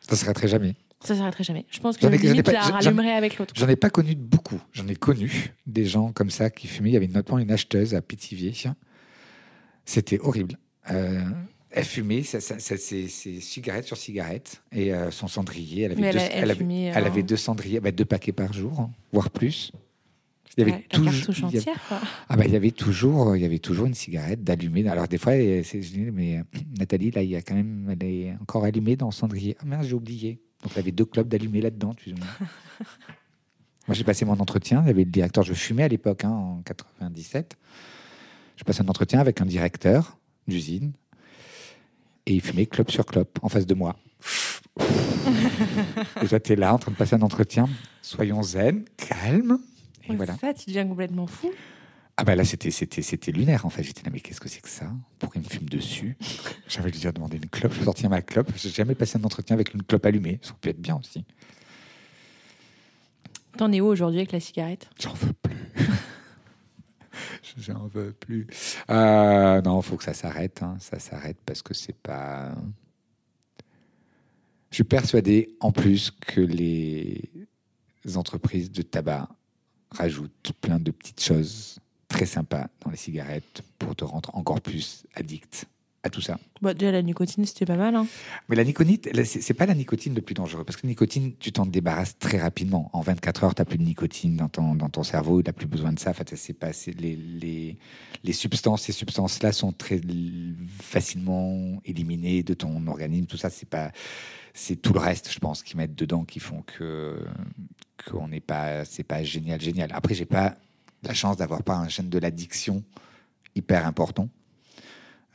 Ça 0.00 0.16
s'arrêterait 0.16 0.48
jamais. 0.48 0.74
Ça 1.04 1.14
s'arrêterait 1.16 1.44
jamais. 1.44 1.66
Je 1.70 1.78
pense 1.80 1.96
que 1.96 2.06
ai 2.06 2.16
limite 2.18 2.42
pas- 2.44 2.52
je 2.52 2.56
la 2.56 2.62
rallumerais 2.78 3.12
avec 3.12 3.38
l'autre. 3.38 3.54
J'en 3.56 3.68
ai 3.68 3.76
pas 3.76 3.90
connu 3.90 4.14
beaucoup. 4.14 4.60
J'en 4.72 4.86
ai 4.88 4.94
connu 4.96 5.52
des 5.66 5.84
gens 5.84 6.12
comme 6.12 6.30
ça 6.30 6.50
qui 6.50 6.66
fumaient. 6.66 6.90
Il 6.90 6.94
y 6.94 6.96
avait 6.96 7.06
notamment 7.08 7.38
une 7.38 7.50
acheteuse 7.50 7.94
à 7.94 8.00
Pithiviers. 8.02 8.52
C'était 9.84 10.18
horrible. 10.20 10.58
Euh, 10.90 11.22
elle 11.70 11.84
fumait, 11.84 12.22
ça, 12.22 12.40
ça- 12.40 12.58
ça- 12.58 12.76
c'est 12.76 13.08
c'est 13.08 13.40
cigarette 13.40 13.84
sur 13.84 13.96
cigarette. 13.96 14.62
Et 14.72 14.92
euh, 14.94 15.10
son 15.10 15.28
cendrier, 15.28 15.82
elle 15.84 15.92
avait, 15.92 16.00
deux, 16.00 16.06
elle, 16.06 16.16
elle 16.16 16.30
elle 16.34 16.50
avait, 16.50 16.54
fumait, 16.58 16.84
elle 16.94 17.04
avait 17.04 17.22
deux 17.22 17.36
cendriers, 17.36 17.80
bah, 17.80 17.90
deux 17.90 18.04
paquets 18.04 18.32
par 18.32 18.52
jour, 18.52 18.80
hein, 18.80 18.90
voire 19.12 19.30
plus. 19.30 19.72
Il 20.56 20.60
y 20.60 20.62
avait 20.62 20.72
ouais, 20.72 20.86
toujours, 20.88 21.12
cartouche 21.12 21.38
il 21.38 21.42
y 21.42 21.46
avait- 21.46 21.58
entière. 21.58 21.80
quoi. 21.88 22.00
ah 22.28 22.36
bah, 22.36 22.44
il 22.46 22.52
y 22.52 22.56
avait 22.56 22.70
toujours, 22.70 23.34
il 23.34 23.42
y 23.42 23.44
avait 23.44 23.58
toujours 23.58 23.86
une 23.86 23.94
cigarette 23.94 24.44
d'allumée. 24.44 24.86
Alors 24.88 25.08
des 25.08 25.18
fois, 25.18 25.32
c'est- 25.32 25.82
je 25.82 25.90
dis, 25.90 25.98
mais 26.12 26.38
euh, 26.38 26.42
Nathalie, 26.78 27.10
là, 27.10 27.22
il 27.24 27.30
y 27.30 27.34
a 27.36 27.42
quand 27.42 27.56
même, 27.56 27.88
elle 28.00 28.06
est 28.08 28.34
encore 28.40 28.64
allumée 28.64 28.94
dans 28.94 29.06
le 29.08 29.12
cendrier. 29.12 29.56
Ah 29.60 29.64
mince, 29.64 29.86
j'ai 29.88 29.94
oublié. 29.94 30.40
Donc 30.64 30.72
il 30.72 30.76
y 30.76 30.78
avait 30.80 30.90
deux 30.92 31.04
clopes 31.04 31.28
d'allumés 31.28 31.60
là-dedans. 31.60 31.94
tu- 31.94 32.14
Moi, 33.86 33.94
j'ai 33.94 34.02
passé 34.04 34.24
mon 34.24 34.32
entretien. 34.40 34.80
Il 34.82 34.86
y 34.86 34.90
avait 34.90 35.04
le 35.04 35.10
directeur. 35.10 35.44
Je 35.44 35.52
fumais 35.52 35.82
à 35.84 35.88
l'époque, 35.88 36.24
hein, 36.24 36.30
en 36.30 36.62
97. 36.64 37.54
Je 38.56 38.64
passais 38.64 38.82
un 38.82 38.88
entretien 38.88 39.20
avec 39.20 39.40
un 39.42 39.44
directeur 39.44 40.16
d'usine 40.48 40.92
et 42.26 42.32
il 42.34 42.40
fumait 42.40 42.64
clope 42.66 42.90
sur 42.90 43.04
clope 43.04 43.38
en 43.42 43.48
face 43.50 43.66
de 43.66 43.74
moi. 43.74 43.94
et 46.22 46.26
toi, 46.26 46.56
là 46.56 46.72
en 46.74 46.78
train 46.78 46.92
de 46.92 46.96
passer 46.96 47.14
un 47.14 47.22
entretien. 47.22 47.68
Soyons 48.00 48.42
zen, 48.42 48.84
calme. 48.96 49.58
Et 50.06 50.10
Ouais, 50.10 50.16
voilà. 50.16 50.36
Ça, 50.38 50.54
tu 50.54 50.66
deviens 50.66 50.86
complètement 50.86 51.26
fou. 51.26 51.50
Ah 52.16 52.22
bah 52.22 52.36
là 52.36 52.44
c'était 52.44 52.70
c'était 52.70 53.02
c'était 53.02 53.32
lunaire 53.32 53.66
en 53.66 53.70
fait. 53.70 53.82
J'étais 53.82 54.02
là 54.04 54.10
mais 54.12 54.20
qu'est-ce 54.20 54.40
que 54.40 54.48
c'est 54.48 54.60
que 54.60 54.68
ça? 54.68 54.88
Pourquoi 55.18 55.40
il 55.40 55.44
me 55.44 55.50
fume 55.50 55.68
dessus? 55.68 56.16
J'avais 56.68 56.90
dire 56.92 57.12
demander 57.12 57.38
une 57.38 57.48
clope. 57.48 57.72
Je 57.72 57.82
sortis 57.82 58.06
ma 58.08 58.22
clope. 58.22 58.52
J'ai 58.56 58.70
jamais 58.70 58.94
passé 58.94 59.18
un 59.18 59.24
entretien 59.24 59.54
avec 59.54 59.74
une 59.74 59.82
clope 59.82 60.06
allumée. 60.06 60.38
Ça 60.42 60.54
pu 60.60 60.68
être 60.68 60.80
bien 60.80 60.96
aussi. 60.96 61.24
T'en 63.56 63.72
es 63.72 63.80
où 63.80 63.86
aujourd'hui 63.86 64.18
avec 64.20 64.32
la 64.32 64.40
cigarette? 64.40 64.88
J'en 65.00 65.12
veux 65.14 65.32
plus. 65.32 65.56
J'en 67.58 67.86
veux 67.88 68.12
plus. 68.12 68.46
Euh, 68.90 69.60
non, 69.62 69.80
faut 69.82 69.96
que 69.96 70.04
ça 70.04 70.14
s'arrête. 70.14 70.62
hein. 70.62 70.76
Ça 70.80 70.98
s'arrête 70.98 71.38
parce 71.44 71.62
que 71.62 71.74
c'est 71.74 71.96
pas. 71.96 72.54
Je 74.70 74.76
suis 74.76 74.84
persuadé 74.84 75.54
en 75.60 75.70
plus 75.72 76.10
que 76.10 76.40
les 76.40 77.22
entreprises 78.16 78.70
de 78.72 78.82
tabac 78.82 79.28
rajoutent 79.90 80.52
plein 80.60 80.78
de 80.80 80.90
petites 80.90 81.22
choses 81.22 81.78
très 82.14 82.26
sympas 82.26 82.68
dans 82.84 82.92
les 82.92 82.96
cigarettes 82.96 83.62
pour 83.76 83.96
te 83.96 84.04
rendre 84.04 84.30
encore 84.34 84.60
plus 84.60 85.04
addict 85.16 85.66
à 86.04 86.10
tout 86.10 86.20
ça. 86.20 86.38
Bah, 86.62 86.72
Déjà, 86.72 86.92
la 86.92 87.02
nicotine, 87.02 87.44
c'était 87.44 87.66
pas 87.66 87.76
mal. 87.76 87.96
Hein. 87.96 88.06
Mais 88.48 88.54
la 88.54 88.62
nicotine, 88.62 88.98
c'est 89.24 89.54
pas 89.54 89.66
la 89.66 89.74
nicotine 89.74 90.14
le 90.14 90.20
plus 90.20 90.34
dangereux, 90.34 90.62
parce 90.62 90.76
que 90.76 90.86
la 90.86 90.90
nicotine, 90.90 91.32
tu 91.40 91.50
t'en 91.50 91.66
débarrasses 91.66 92.16
très 92.18 92.38
rapidement. 92.38 92.88
En 92.92 93.00
24 93.00 93.44
heures, 93.44 93.54
tu 93.56 93.62
n'as 93.62 93.64
plus 93.64 93.78
de 93.78 93.82
nicotine 93.82 94.36
dans 94.36 94.48
ton, 94.48 94.76
dans 94.76 94.90
ton 94.90 95.02
cerveau, 95.02 95.42
tu 95.42 95.48
n'as 95.48 95.52
plus 95.52 95.66
besoin 95.66 95.92
de 95.92 95.98
ça. 95.98 96.10
Enfin, 96.10 96.22
c'est 96.36 96.52
pas, 96.52 96.70
les, 96.86 97.16
les, 97.16 97.78
les 98.22 98.32
substances, 98.32 98.82
ces 98.82 98.92
substances-là 98.92 99.50
sont 99.50 99.72
très 99.72 100.00
facilement 100.80 101.80
éliminées 101.84 102.44
de 102.44 102.54
ton 102.54 102.86
organisme. 102.86 103.26
Tout 103.26 103.38
ça, 103.38 103.50
c'est 103.50 103.68
pas, 103.68 103.90
c'est 104.52 104.76
tout 104.76 104.92
le 104.92 105.00
reste, 105.00 105.32
je 105.32 105.40
pense, 105.40 105.64
qui 105.64 105.76
mettent 105.76 105.96
dedans, 105.96 106.24
qui 106.24 106.38
font 106.38 106.62
que 106.62 107.18
qu'on 108.08 108.28
n'est 108.28 108.40
pas, 108.40 108.84
c'est 108.84 109.04
pas 109.04 109.24
génial, 109.24 109.60
génial. 109.60 109.90
Après, 109.92 110.14
j'ai 110.14 110.26
pas 110.26 110.56
la 111.06 111.14
chance 111.14 111.36
d'avoir 111.36 111.62
pas 111.62 111.74
un 111.76 111.88
gène 111.88 112.08
de 112.08 112.18
l'addiction 112.18 112.82
hyper 113.54 113.86
important. 113.86 114.28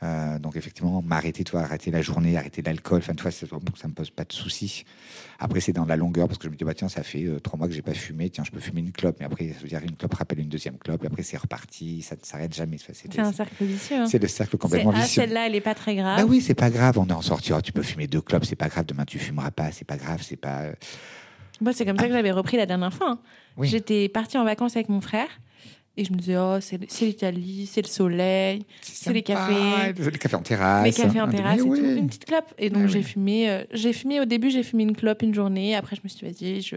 Euh, 0.02 0.38
donc 0.38 0.56
effectivement, 0.56 1.02
m'arrêter, 1.02 1.44
toi, 1.44 1.60
arrêter 1.60 1.90
la 1.90 2.00
journée, 2.00 2.34
arrêter 2.38 2.62
l'alcool, 2.62 3.00
enfin, 3.00 3.12
toi, 3.12 3.30
ça, 3.30 3.46
ça 3.46 3.86
me 3.88 3.92
pose 3.92 4.08
pas 4.08 4.24
de 4.24 4.32
soucis. 4.32 4.84
Après, 5.38 5.60
c'est 5.60 5.74
dans 5.74 5.84
la 5.84 5.96
longueur 5.96 6.26
parce 6.26 6.38
que 6.38 6.46
je 6.46 6.50
me 6.50 6.56
dis, 6.56 6.64
bah 6.64 6.72
tiens, 6.72 6.88
ça 6.88 7.02
fait 7.02 7.24
euh, 7.24 7.38
trois 7.38 7.58
mois 7.58 7.68
que 7.68 7.74
j'ai 7.74 7.82
pas 7.82 7.92
fumé, 7.92 8.30
tiens, 8.30 8.42
je 8.42 8.50
peux 8.50 8.60
fumer 8.60 8.80
une 8.80 8.92
clope, 8.92 9.16
mais 9.20 9.26
après, 9.26 9.48
ça 9.52 9.60
veut 9.60 9.68
dire 9.68 9.82
une 9.82 9.96
clope 9.96 10.14
rappelle 10.14 10.40
une 10.40 10.48
deuxième 10.48 10.78
clope, 10.78 11.04
et 11.04 11.06
après 11.06 11.22
c'est 11.22 11.36
reparti, 11.36 12.00
ça 12.00 12.14
ne 12.16 12.24
s'arrête 12.24 12.54
jamais. 12.54 12.78
C'est 12.78 13.18
un 13.18 13.30
cercle 13.30 13.62
vicieux. 13.62 13.96
hein. 13.96 14.06
c'est 14.06 14.18
le 14.18 14.28
cercle 14.28 14.56
complètement 14.56 14.92
ah, 14.94 15.00
vicieux. 15.02 15.20
celle-là, 15.20 15.48
elle 15.48 15.54
est 15.54 15.60
pas 15.60 15.74
très 15.74 15.94
grave. 15.94 16.16
Bah 16.18 16.24
oui, 16.26 16.40
c'est 16.40 16.54
pas 16.54 16.70
grave, 16.70 16.96
on 16.98 17.06
est 17.06 17.12
en 17.12 17.20
sortie, 17.20 17.52
oh, 17.52 17.60
tu 17.60 17.72
peux 17.72 17.82
fumer 17.82 18.06
deux 18.06 18.22
clopes, 18.22 18.46
c'est 18.46 18.56
pas 18.56 18.68
grave, 18.68 18.86
demain 18.86 19.04
tu 19.04 19.18
fumeras 19.18 19.50
pas, 19.50 19.70
c'est 19.70 19.84
pas 19.86 19.98
grave, 19.98 20.22
c'est 20.26 20.36
pas. 20.36 20.62
euh, 20.62 20.72
Moi, 21.60 21.74
c'est 21.74 21.84
comme 21.84 21.98
ça 21.98 22.06
que 22.06 22.12
j'avais 22.14 22.32
repris 22.32 22.56
la 22.56 22.64
dernière 22.64 22.94
fois. 22.94 23.10
hein. 23.10 23.18
Oui. 23.58 23.68
J'étais 23.68 24.08
partie 24.08 24.38
en 24.38 24.44
vacances 24.44 24.76
avec 24.76 24.88
mon 24.88 25.02
frère 25.02 25.28
et 25.96 26.04
je 26.04 26.12
me 26.12 26.18
disais, 26.18 26.36
oh, 26.38 26.58
c'est, 26.60 26.78
c'est 26.90 27.04
l'Italie, 27.06 27.66
c'est 27.70 27.82
le 27.82 27.88
soleil, 27.88 28.64
C'est 28.80 29.12
les 29.12 29.22
cafés. 29.22 29.92
Les 29.92 30.18
cafés 30.18 30.36
en 30.36 30.42
terrasse. 30.42 30.84
les 30.86 30.92
cafés 30.92 31.20
en 31.20 31.28
terrasse 31.28 31.58
et 31.60 31.62
mais 31.64 31.76
tout, 31.76 31.82
oui. 31.82 31.96
une 31.98 32.06
petite 32.06 32.24
clope. 32.24 32.54
Et 32.58 32.70
donc, 32.70 32.82
Ah 32.84 32.88
j'ai 32.88 32.98
oui. 33.00 33.04
fumé, 33.04 33.50
euh, 33.50 33.64
j'ai 33.72 33.92
fumé 33.92 34.20
au 34.20 34.24
début, 34.24 34.50
j'ai 34.50 34.62
fumé 34.62 34.84
une 34.84 34.96
clope 34.96 35.22
une 35.22 35.34
journée. 35.34 35.74
Après, 35.76 35.96
je 35.96 36.00
me 36.04 36.08
suis 36.08 36.30
dit, 36.32 36.44
vas-y, 36.46 36.60
je, 36.62 36.76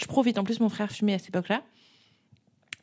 je 0.00 0.06
profite. 0.06 0.38
En 0.38 0.44
plus, 0.44 0.60
mon 0.60 0.68
frère 0.68 0.90
fumait 0.90 1.14
à 1.14 1.18
cette 1.18 1.28
époque-là. 1.28 1.62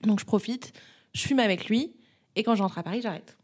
Donc, 0.03 0.19
je 0.19 0.25
profite, 0.25 0.71
je 1.13 1.21
fume 1.21 1.39
avec 1.39 1.67
lui. 1.67 1.93
Et 2.35 2.43
quand 2.43 2.55
je 2.55 2.61
rentre 2.61 2.77
à 2.77 2.83
Paris, 2.83 3.01
j'arrête. 3.01 3.35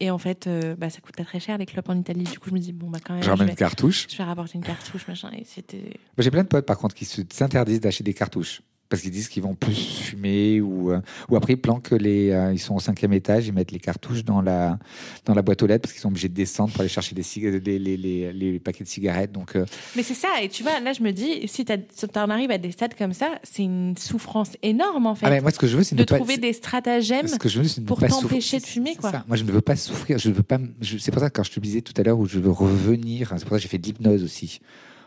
Et 0.00 0.10
en 0.10 0.18
fait, 0.18 0.46
euh, 0.46 0.74
bah, 0.76 0.90
ça 0.90 1.00
coûte 1.00 1.16
pas 1.16 1.24
très 1.24 1.40
cher 1.40 1.56
les 1.56 1.64
clopes 1.64 1.88
en 1.88 1.96
Italie. 1.98 2.24
Du 2.24 2.38
coup, 2.38 2.50
je 2.50 2.54
me 2.54 2.58
dis, 2.58 2.72
bon, 2.72 2.90
bah, 2.90 2.98
quand 3.02 3.14
même, 3.14 3.22
Je 3.22 3.26
je 3.26 3.30
ramène 3.30 3.46
vais, 3.46 3.52
une 3.52 3.56
cartouche. 3.56 4.06
je 4.10 4.16
vais 4.16 4.24
rapporter 4.24 4.56
une 4.58 4.64
cartouche, 4.64 5.06
machin. 5.08 5.30
Et 5.38 5.44
c'était. 5.44 5.78
Moi, 5.78 6.18
J'ai 6.18 6.30
plein 6.30 6.42
de 6.42 6.48
potes, 6.48 6.66
par 6.66 6.76
contre, 6.76 6.94
qui 6.94 7.04
se- 7.06 7.22
s'interdisent 7.32 7.80
d'acheter 7.80 8.04
des 8.04 8.12
cartouches. 8.14 8.60
Parce 8.88 9.02
qu'ils 9.02 9.10
disent 9.10 9.28
qu'ils 9.28 9.42
vont 9.42 9.54
plus 9.54 9.74
fumer 9.74 10.60
ou, 10.60 10.92
euh, 10.92 11.00
ou 11.28 11.36
après 11.36 11.54
ils 11.54 11.60
planquent 11.60 11.90
les. 11.90 12.30
euh, 12.30 12.52
ils 12.52 12.58
sont 12.58 12.74
au 12.76 12.80
cinquième 12.80 13.12
étage, 13.12 13.46
ils 13.48 13.52
mettent 13.52 13.72
les 13.72 13.80
cartouches 13.80 14.24
dans 14.24 14.40
la, 14.40 14.78
dans 15.24 15.34
la 15.34 15.42
boîte 15.42 15.62
aux 15.62 15.66
lettres 15.66 15.82
parce 15.82 15.92
qu'ils 15.92 16.02
sont 16.02 16.08
obligés 16.08 16.28
de 16.28 16.34
descendre 16.34 16.70
pour 16.72 16.80
aller 16.80 16.88
chercher 16.88 17.14
des 17.14 17.24
les, 17.60 17.78
les, 17.78 17.96
les, 17.96 18.32
les 18.32 18.58
paquets 18.60 18.84
de 18.84 18.88
cigarettes. 18.88 19.32
Donc, 19.32 19.56
euh, 19.56 19.66
Mais 19.96 20.02
c'est 20.02 20.14
ça, 20.14 20.28
et 20.42 20.48
tu 20.48 20.62
vois, 20.62 20.78
là 20.80 20.92
je 20.92 21.02
me 21.02 21.10
dis, 21.12 21.48
si 21.48 21.64
tu 21.64 21.72
en 22.16 22.30
arrives 22.30 22.50
à 22.50 22.58
des 22.58 22.70
stades 22.70 22.94
comme 22.94 23.12
ça, 23.12 23.38
c'est 23.42 23.62
une 23.64 23.96
souffrance 23.96 24.52
énorme 24.62 25.06
en 25.06 25.14
fait. 25.14 25.26
ah, 25.26 25.30
mais 25.30 25.40
moi, 25.40 25.50
ce 25.50 25.58
que 25.58 25.66
je 25.66 25.76
veux, 25.76 25.82
c'est 25.82 25.96
de 25.96 26.00
ne 26.02 26.06
pas. 26.06 26.16
trouver 26.16 26.36
des 26.36 26.52
stratagèmes. 26.52 27.26
Ce 27.26 27.36
que 27.38 27.48
je 27.48 27.60
veux, 27.60 27.68
de 27.68 27.86
pour 27.86 27.98
t'empêcher 28.00 28.58
de 28.58 28.64
fumer, 28.66 28.94
quoi. 28.94 29.10
ça. 29.10 29.24
Moi, 29.26 29.36
je 29.36 29.44
ne 29.44 29.50
veux 29.50 29.60
pas 29.60 29.76
souffrir. 29.76 30.18
Je 30.18 30.30
veux 30.30 30.42
pas. 30.42 30.58
C'est 30.82 31.10
pour 31.10 31.20
ça 31.20 31.30
que 31.30 31.36
quand 31.36 31.42
je 31.44 31.50
te 31.50 31.60
disais 31.60 31.80
tout 31.80 31.94
à 31.96 32.02
l'heure 32.02 32.18
où 32.18 32.26
je 32.26 32.38
veux 32.38 32.50
revenir. 32.50 33.28
C'est 33.36 33.40
pour 33.44 33.50
ça 33.50 33.56
que 33.56 33.62
j'ai 33.62 33.68
fait 33.68 33.78
de 33.78 33.86
l'hypnose 33.86 34.22
aussi. 34.22 34.60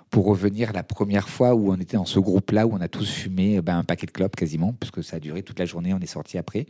Pour 0.10 0.26
revenir 0.26 0.74
la 0.74 0.84
première 0.84 1.30
fois 1.30 1.54
où 1.54 1.72
on 1.72 1.76
était 1.76 1.98
dans 1.98 2.06
ce 2.06 2.20
groupe-là 2.20 2.66
où 2.66 2.74
on 2.74 2.82
a 2.82 2.88
tous 2.88 3.10
fumé 3.10 3.62
ben, 3.62 3.78
un 3.78 3.84
paquet 3.84 4.08
de 4.08 4.12
clopes 4.12 4.36
quasiment, 4.36 4.74
puisque 4.74 5.04
ça 5.04 5.18
a 5.18 5.20
duré 5.20 5.44
toute 5.44 5.60
la 5.60 5.66
journée. 5.66 5.94
On 5.94 6.00
est 6.00 6.08
sorti 6.08 6.38
après. 6.38 6.66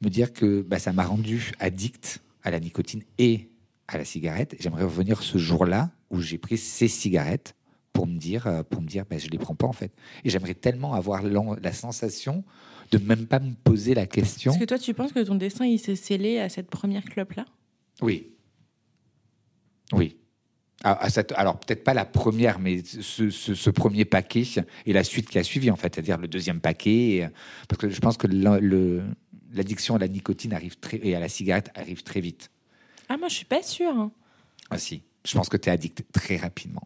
Me 0.00 0.08
dire 0.08 0.32
que 0.32 0.62
ben, 0.62 0.78
ça 0.78 0.92
m'a 0.92 1.04
rendu 1.04 1.52
addict 1.60 2.20
à 2.42 2.50
la 2.50 2.60
nicotine 2.60 3.02
et 3.18 3.50
à 3.88 3.98
la 3.98 4.04
cigarette. 4.04 4.56
J'aimerais 4.58 4.84
revenir 4.84 5.22
ce 5.22 5.38
jour-là 5.38 5.90
où 6.10 6.20
j'ai 6.20 6.38
pris 6.38 6.58
ces 6.58 6.88
cigarettes 6.88 7.54
pour 7.92 8.06
me 8.06 8.18
dire, 8.18 8.46
euh, 8.46 8.62
pour 8.62 8.80
me 8.80 8.86
dire, 8.86 9.04
ben, 9.08 9.18
je 9.18 9.28
les 9.28 9.38
prends 9.38 9.54
pas 9.54 9.66
en 9.66 9.72
fait. 9.72 9.92
Et 10.24 10.30
j'aimerais 10.30 10.54
tellement 10.54 10.94
avoir 10.94 11.22
la 11.22 11.72
sensation 11.72 12.42
de 12.90 12.98
même 12.98 13.26
pas 13.26 13.38
me 13.38 13.54
poser 13.54 13.94
la 13.94 14.06
question. 14.06 14.52
Est-ce 14.52 14.60
que 14.60 14.64
toi 14.64 14.78
tu 14.78 14.94
penses 14.94 15.12
que 15.12 15.20
ton 15.20 15.34
destin 15.34 15.64
il 15.64 15.78
s'est 15.78 15.96
scellé 15.96 16.38
à 16.38 16.48
cette 16.48 16.68
première 16.68 17.04
clope 17.04 17.32
là 17.32 17.46
Oui. 18.00 18.32
Oui. 19.92 20.16
À 20.84 21.10
cette- 21.10 21.32
alors, 21.36 21.60
peut-être 21.60 21.84
pas 21.84 21.94
la 21.94 22.04
première, 22.04 22.58
mais 22.58 22.82
ce, 22.84 23.30
ce- 23.30 23.54
ce 23.54 23.70
premier 23.70 24.04
paquet 24.04 24.42
et 24.84 24.92
la 24.92 25.04
suite 25.04 25.28
qui 25.30 25.38
a 25.38 25.44
suivi, 25.44 25.70
en 25.70 25.76
fait, 25.76 25.94
c'est-à-dire 25.94 26.18
le 26.18 26.26
deuxième 26.28 26.60
paquet. 26.60 26.90
et- 26.90 27.28
parce 27.68 27.80
que 27.80 27.88
je 27.88 28.00
pense 28.00 28.16
que 28.16 28.26
l'addiction 29.52 29.94
à 29.96 29.98
la 29.98 30.08
nicotine 30.08 30.52
arrive 30.52 30.76
très, 30.78 30.98
et 31.02 31.14
à 31.14 31.20
la 31.20 31.28
cigarette 31.28 31.70
arrive 31.74 32.02
très 32.02 32.20
vite. 32.20 32.50
Ah, 33.08 33.16
moi 33.16 33.28
je 33.28 33.34
suis 33.34 33.44
pas 33.44 33.62
sûre. 33.62 33.94
hein. 33.96 34.10
Ah, 34.70 34.78
si. 34.78 35.02
Je 35.24 35.34
pense 35.36 35.48
que 35.48 35.56
tu 35.56 35.68
es 35.68 35.72
addict 35.72 36.02
très 36.12 36.36
rapidement. 36.36 36.82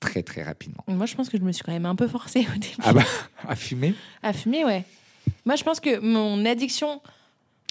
Très, 0.00 0.22
très 0.22 0.42
rapidement. 0.42 0.84
Moi 0.86 1.06
je 1.06 1.14
pense 1.14 1.28
que 1.28 1.36
je 1.36 1.42
me 1.42 1.52
suis 1.52 1.62
quand 1.64 1.72
même 1.72 1.86
un 1.86 1.96
peu 1.96 2.06
forcée 2.08 2.46
au 2.54 2.58
début 2.58 2.76
Ah 2.84 2.92
bah, 2.92 3.02
à 3.48 3.56
fumer? 3.56 3.94
À 4.22 4.32
fumer, 4.32 4.64
ouais. 4.64 4.84
Moi 5.44 5.56
je 5.56 5.64
pense 5.64 5.80
que 5.80 5.98
mon 5.98 6.44
addiction. 6.46 7.02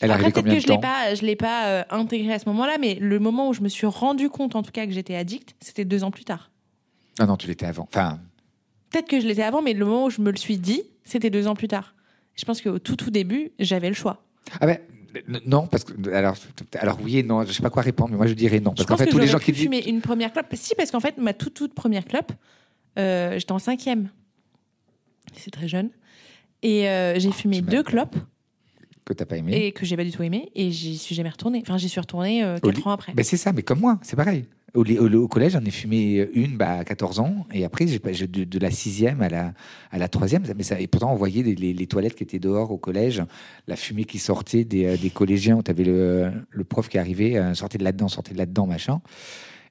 Elle 0.01 0.11
Après, 0.11 0.31
peut-être 0.31 0.45
que 0.45 0.59
je 0.59 0.67
l'ai 0.67 0.77
pas, 0.77 1.15
je 1.15 1.23
l'ai 1.23 1.35
pas 1.35 1.67
euh, 1.67 1.83
intégré 1.89 2.33
à 2.33 2.39
ce 2.39 2.47
moment-là, 2.49 2.77
mais 2.79 2.95
le 2.95 3.19
moment 3.19 3.49
où 3.49 3.53
je 3.53 3.61
me 3.61 3.69
suis 3.69 3.87
rendu 3.87 4.29
compte, 4.29 4.55
en 4.55 4.61
tout 4.61 4.71
cas, 4.71 4.85
que 4.85 4.91
j'étais 4.91 5.15
addict, 5.15 5.55
c'était 5.59 5.85
deux 5.85 6.03
ans 6.03 6.11
plus 6.11 6.25
tard. 6.25 6.51
Ah 7.19 7.25
non, 7.25 7.35
tu 7.35 7.47
l'étais 7.47 7.65
avant. 7.65 7.87
Enfin, 7.91 8.19
Peut-être 8.91 9.07
que 9.07 9.19
je 9.19 9.27
l'étais 9.27 9.43
avant, 9.43 9.61
mais 9.61 9.73
le 9.73 9.85
moment 9.85 10.05
où 10.05 10.09
je 10.09 10.21
me 10.21 10.31
le 10.31 10.37
suis 10.37 10.57
dit, 10.57 10.83
c'était 11.03 11.29
deux 11.29 11.47
ans 11.47 11.55
plus 11.55 11.67
tard. 11.67 11.95
Je 12.35 12.45
pense 12.45 12.61
qu'au 12.61 12.79
tout 12.79 12.95
tout 12.95 13.09
début, 13.09 13.51
j'avais 13.59 13.89
le 13.89 13.95
choix. 13.95 14.23
ah 14.61 14.65
ben, 14.65 14.79
non, 15.45 15.67
parce 15.67 15.83
que. 15.83 16.09
Alors, 16.11 16.35
alors, 16.79 16.99
oui 17.01 17.17
et 17.17 17.23
non, 17.23 17.43
je 17.43 17.51
sais 17.51 17.63
pas 17.63 17.69
quoi 17.69 17.81
répondre, 17.81 18.11
mais 18.11 18.17
moi 18.17 18.27
je 18.27 18.33
dirais 18.33 18.59
non. 18.59 18.73
Parce 18.73 18.85
qu'en 18.85 18.97
fait, 18.97 19.05
que 19.05 19.11
tous 19.11 19.17
les 19.17 19.27
gens 19.27 19.39
qui 19.39 19.51
disent. 19.51 19.69
une 19.87 20.01
première 20.01 20.31
clope. 20.31 20.47
Si, 20.53 20.75
parce 20.75 20.91
qu'en 20.91 20.99
fait, 20.99 21.17
ma 21.17 21.33
toute 21.33 21.53
toute 21.53 21.73
première 21.73 22.05
clope, 22.05 22.31
euh, 22.99 23.37
j'étais 23.39 23.51
en 23.51 23.59
cinquième. 23.59 24.09
C'est 25.33 25.51
très 25.51 25.67
jeune. 25.67 25.89
Et 26.61 26.87
euh, 26.87 27.19
j'ai 27.19 27.31
fumé 27.31 27.57
tu 27.57 27.63
deux 27.63 27.83
clopes 27.83 28.15
que 29.07 29.13
t'as 29.13 29.25
pas 29.25 29.37
aimé. 29.37 29.53
et 29.65 29.71
que 29.71 29.85
j'ai 29.85 29.95
pas 29.97 30.03
du 30.03 30.11
tout 30.11 30.21
aimé. 30.23 30.49
Et 30.55 30.71
j'y 30.71 30.97
suis 30.97 31.15
jamais 31.15 31.29
retournée. 31.29 31.59
Enfin, 31.61 31.77
j'y 31.77 31.89
suis 31.89 31.99
retournée 31.99 32.43
euh, 32.43 32.57
Au 32.57 32.59
quatre 32.59 32.75
lit- 32.77 32.83
ans 32.85 32.91
après. 32.91 33.13
Ben 33.13 33.23
c'est 33.23 33.37
ça, 33.37 33.51
mais 33.53 33.63
comme 33.63 33.79
moi, 33.79 33.99
c'est 34.03 34.15
pareil. 34.15 34.45
Au, 34.73 34.83
li- 34.83 34.99
au- 34.99 35.11
au 35.23 35.27
collège, 35.27 35.53
j'en 35.53 35.63
ai 35.63 35.71
fumé 35.71 36.29
une 36.33 36.57
bah, 36.57 36.79
à 36.79 36.83
14 36.83 37.19
ans, 37.19 37.47
et 37.53 37.63
après, 37.63 37.87
j'ai 37.87 38.27
de, 38.27 38.43
de 38.43 38.59
la 38.59 38.69
sixième 38.69 39.21
à 39.21 39.29
la, 39.29 39.53
à 39.91 39.97
la 39.97 40.07
troisième. 40.09 40.43
Mais 40.55 40.63
ça, 40.63 40.79
et 40.79 40.87
pourtant, 40.87 41.11
on 41.13 41.15
voyait 41.15 41.41
les, 41.41 41.55
les- 41.55 41.73
les 41.73 41.87
toilettes 41.87 42.15
qui 42.15 42.23
étaient 42.23 42.37
dehors 42.37 42.69
au 42.71 42.77
collège, 42.77 43.23
la 43.67 43.75
fumée 43.77 44.03
qui 44.03 44.19
sortait 44.19 44.65
des, 44.65 44.85
euh, 44.85 44.97
des 44.97 45.09
collégiens, 45.09 45.55
où 45.57 45.63
tu 45.63 45.71
avais 45.71 45.85
le, 45.85 46.31
le 46.51 46.63
prof 46.65 46.89
qui 46.89 46.97
arrivait, 46.97 47.37
euh, 47.37 47.53
sortait 47.53 47.77
de 47.77 47.83
là-dedans, 47.85 48.09
sortait 48.09 48.33
de 48.33 48.37
là-dedans, 48.37 48.67
machin. 48.67 48.99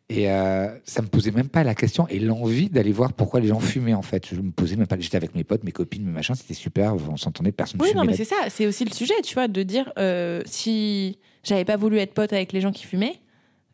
Et 0.09 0.31
euh, 0.31 0.69
ça 0.85 1.03
me 1.03 1.09
posait 1.09 1.33
même 1.33 1.49
pas 1.49 1.64
la 1.64 1.75
question 1.75 2.07
et 2.07 2.21
l'envie 2.21 2.69
d'aller 2.71 2.92
voir 2.92 3.12
pourquoi 3.12 3.40
les 3.40 3.49
gens 3.49 3.59
fumaient 3.59 3.95
en 3.95 4.03
fait. 4.03 4.25
Je 4.33 4.40
me 4.40 4.53
posais 4.53 4.77
même 4.77 4.87
pas. 4.87 4.97
J'étais 5.01 5.16
avec 5.16 5.35
mes 5.35 5.42
potes, 5.42 5.64
mes 5.64 5.73
copines, 5.73 6.05
mes 6.05 6.12
machins, 6.12 6.37
c'était 6.37 6.55
super. 6.55 6.95
On 6.95 7.16
s'entendait, 7.16 7.51
personne 7.51 7.81
Oui, 7.83 7.88
fumait. 7.88 8.01
non, 8.03 8.07
mais 8.07 8.16
c'est 8.16 8.25
ça. 8.25 8.37
C'est 8.49 8.66
aussi 8.69 8.85
le 8.85 8.92
sujet, 8.92 9.14
tu 9.25 9.35
vois, 9.35 9.49
de 9.49 9.62
dire 9.64 9.92
euh, 9.99 10.42
si 10.47 11.19
j'avais 11.42 11.64
pas 11.64 11.77
voulu 11.77 11.99
être 11.99 12.14
pote 12.14 12.33
avec 12.33 12.53
les 12.53 12.61
gens 12.61 12.71
qui 12.71 12.85
fumaient, 12.87 13.19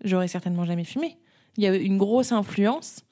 j'aurais 0.05 0.29
certainement 0.29 0.64
jamais 0.64 0.85
fumé. 0.85 1.18
Il 1.59 1.64
y 1.64 1.66
a 1.66 1.75
une 1.75 1.99
grosse 1.99 2.33
influence 2.33 3.03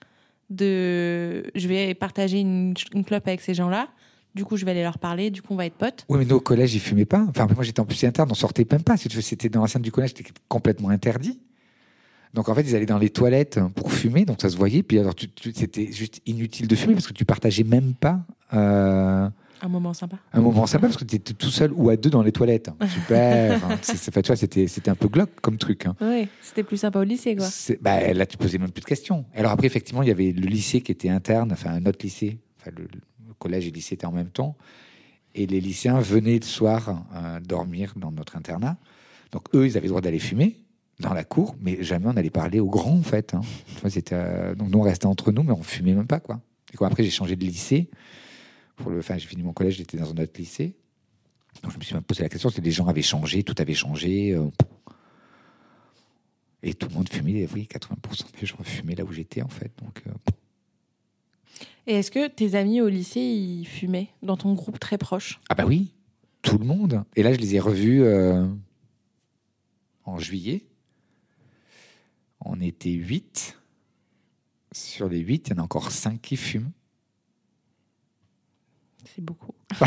de 0.49 1.45
je 1.55 1.69
vais 1.69 1.95
partager 1.95 2.41
une, 2.41 2.75
une 2.95 3.05
clope 3.05 3.27
avec 3.29 3.41
ces 3.43 3.53
gens-là. 3.55 3.89
Du 4.35 4.45
coup, 4.45 4.57
je 4.57 4.65
vais 4.65 4.71
aller 4.71 4.83
leur 4.83 4.99
parler. 4.99 5.31
Du 5.31 5.43
coup, 5.43 5.55
on 5.55 5.57
va 5.57 5.67
être 5.67 5.75
potes. 5.75 6.05
Oui, 6.09 6.19
mais 6.19 6.25
nous, 6.25 6.37
au 6.37 6.41
collège, 6.41 6.75
ils 6.75 6.81
fumaient 6.81 7.05
pas. 7.05 7.27
Enfin, 7.29 7.47
moi, 7.55 7.65
j'étais 7.65 7.81
en 7.81 7.85
plus 7.85 8.03
interne, 8.05 8.29
on 8.31 8.35
sortait 8.35 8.67
même 8.71 8.83
pas. 8.83 8.97
Si 8.97 9.09
tu 9.09 9.17
veux, 9.17 9.23
C'était 9.23 9.49
dans 9.49 9.61
l'enceinte 9.61 9.83
du 9.83 9.91
collège, 9.93 10.15
c'était 10.17 10.31
complètement 10.49 10.89
interdit. 10.89 11.41
Donc, 12.35 12.49
en 12.49 12.55
fait, 12.55 12.63
ils 12.63 12.77
allaient 12.77 12.87
dans 12.87 12.99
les 12.99 13.11
toilettes 13.11 13.59
pour 13.75 13.93
fumer, 13.93 14.25
donc 14.25 14.41
ça 14.41 14.49
se 14.49 14.57
voyait. 14.57 14.83
Puis, 14.83 14.99
alors, 14.99 15.15
c'était 15.55 15.91
juste 15.91 16.21
inutile 16.27 16.69
de 16.69 16.77
fumer 16.77 16.95
parce 16.95 17.07
que 17.09 17.13
tu 17.13 17.25
partageais 17.25 17.65
même 17.65 17.95
pas 17.95 18.21
euh, 18.53 19.29
Un 19.63 19.69
moment 19.69 19.93
sympa. 19.93 20.17
un 20.33 20.41
moment 20.41 20.67
sympa 20.67 20.87
parce 20.87 20.97
que 20.97 21.05
tu 21.05 21.17
étais 21.17 21.35
tout 21.35 21.51
seul 21.51 21.73
ou 21.75 21.91
à 21.91 21.97
deux 21.97 22.09
dans 22.11 22.23
les 22.23 22.31
toilettes. 22.33 22.71
Super. 22.89 23.65
Hein, 23.65 23.79
c'est- 23.83 23.97
c'est- 23.97 24.11
tu 24.23 24.27
vois, 24.29 24.37
c'était 24.37 24.69
c'était 24.69 24.91
un 24.91 24.95
peu 24.95 25.09
glauque 25.09 25.41
comme 25.43 25.57
truc. 25.59 25.87
hein. 25.87 25.97
Oui, 26.01 26.29
c'était 26.41 26.63
plus 26.63 26.77
sympa 26.77 27.01
au 27.01 27.05
lycée, 27.05 27.35
quoi. 27.37 27.49
Bah, 27.81 28.13
là, 28.13 28.27
tu 28.27 28.37
posais 28.37 28.59
même 28.59 28.71
plus 28.71 28.81
de 28.83 28.87
questions. 28.87 29.25
Alors 29.35 29.51
après, 29.53 29.67
effectivement, 29.67 30.03
il 30.03 30.09
y 30.09 30.13
avait 30.13 30.33
le 30.33 30.47
lycée 30.47 30.81
qui 30.83 30.93
était 30.93 31.09
interne, 31.11 31.51
enfin 31.53 31.71
un 31.73 31.85
autre 31.87 31.99
lycée, 32.03 32.39
enfin 32.61 32.71
le, 32.77 32.85
le 32.85 33.35
collège 33.39 33.67
et 33.67 33.71
le 33.71 33.75
lycée 33.75 33.95
étaient 33.95 34.07
en 34.07 34.13
même 34.13 34.31
temps, 34.31 34.57
et 35.35 35.47
les 35.47 35.61
lycéens 35.61 35.99
venaient 36.01 36.39
le 36.39 36.45
soir 36.47 37.05
euh, 37.15 37.41
dormir 37.41 37.93
dans 37.97 38.13
notre 38.13 38.37
internat. 38.37 38.77
Donc 39.33 39.45
eux, 39.55 39.67
ils 39.67 39.77
avaient 39.77 39.87
le 39.87 39.91
droit 39.91 40.01
d'aller 40.01 40.19
fumer 40.19 40.59
dans 41.01 41.15
la 41.15 41.25
cour, 41.25 41.57
mais 41.61 41.83
jamais 41.83 42.07
on 42.07 42.17
allait 42.17 42.31
parler 42.31 42.61
aux 42.61 42.69
grands 42.69 42.99
en 42.99 43.03
fait. 43.03 43.35
hein. 43.35 43.41
C'était, 43.89 44.15
euh, 44.15 44.55
donc 44.55 44.69
nous 44.71 44.79
on 44.79 44.83
restait 44.83 45.07
entre 45.07 45.33
nous, 45.33 45.43
mais 45.43 45.53
on 45.53 45.63
fumait 45.63 45.95
même 45.95 46.07
pas 46.07 46.21
quoi. 46.21 46.41
Et 46.73 46.77
quoi, 46.77 46.87
après 46.89 47.03
j'ai 47.03 47.11
changé 47.11 47.37
de 47.37 47.45
lycée. 47.45 47.89
Pour 48.77 48.91
le, 48.91 48.99
enfin, 49.01 49.19
j'ai 49.19 49.27
fini 49.27 49.43
mon 49.43 49.53
collège, 49.53 49.77
j'étais 49.77 49.97
dans 49.99 50.11
un 50.11 50.17
autre 50.23 50.33
lycée. 50.39 50.75
Donc 51.63 51.73
je 51.73 51.79
me 51.79 51.83
suis 51.83 51.95
même 51.95 52.03
posé 52.05 52.23
la 52.23 52.29
question, 52.29 52.49
c'est 52.49 52.61
que 52.61 52.65
les 52.67 52.71
gens 52.71 52.87
avaient 52.87 53.03
changé, 53.03 53.43
tout 53.43 53.55
avait 53.59 53.75
changé. 53.75 54.33
euh, 54.33 54.47
et 56.63 56.75
tout 56.75 56.89
le 56.89 56.95
monde 56.95 57.09
fumait, 57.09 57.49
oui, 57.55 57.67
80% 57.73 58.25
des 58.41 58.47
gens 58.47 58.57
fumaient 58.63 58.95
là 58.95 59.05
où 59.05 59.13
j'étais 59.13 59.41
en 59.43 59.49
fait. 59.49 59.73
Donc, 59.83 60.03
euh, 60.07 60.11
Et 61.87 61.95
est-ce 61.95 62.11
que 62.11 62.29
tes 62.29 62.55
amis 62.55 62.81
au 62.83 62.89
lycée, 62.89 63.21
ils 63.21 63.65
fumaient 63.65 64.09
dans 64.23 64.37
ton 64.37 64.53
groupe 64.53 64.79
très 64.79 64.99
proche? 64.99 65.41
Ah 65.49 65.55
bah 65.55 65.65
oui, 65.67 65.93
tout 66.43 66.59
le 66.59 66.67
monde. 66.67 67.03
Et 67.17 67.23
là, 67.23 67.33
je 67.33 67.39
les 67.39 67.55
ai 67.55 67.61
revus 67.61 68.03
euh, 68.03 68.47
en 70.05 70.19
juillet. 70.19 70.65
On 72.41 72.61
était 72.61 72.91
8. 72.91 73.59
Sur 74.73 75.09
les 75.09 75.19
8, 75.19 75.49
il 75.49 75.51
y 75.51 75.59
en 75.59 75.63
a 75.63 75.65
encore 75.65 75.91
5 75.91 76.21
qui 76.21 76.37
fument. 76.37 76.71
C'est 79.05 79.23
beaucoup. 79.23 79.55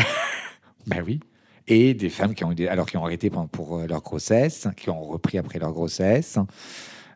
Bah 0.86 0.98
oui. 1.04 1.20
Et 1.66 1.94
des 1.94 2.10
femmes 2.10 2.34
qui 2.34 2.44
ont, 2.44 2.50
alors, 2.50 2.86
qui 2.86 2.98
ont 2.98 3.04
arrêté 3.04 3.30
pour 3.30 3.78
euh, 3.78 3.86
leur 3.86 4.02
grossesse, 4.02 4.68
qui 4.76 4.90
ont 4.90 5.02
repris 5.02 5.38
après 5.38 5.58
leur 5.58 5.72
grossesse. 5.72 6.38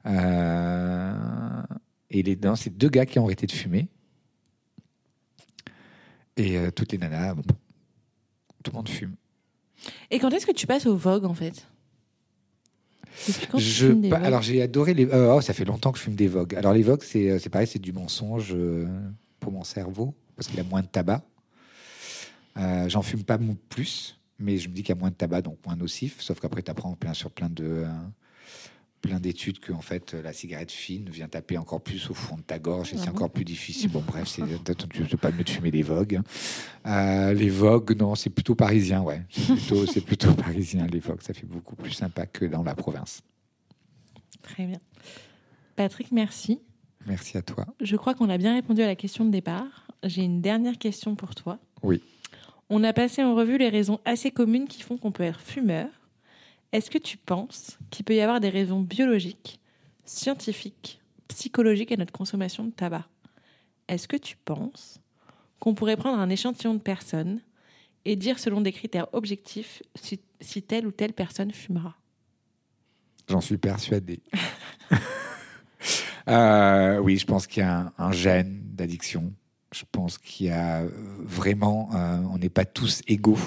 Euh, 0.06 1.62
et 2.10 2.22
les, 2.22 2.36
non, 2.36 2.56
c'est 2.56 2.70
deux 2.70 2.88
gars 2.88 3.04
qui 3.04 3.18
ont 3.18 3.26
arrêté 3.26 3.46
de 3.46 3.52
fumer. 3.52 3.88
Et 6.38 6.56
euh, 6.56 6.70
toutes 6.70 6.92
les 6.92 6.98
nanas, 6.98 7.34
bon, 7.34 7.42
tout 8.62 8.70
le 8.70 8.76
monde 8.76 8.88
fume. 8.88 9.16
Et 10.10 10.18
quand 10.18 10.30
est-ce 10.30 10.46
que 10.46 10.52
tu 10.52 10.66
passes 10.66 10.86
au 10.86 10.96
Vogue, 10.96 11.26
en 11.26 11.34
fait? 11.34 11.66
Tu 13.58 14.12
alors 14.12 14.42
j'ai 14.42 14.62
adoré 14.62 14.94
les. 14.94 15.06
euh, 15.06 15.34
oh, 15.34 15.40
ça 15.40 15.52
fait 15.52 15.64
longtemps 15.64 15.92
que 15.92 15.98
je 15.98 16.04
fume 16.04 16.14
des 16.14 16.28
Vogue. 16.28 16.54
Alors 16.54 16.72
les 16.72 16.82
Vogue, 16.82 17.02
c'est 17.02 17.30
euh, 17.30 17.38
c'est 17.38 17.50
pareil, 17.50 17.66
c'est 17.66 17.78
du 17.78 17.92
mensonge 17.92 18.52
euh, 18.54 18.86
pour 19.40 19.52
mon 19.52 19.64
cerveau 19.64 20.14
parce 20.36 20.48
qu'il 20.48 20.58
a 20.60 20.64
moins 20.64 20.82
de 20.82 20.86
tabac. 20.86 21.22
Euh, 22.56 22.88
J'en 22.88 23.02
fume 23.02 23.24
pas 23.24 23.38
plus, 23.68 24.18
mais 24.38 24.58
je 24.58 24.68
me 24.68 24.74
dis 24.74 24.82
qu'il 24.82 24.94
y 24.94 24.98
a 24.98 25.00
moins 25.00 25.10
de 25.10 25.14
tabac, 25.14 25.42
donc 25.42 25.58
moins 25.66 25.76
nocif. 25.76 26.20
Sauf 26.20 26.40
qu'après, 26.40 26.62
tu 26.62 26.70
apprends 26.70 26.94
plein 26.94 27.14
sur 27.14 27.30
plein 27.30 27.48
de 27.48 27.84
plein 29.00 29.20
d'études 29.20 29.60
que 29.60 29.72
en 29.72 29.80
fait 29.80 30.14
la 30.14 30.32
cigarette 30.32 30.72
fine 30.72 31.08
vient 31.08 31.28
taper 31.28 31.58
encore 31.58 31.80
plus 31.80 32.10
au 32.10 32.14
fond 32.14 32.36
de 32.36 32.42
ta 32.42 32.58
gorge 32.58 32.92
et 32.92 32.96
Ah 32.96 33.00
c'est 33.00 33.10
bon 33.10 33.16
encore 33.16 33.30
plus 33.30 33.44
difficile. 33.44 33.90
Bon 33.90 34.02
bref, 34.06 34.28
c'est 34.28 34.42
pas 35.20 35.30
mieux 35.30 35.44
de 35.44 35.50
fumer 35.50 35.70
des 35.70 35.82
Vogue. 35.82 36.20
Euh, 36.86 37.32
les 37.32 37.50
Vogue, 37.50 37.96
non, 37.98 38.14
c'est 38.14 38.30
plutôt 38.30 38.54
parisien, 38.54 39.02
ouais. 39.02 39.22
C'est 39.30 39.54
plutôt, 39.56 40.00
plutôt 40.02 40.34
parisien 40.34 40.86
les 40.86 41.00
Vogue. 41.00 41.22
Ça 41.22 41.34
fait 41.34 41.46
beaucoup 41.46 41.76
plus 41.76 41.92
sympa 41.92 42.26
que 42.26 42.44
dans 42.44 42.62
la 42.62 42.74
province. 42.74 43.22
Très 44.42 44.66
bien. 44.66 44.80
Patrick, 45.76 46.10
merci. 46.12 46.60
Merci 47.06 47.38
à 47.38 47.42
toi. 47.42 47.66
Je 47.80 47.96
crois 47.96 48.14
qu'on 48.14 48.28
a 48.28 48.38
bien 48.38 48.54
répondu 48.54 48.82
à 48.82 48.86
la 48.86 48.96
question 48.96 49.24
de 49.24 49.30
départ. 49.30 49.86
J'ai 50.02 50.22
une 50.22 50.40
dernière 50.40 50.78
question 50.78 51.14
pour 51.14 51.34
toi. 51.34 51.58
Oui. 51.82 52.02
On 52.70 52.84
a 52.84 52.92
passé 52.92 53.22
en 53.22 53.34
revue 53.34 53.58
les 53.58 53.68
raisons 53.68 54.00
assez 54.04 54.30
communes 54.30 54.66
qui 54.66 54.82
font 54.82 54.98
qu'on 54.98 55.12
peut 55.12 55.22
être 55.22 55.40
fumeur. 55.40 55.88
Est-ce 56.72 56.90
que 56.90 56.98
tu 56.98 57.16
penses 57.16 57.78
qu'il 57.90 58.04
peut 58.04 58.14
y 58.14 58.20
avoir 58.20 58.40
des 58.40 58.50
raisons 58.50 58.80
biologiques, 58.80 59.58
scientifiques, 60.04 61.00
psychologiques 61.28 61.92
à 61.92 61.96
notre 61.96 62.12
consommation 62.12 62.64
de 62.64 62.70
tabac? 62.70 63.08
Est-ce 63.88 64.06
que 64.06 64.18
tu 64.18 64.36
penses 64.36 65.00
qu'on 65.60 65.74
pourrait 65.74 65.96
prendre 65.96 66.18
un 66.18 66.28
échantillon 66.28 66.74
de 66.74 66.80
personnes 66.80 67.40
et 68.04 68.16
dire 68.16 68.38
selon 68.38 68.60
des 68.60 68.72
critères 68.72 69.08
objectifs 69.14 69.82
si, 69.94 70.62
telle 70.62 70.86
ou 70.86 70.90
telle 70.90 71.14
personne 71.14 71.52
fumera? 71.52 71.96
J'en 73.28 73.40
suis 73.40 73.58
persuadé. 73.58 74.20
Euh, 76.26 76.98
oui, 76.98 77.16
je 77.16 77.24
pense 77.24 77.46
qu'il 77.46 77.62
y 77.62 77.64
a 77.64 77.90
un, 77.96 78.12
gène 78.12 78.60
d'addiction. 78.74 79.32
Je 79.72 79.84
pense 79.90 80.18
qu'il 80.18 80.48
y 80.48 80.50
a 80.50 80.84
vraiment, 81.20 81.88
euh, 81.94 82.18
on 82.30 82.36
n'est 82.36 82.50
pas 82.50 82.66
tous 82.66 83.00
égaux 83.06 83.38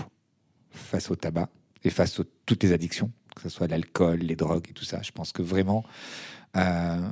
face 0.72 1.12
au 1.12 1.16
tabac 1.16 1.48
et 1.84 1.90
face 1.90 2.20
à 2.20 2.24
toutes 2.46 2.64
les 2.64 2.74
addictions, 2.74 3.12
que 3.36 3.42
ce 3.42 3.50
soit 3.50 3.68
l'alcool, 3.68 4.20
les 4.20 4.36
drogues 4.36 4.68
et 4.70 4.74
tout 4.74 4.86
ça. 4.86 5.02
Je 5.02 5.12
pense 5.12 5.32
que 5.32 5.42
vraiment, 5.42 5.84
euh, 6.56 7.10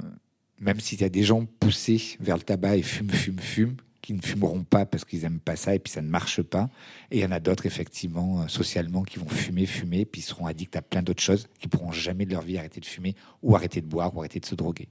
même 0.60 0.80
s'il 0.80 1.02
y 1.02 1.04
a 1.04 1.10
des 1.10 1.24
gens 1.24 1.46
poussés 1.46 2.18
vers 2.20 2.38
le 2.38 2.44
tabac 2.44 2.78
et 2.78 2.82
fument, 2.82 3.12
fument, 3.12 3.40
fument, 3.40 3.78
qui 4.02 4.14
ne 4.14 4.22
fumeront 4.22 4.64
pas 4.64 4.86
parce 4.86 5.06
qu'ils 5.06 5.22
n'aiment 5.22 5.40
pas 5.40 5.56
ça 5.56 5.76
et 5.76 5.80
puis 5.80 5.92
ça 5.92 6.02
ne 6.02 6.10
marche 6.10 6.42
pas. 6.42 6.70
Et 7.12 7.20
il 7.20 7.22
y 7.22 7.26
en 7.26 7.32
a 7.32 7.40
d'autres, 7.40 7.66
effectivement, 7.66 8.42
euh, 8.42 8.48
socialement, 8.48 9.04
qui 9.04 9.20
vont 9.20 9.30
fumer, 9.30 9.66
fumer, 9.66 10.06
puis 10.06 10.22
ils 10.22 10.26
seront 10.26 10.48
addicts 10.48 10.76
à 10.76 10.82
plein 10.82 11.04
d'autres 11.04 11.22
choses, 11.22 11.48
qui 11.60 11.68
pourront 11.68 11.92
jamais 11.92 12.26
de 12.26 12.32
leur 12.32 12.42
vie 12.42 12.58
arrêter 12.58 12.80
de 12.80 12.86
fumer 12.86 13.16
ou 13.44 13.56
arrêter 13.56 13.82
de 13.82 13.88
boire 13.88 14.16
ou 14.16 14.20
arrêter 14.20 14.40
de 14.40 14.46
se 14.46 14.56
droguer. 14.56 14.88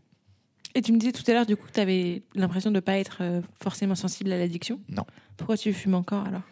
Et 0.75 0.83
tu 0.83 0.93
me 0.93 0.99
disais 0.99 1.13
tout 1.13 1.29
à 1.29 1.33
l'heure, 1.33 1.47
du 1.47 1.57
coup, 1.57 1.67
que 1.67 1.73
tu 1.73 1.81
avais 1.81 2.23
l'impression 2.35 2.71
de 2.71 2.77
ne 2.77 2.81
pas 2.81 2.99
être 2.99 3.19
euh, 3.23 3.41
forcément 3.61 3.95
sensible 3.95 4.31
à 4.33 4.39
l'addiction? 4.39 4.81
Non. 4.89 5.05
Pourquoi 5.37 5.57
tu 5.57 5.73
fumes 5.73 5.95
encore 5.95 6.27
alors? 6.27 6.43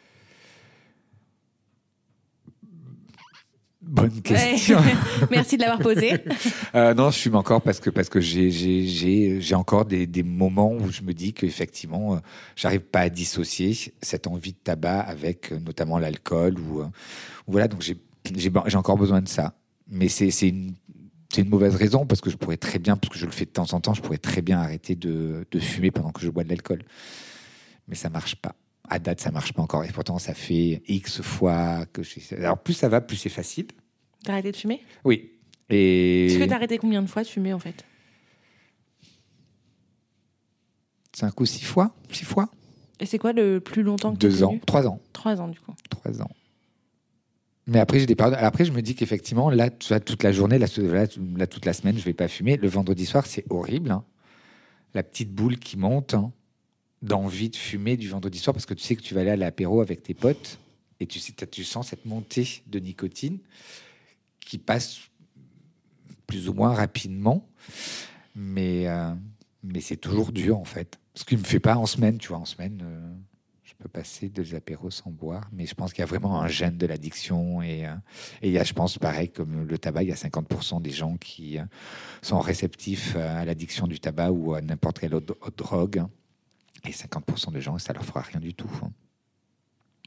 Bonne 3.87 4.21
question. 4.21 4.79
Merci 5.31 5.57
de 5.57 5.63
l'avoir 5.63 5.79
posé. 5.79 6.15
Euh, 6.75 6.93
non, 6.93 7.11
je 7.11 7.19
fume 7.19 7.37
encore 7.37 7.63
parce 7.63 7.79
que 7.79 7.89
parce 7.89 8.09
que 8.09 8.21
j'ai 8.21 8.51
j'ai 8.51 8.85
j'ai 8.85 9.41
j'ai 9.41 9.55
encore 9.55 9.85
des, 9.85 10.07
des 10.09 10.25
moments 10.25 10.73
où 10.73 10.91
je 10.91 11.03
me 11.03 11.15
dis 11.15 11.33
qu'effectivement, 11.33 12.15
euh, 12.15 12.19
j'arrive 12.57 12.81
pas 12.81 13.01
à 13.01 13.09
dissocier 13.09 13.77
cette 14.03 14.27
envie 14.27 14.53
de 14.53 14.59
tabac 14.59 15.01
avec 15.01 15.53
euh, 15.53 15.61
notamment 15.61 15.99
l'alcool 15.99 16.59
ou 16.59 16.81
euh, 16.81 16.87
ou 17.47 17.53
voilà. 17.53 17.69
Donc 17.69 17.83
j'ai 17.83 17.97
j'ai 18.35 18.51
j'ai 18.67 18.77
encore 18.77 18.99
besoin 18.99 19.23
de 19.23 19.29
ça. 19.29 19.55
Mais 19.89 20.09
c'est 20.09 20.33
c'est 20.33 20.49
une 20.49 20.75
c'est 21.33 21.43
une 21.43 21.49
mauvaise 21.49 21.77
raison 21.77 22.07
parce 22.07 22.21
que 22.21 22.31
je 22.31 22.37
pourrais 22.37 22.57
très 22.57 22.81
bien, 22.81 22.97
parce 22.97 23.13
que 23.13 23.19
je 23.19 23.27
le 23.27 23.33
fais 23.33 23.45
de 23.45 23.51
temps 23.51 23.73
en 23.73 23.81
temps, 23.81 23.95
je 23.95 24.03
pourrais 24.03 24.19
très 24.19 24.43
bien 24.43 24.59
arrêter 24.59 24.97
de, 24.97 25.47
de 25.51 25.59
fumer 25.61 25.93
pendant 25.93 26.11
que 26.11 26.21
je 26.21 26.29
bois 26.29 26.45
de 26.45 26.49
l'alcool. 26.49 26.83
Mais 27.89 27.95
ça 27.95 28.11
marche 28.11 28.35
pas. 28.35 28.55
À 28.89 28.99
date, 28.99 29.21
ça 29.21 29.31
marche 29.31 29.53
pas 29.53 29.63
encore. 29.63 29.85
Et 29.85 29.93
pourtant, 29.93 30.19
ça 30.19 30.35
fait 30.35 30.83
X 30.87 31.21
fois 31.23 31.87
que 31.93 32.03
je. 32.03 32.35
Alors, 32.37 32.59
plus 32.59 32.75
ça 32.75 32.89
va, 32.89 33.01
plus 33.01 33.17
c'est 33.17 33.29
facile. 33.29 33.67
T'as 34.25 34.33
arrêté 34.35 34.53
de 34.53 34.57
fumer? 34.57 34.83
Oui. 35.05 35.33
Et. 35.71 36.27
Est-ce 36.27 36.39
que 36.39 36.45
t'as 36.45 36.57
arrêté 36.57 36.79
combien 36.79 37.03
de 37.03 37.07
fois 37.09 37.23
de 37.23 37.29
fumer 37.29 37.53
en 37.53 37.59
fait? 37.59 37.85
Cinq 41.13 41.41
ou 41.41 41.47
six 41.47 41.65
fois? 41.65 41.95
Six 42.11 42.25
fois? 42.25 42.49
Et 43.01 43.07
c'est 43.07 43.19
quoi 43.19 43.33
le 43.33 43.61
plus 43.61 43.83
longtemps 43.83 44.13
que 44.13 44.19
Deux 44.19 44.39
t'as 44.39 44.45
ans. 44.45 44.59
Trois 44.67 44.87
ans. 44.87 45.01
Trois 45.13 45.41
ans 45.41 45.49
du 45.49 45.59
coup. 45.59 45.75
Trois 45.91 46.21
ans. 46.23 46.31
Mais 47.67 47.81
après, 47.81 47.99
j'ai 47.99 48.07
des 48.07 48.15
périodes. 48.15 48.37
Après, 48.39 48.65
je 48.65 48.73
me 48.73 48.81
dis 48.81 48.95
qu'effectivement, 48.95 49.51
là, 49.51 49.71
tu 49.71 49.93
toute 50.01 50.23
la 50.23 50.31
journée, 50.33 50.59
tu- 50.69 50.83
là, 51.37 51.47
toute 51.47 51.65
la 51.67 51.73
semaine, 51.73 51.99
je 51.99 52.05
vais 52.05 52.13
pas 52.15 52.29
fumer. 52.29 52.57
Le 52.57 52.69
vendredi 52.69 53.07
soir, 53.07 53.27
c'est 53.27 53.45
horrible. 53.51 53.91
hein. 53.91 54.05
La 54.95 55.03
petite 55.03 55.33
boule 55.35 55.59
qui 55.59 55.77
monte 55.77 56.15
hein, 56.15 56.33
d'envie 57.03 57.51
de 57.51 57.57
fumer 57.57 57.97
du 57.97 58.09
vendredi 58.09 58.39
soir 58.39 58.55
parce 58.55 58.67
que 58.67 58.75
tu 58.75 58.83
sais 58.83 58.97
que 58.97 59.03
tu 59.03 59.15
vas 59.15 59.21
aller 59.21 59.31
à 59.31 59.37
l'apéro 59.37 59.81
avec 59.81 60.03
tes 60.03 60.15
potes 60.15 60.59
et 61.01 61.07
tu, 61.07 61.21
tu 61.21 61.65
sens 61.65 61.89
cette 61.89 62.05
montée 62.07 62.63
de 62.67 62.79
nicotine 62.79 63.39
qui 64.41 64.59
passe 64.59 65.01
plus 66.27 66.49
ou 66.49 66.55
moins 66.55 66.75
rapidement. 66.75 67.47
Mais, 68.35 68.87
euh, 68.87 69.15
c'est 69.81 69.97
toujours 69.97 70.33
dur, 70.33 70.59
en 70.59 70.65
fait. 70.65 70.99
Ce 71.15 71.25
qui 71.25 71.37
me 71.37 71.45
fait 71.45 71.61
pas 71.61 71.77
en 71.77 71.87
semaine, 71.87 72.19
tu 72.19 72.29
vois. 72.29 72.39
En 72.39 72.45
semaine, 72.45 72.83
euh, 72.85 73.13
je 73.65 73.73
peux 73.79 73.89
passer 73.89 74.29
deux 74.29 74.55
apéros 74.55 74.91
sans 74.91 75.11
boire. 75.11 75.49
Mais 75.53 75.67
je 75.67 75.75
pense 75.75 75.93
qu'il 75.93 76.01
y 76.01 76.03
a 76.03 76.07
vraiment 76.07 76.41
un 76.41 76.49
gène 76.49 76.77
de 76.77 76.87
l'addiction. 76.87 77.63
Et, 77.63 77.87
euh, 77.87 77.95
il 78.43 78.51
y 78.51 78.59
a, 78.59 78.65
je 78.65 78.73
pense, 78.73 78.99
pareil, 78.99 79.31
comme 79.31 79.67
le 79.67 79.79
tabac, 79.79 80.03
il 80.03 80.09
y 80.09 80.13
a 80.13 80.17
50% 80.17 80.81
des 80.81 80.91
gens 80.91 81.17
qui 81.17 81.59
sont 82.23 82.41
réceptifs 82.41 83.17
à 83.17 83.45
l'addiction 83.45 83.87
du 83.87 83.99
tabac 83.99 84.31
ou 84.31 84.55
à 84.55 84.61
n'importe 84.61 84.99
quelle 84.99 85.15
autre, 85.15 85.37
autre 85.41 85.57
drogue. 85.57 86.05
Et 86.85 86.91
50% 86.91 87.53
des 87.53 87.61
gens, 87.61 87.79
ça 87.79 87.93
leur 87.93 88.05
fera 88.05 88.21
rien 88.21 88.41
du 88.41 88.55
tout. 88.55 88.71
hein. 88.83 88.91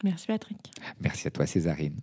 Merci 0.03 0.27
Patrick. 0.27 0.71
Merci 1.01 1.27
à 1.27 1.31
toi, 1.31 1.45
Césarine. 1.45 1.99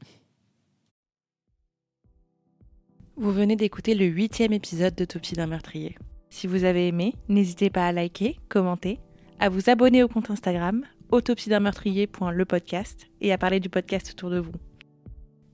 Vous 3.16 3.32
venez 3.32 3.56
d'écouter 3.56 3.94
le 3.94 4.04
huitième 4.04 4.52
épisode 4.52 4.94
d'Autopsie 4.94 5.34
d'un 5.34 5.46
meurtrier. 5.46 5.96
Si 6.28 6.46
vous 6.46 6.64
avez 6.64 6.88
aimé, 6.88 7.14
n'hésitez 7.28 7.70
pas 7.70 7.86
à 7.86 7.92
liker, 7.92 8.38
commenter, 8.50 9.00
à 9.38 9.48
vous 9.48 9.70
abonner 9.70 10.02
au 10.02 10.08
compte 10.08 10.30
Instagram 10.30 10.84
autopsie 11.10 11.48
d'un 11.48 11.60
meurtrier.lepodcast 11.60 13.06
et 13.20 13.32
à 13.32 13.38
parler 13.38 13.60
du 13.60 13.70
podcast 13.70 14.10
autour 14.10 14.28
de 14.28 14.40
vous. 14.40 14.52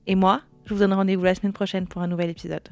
Et 0.07 0.15
moi, 0.15 0.41
je 0.65 0.73
vous 0.73 0.79
donne 0.79 0.93
rendez-vous 0.93 1.23
la 1.23 1.35
semaine 1.35 1.53
prochaine 1.53 1.87
pour 1.87 2.01
un 2.01 2.07
nouvel 2.07 2.31
épisode. 2.31 2.67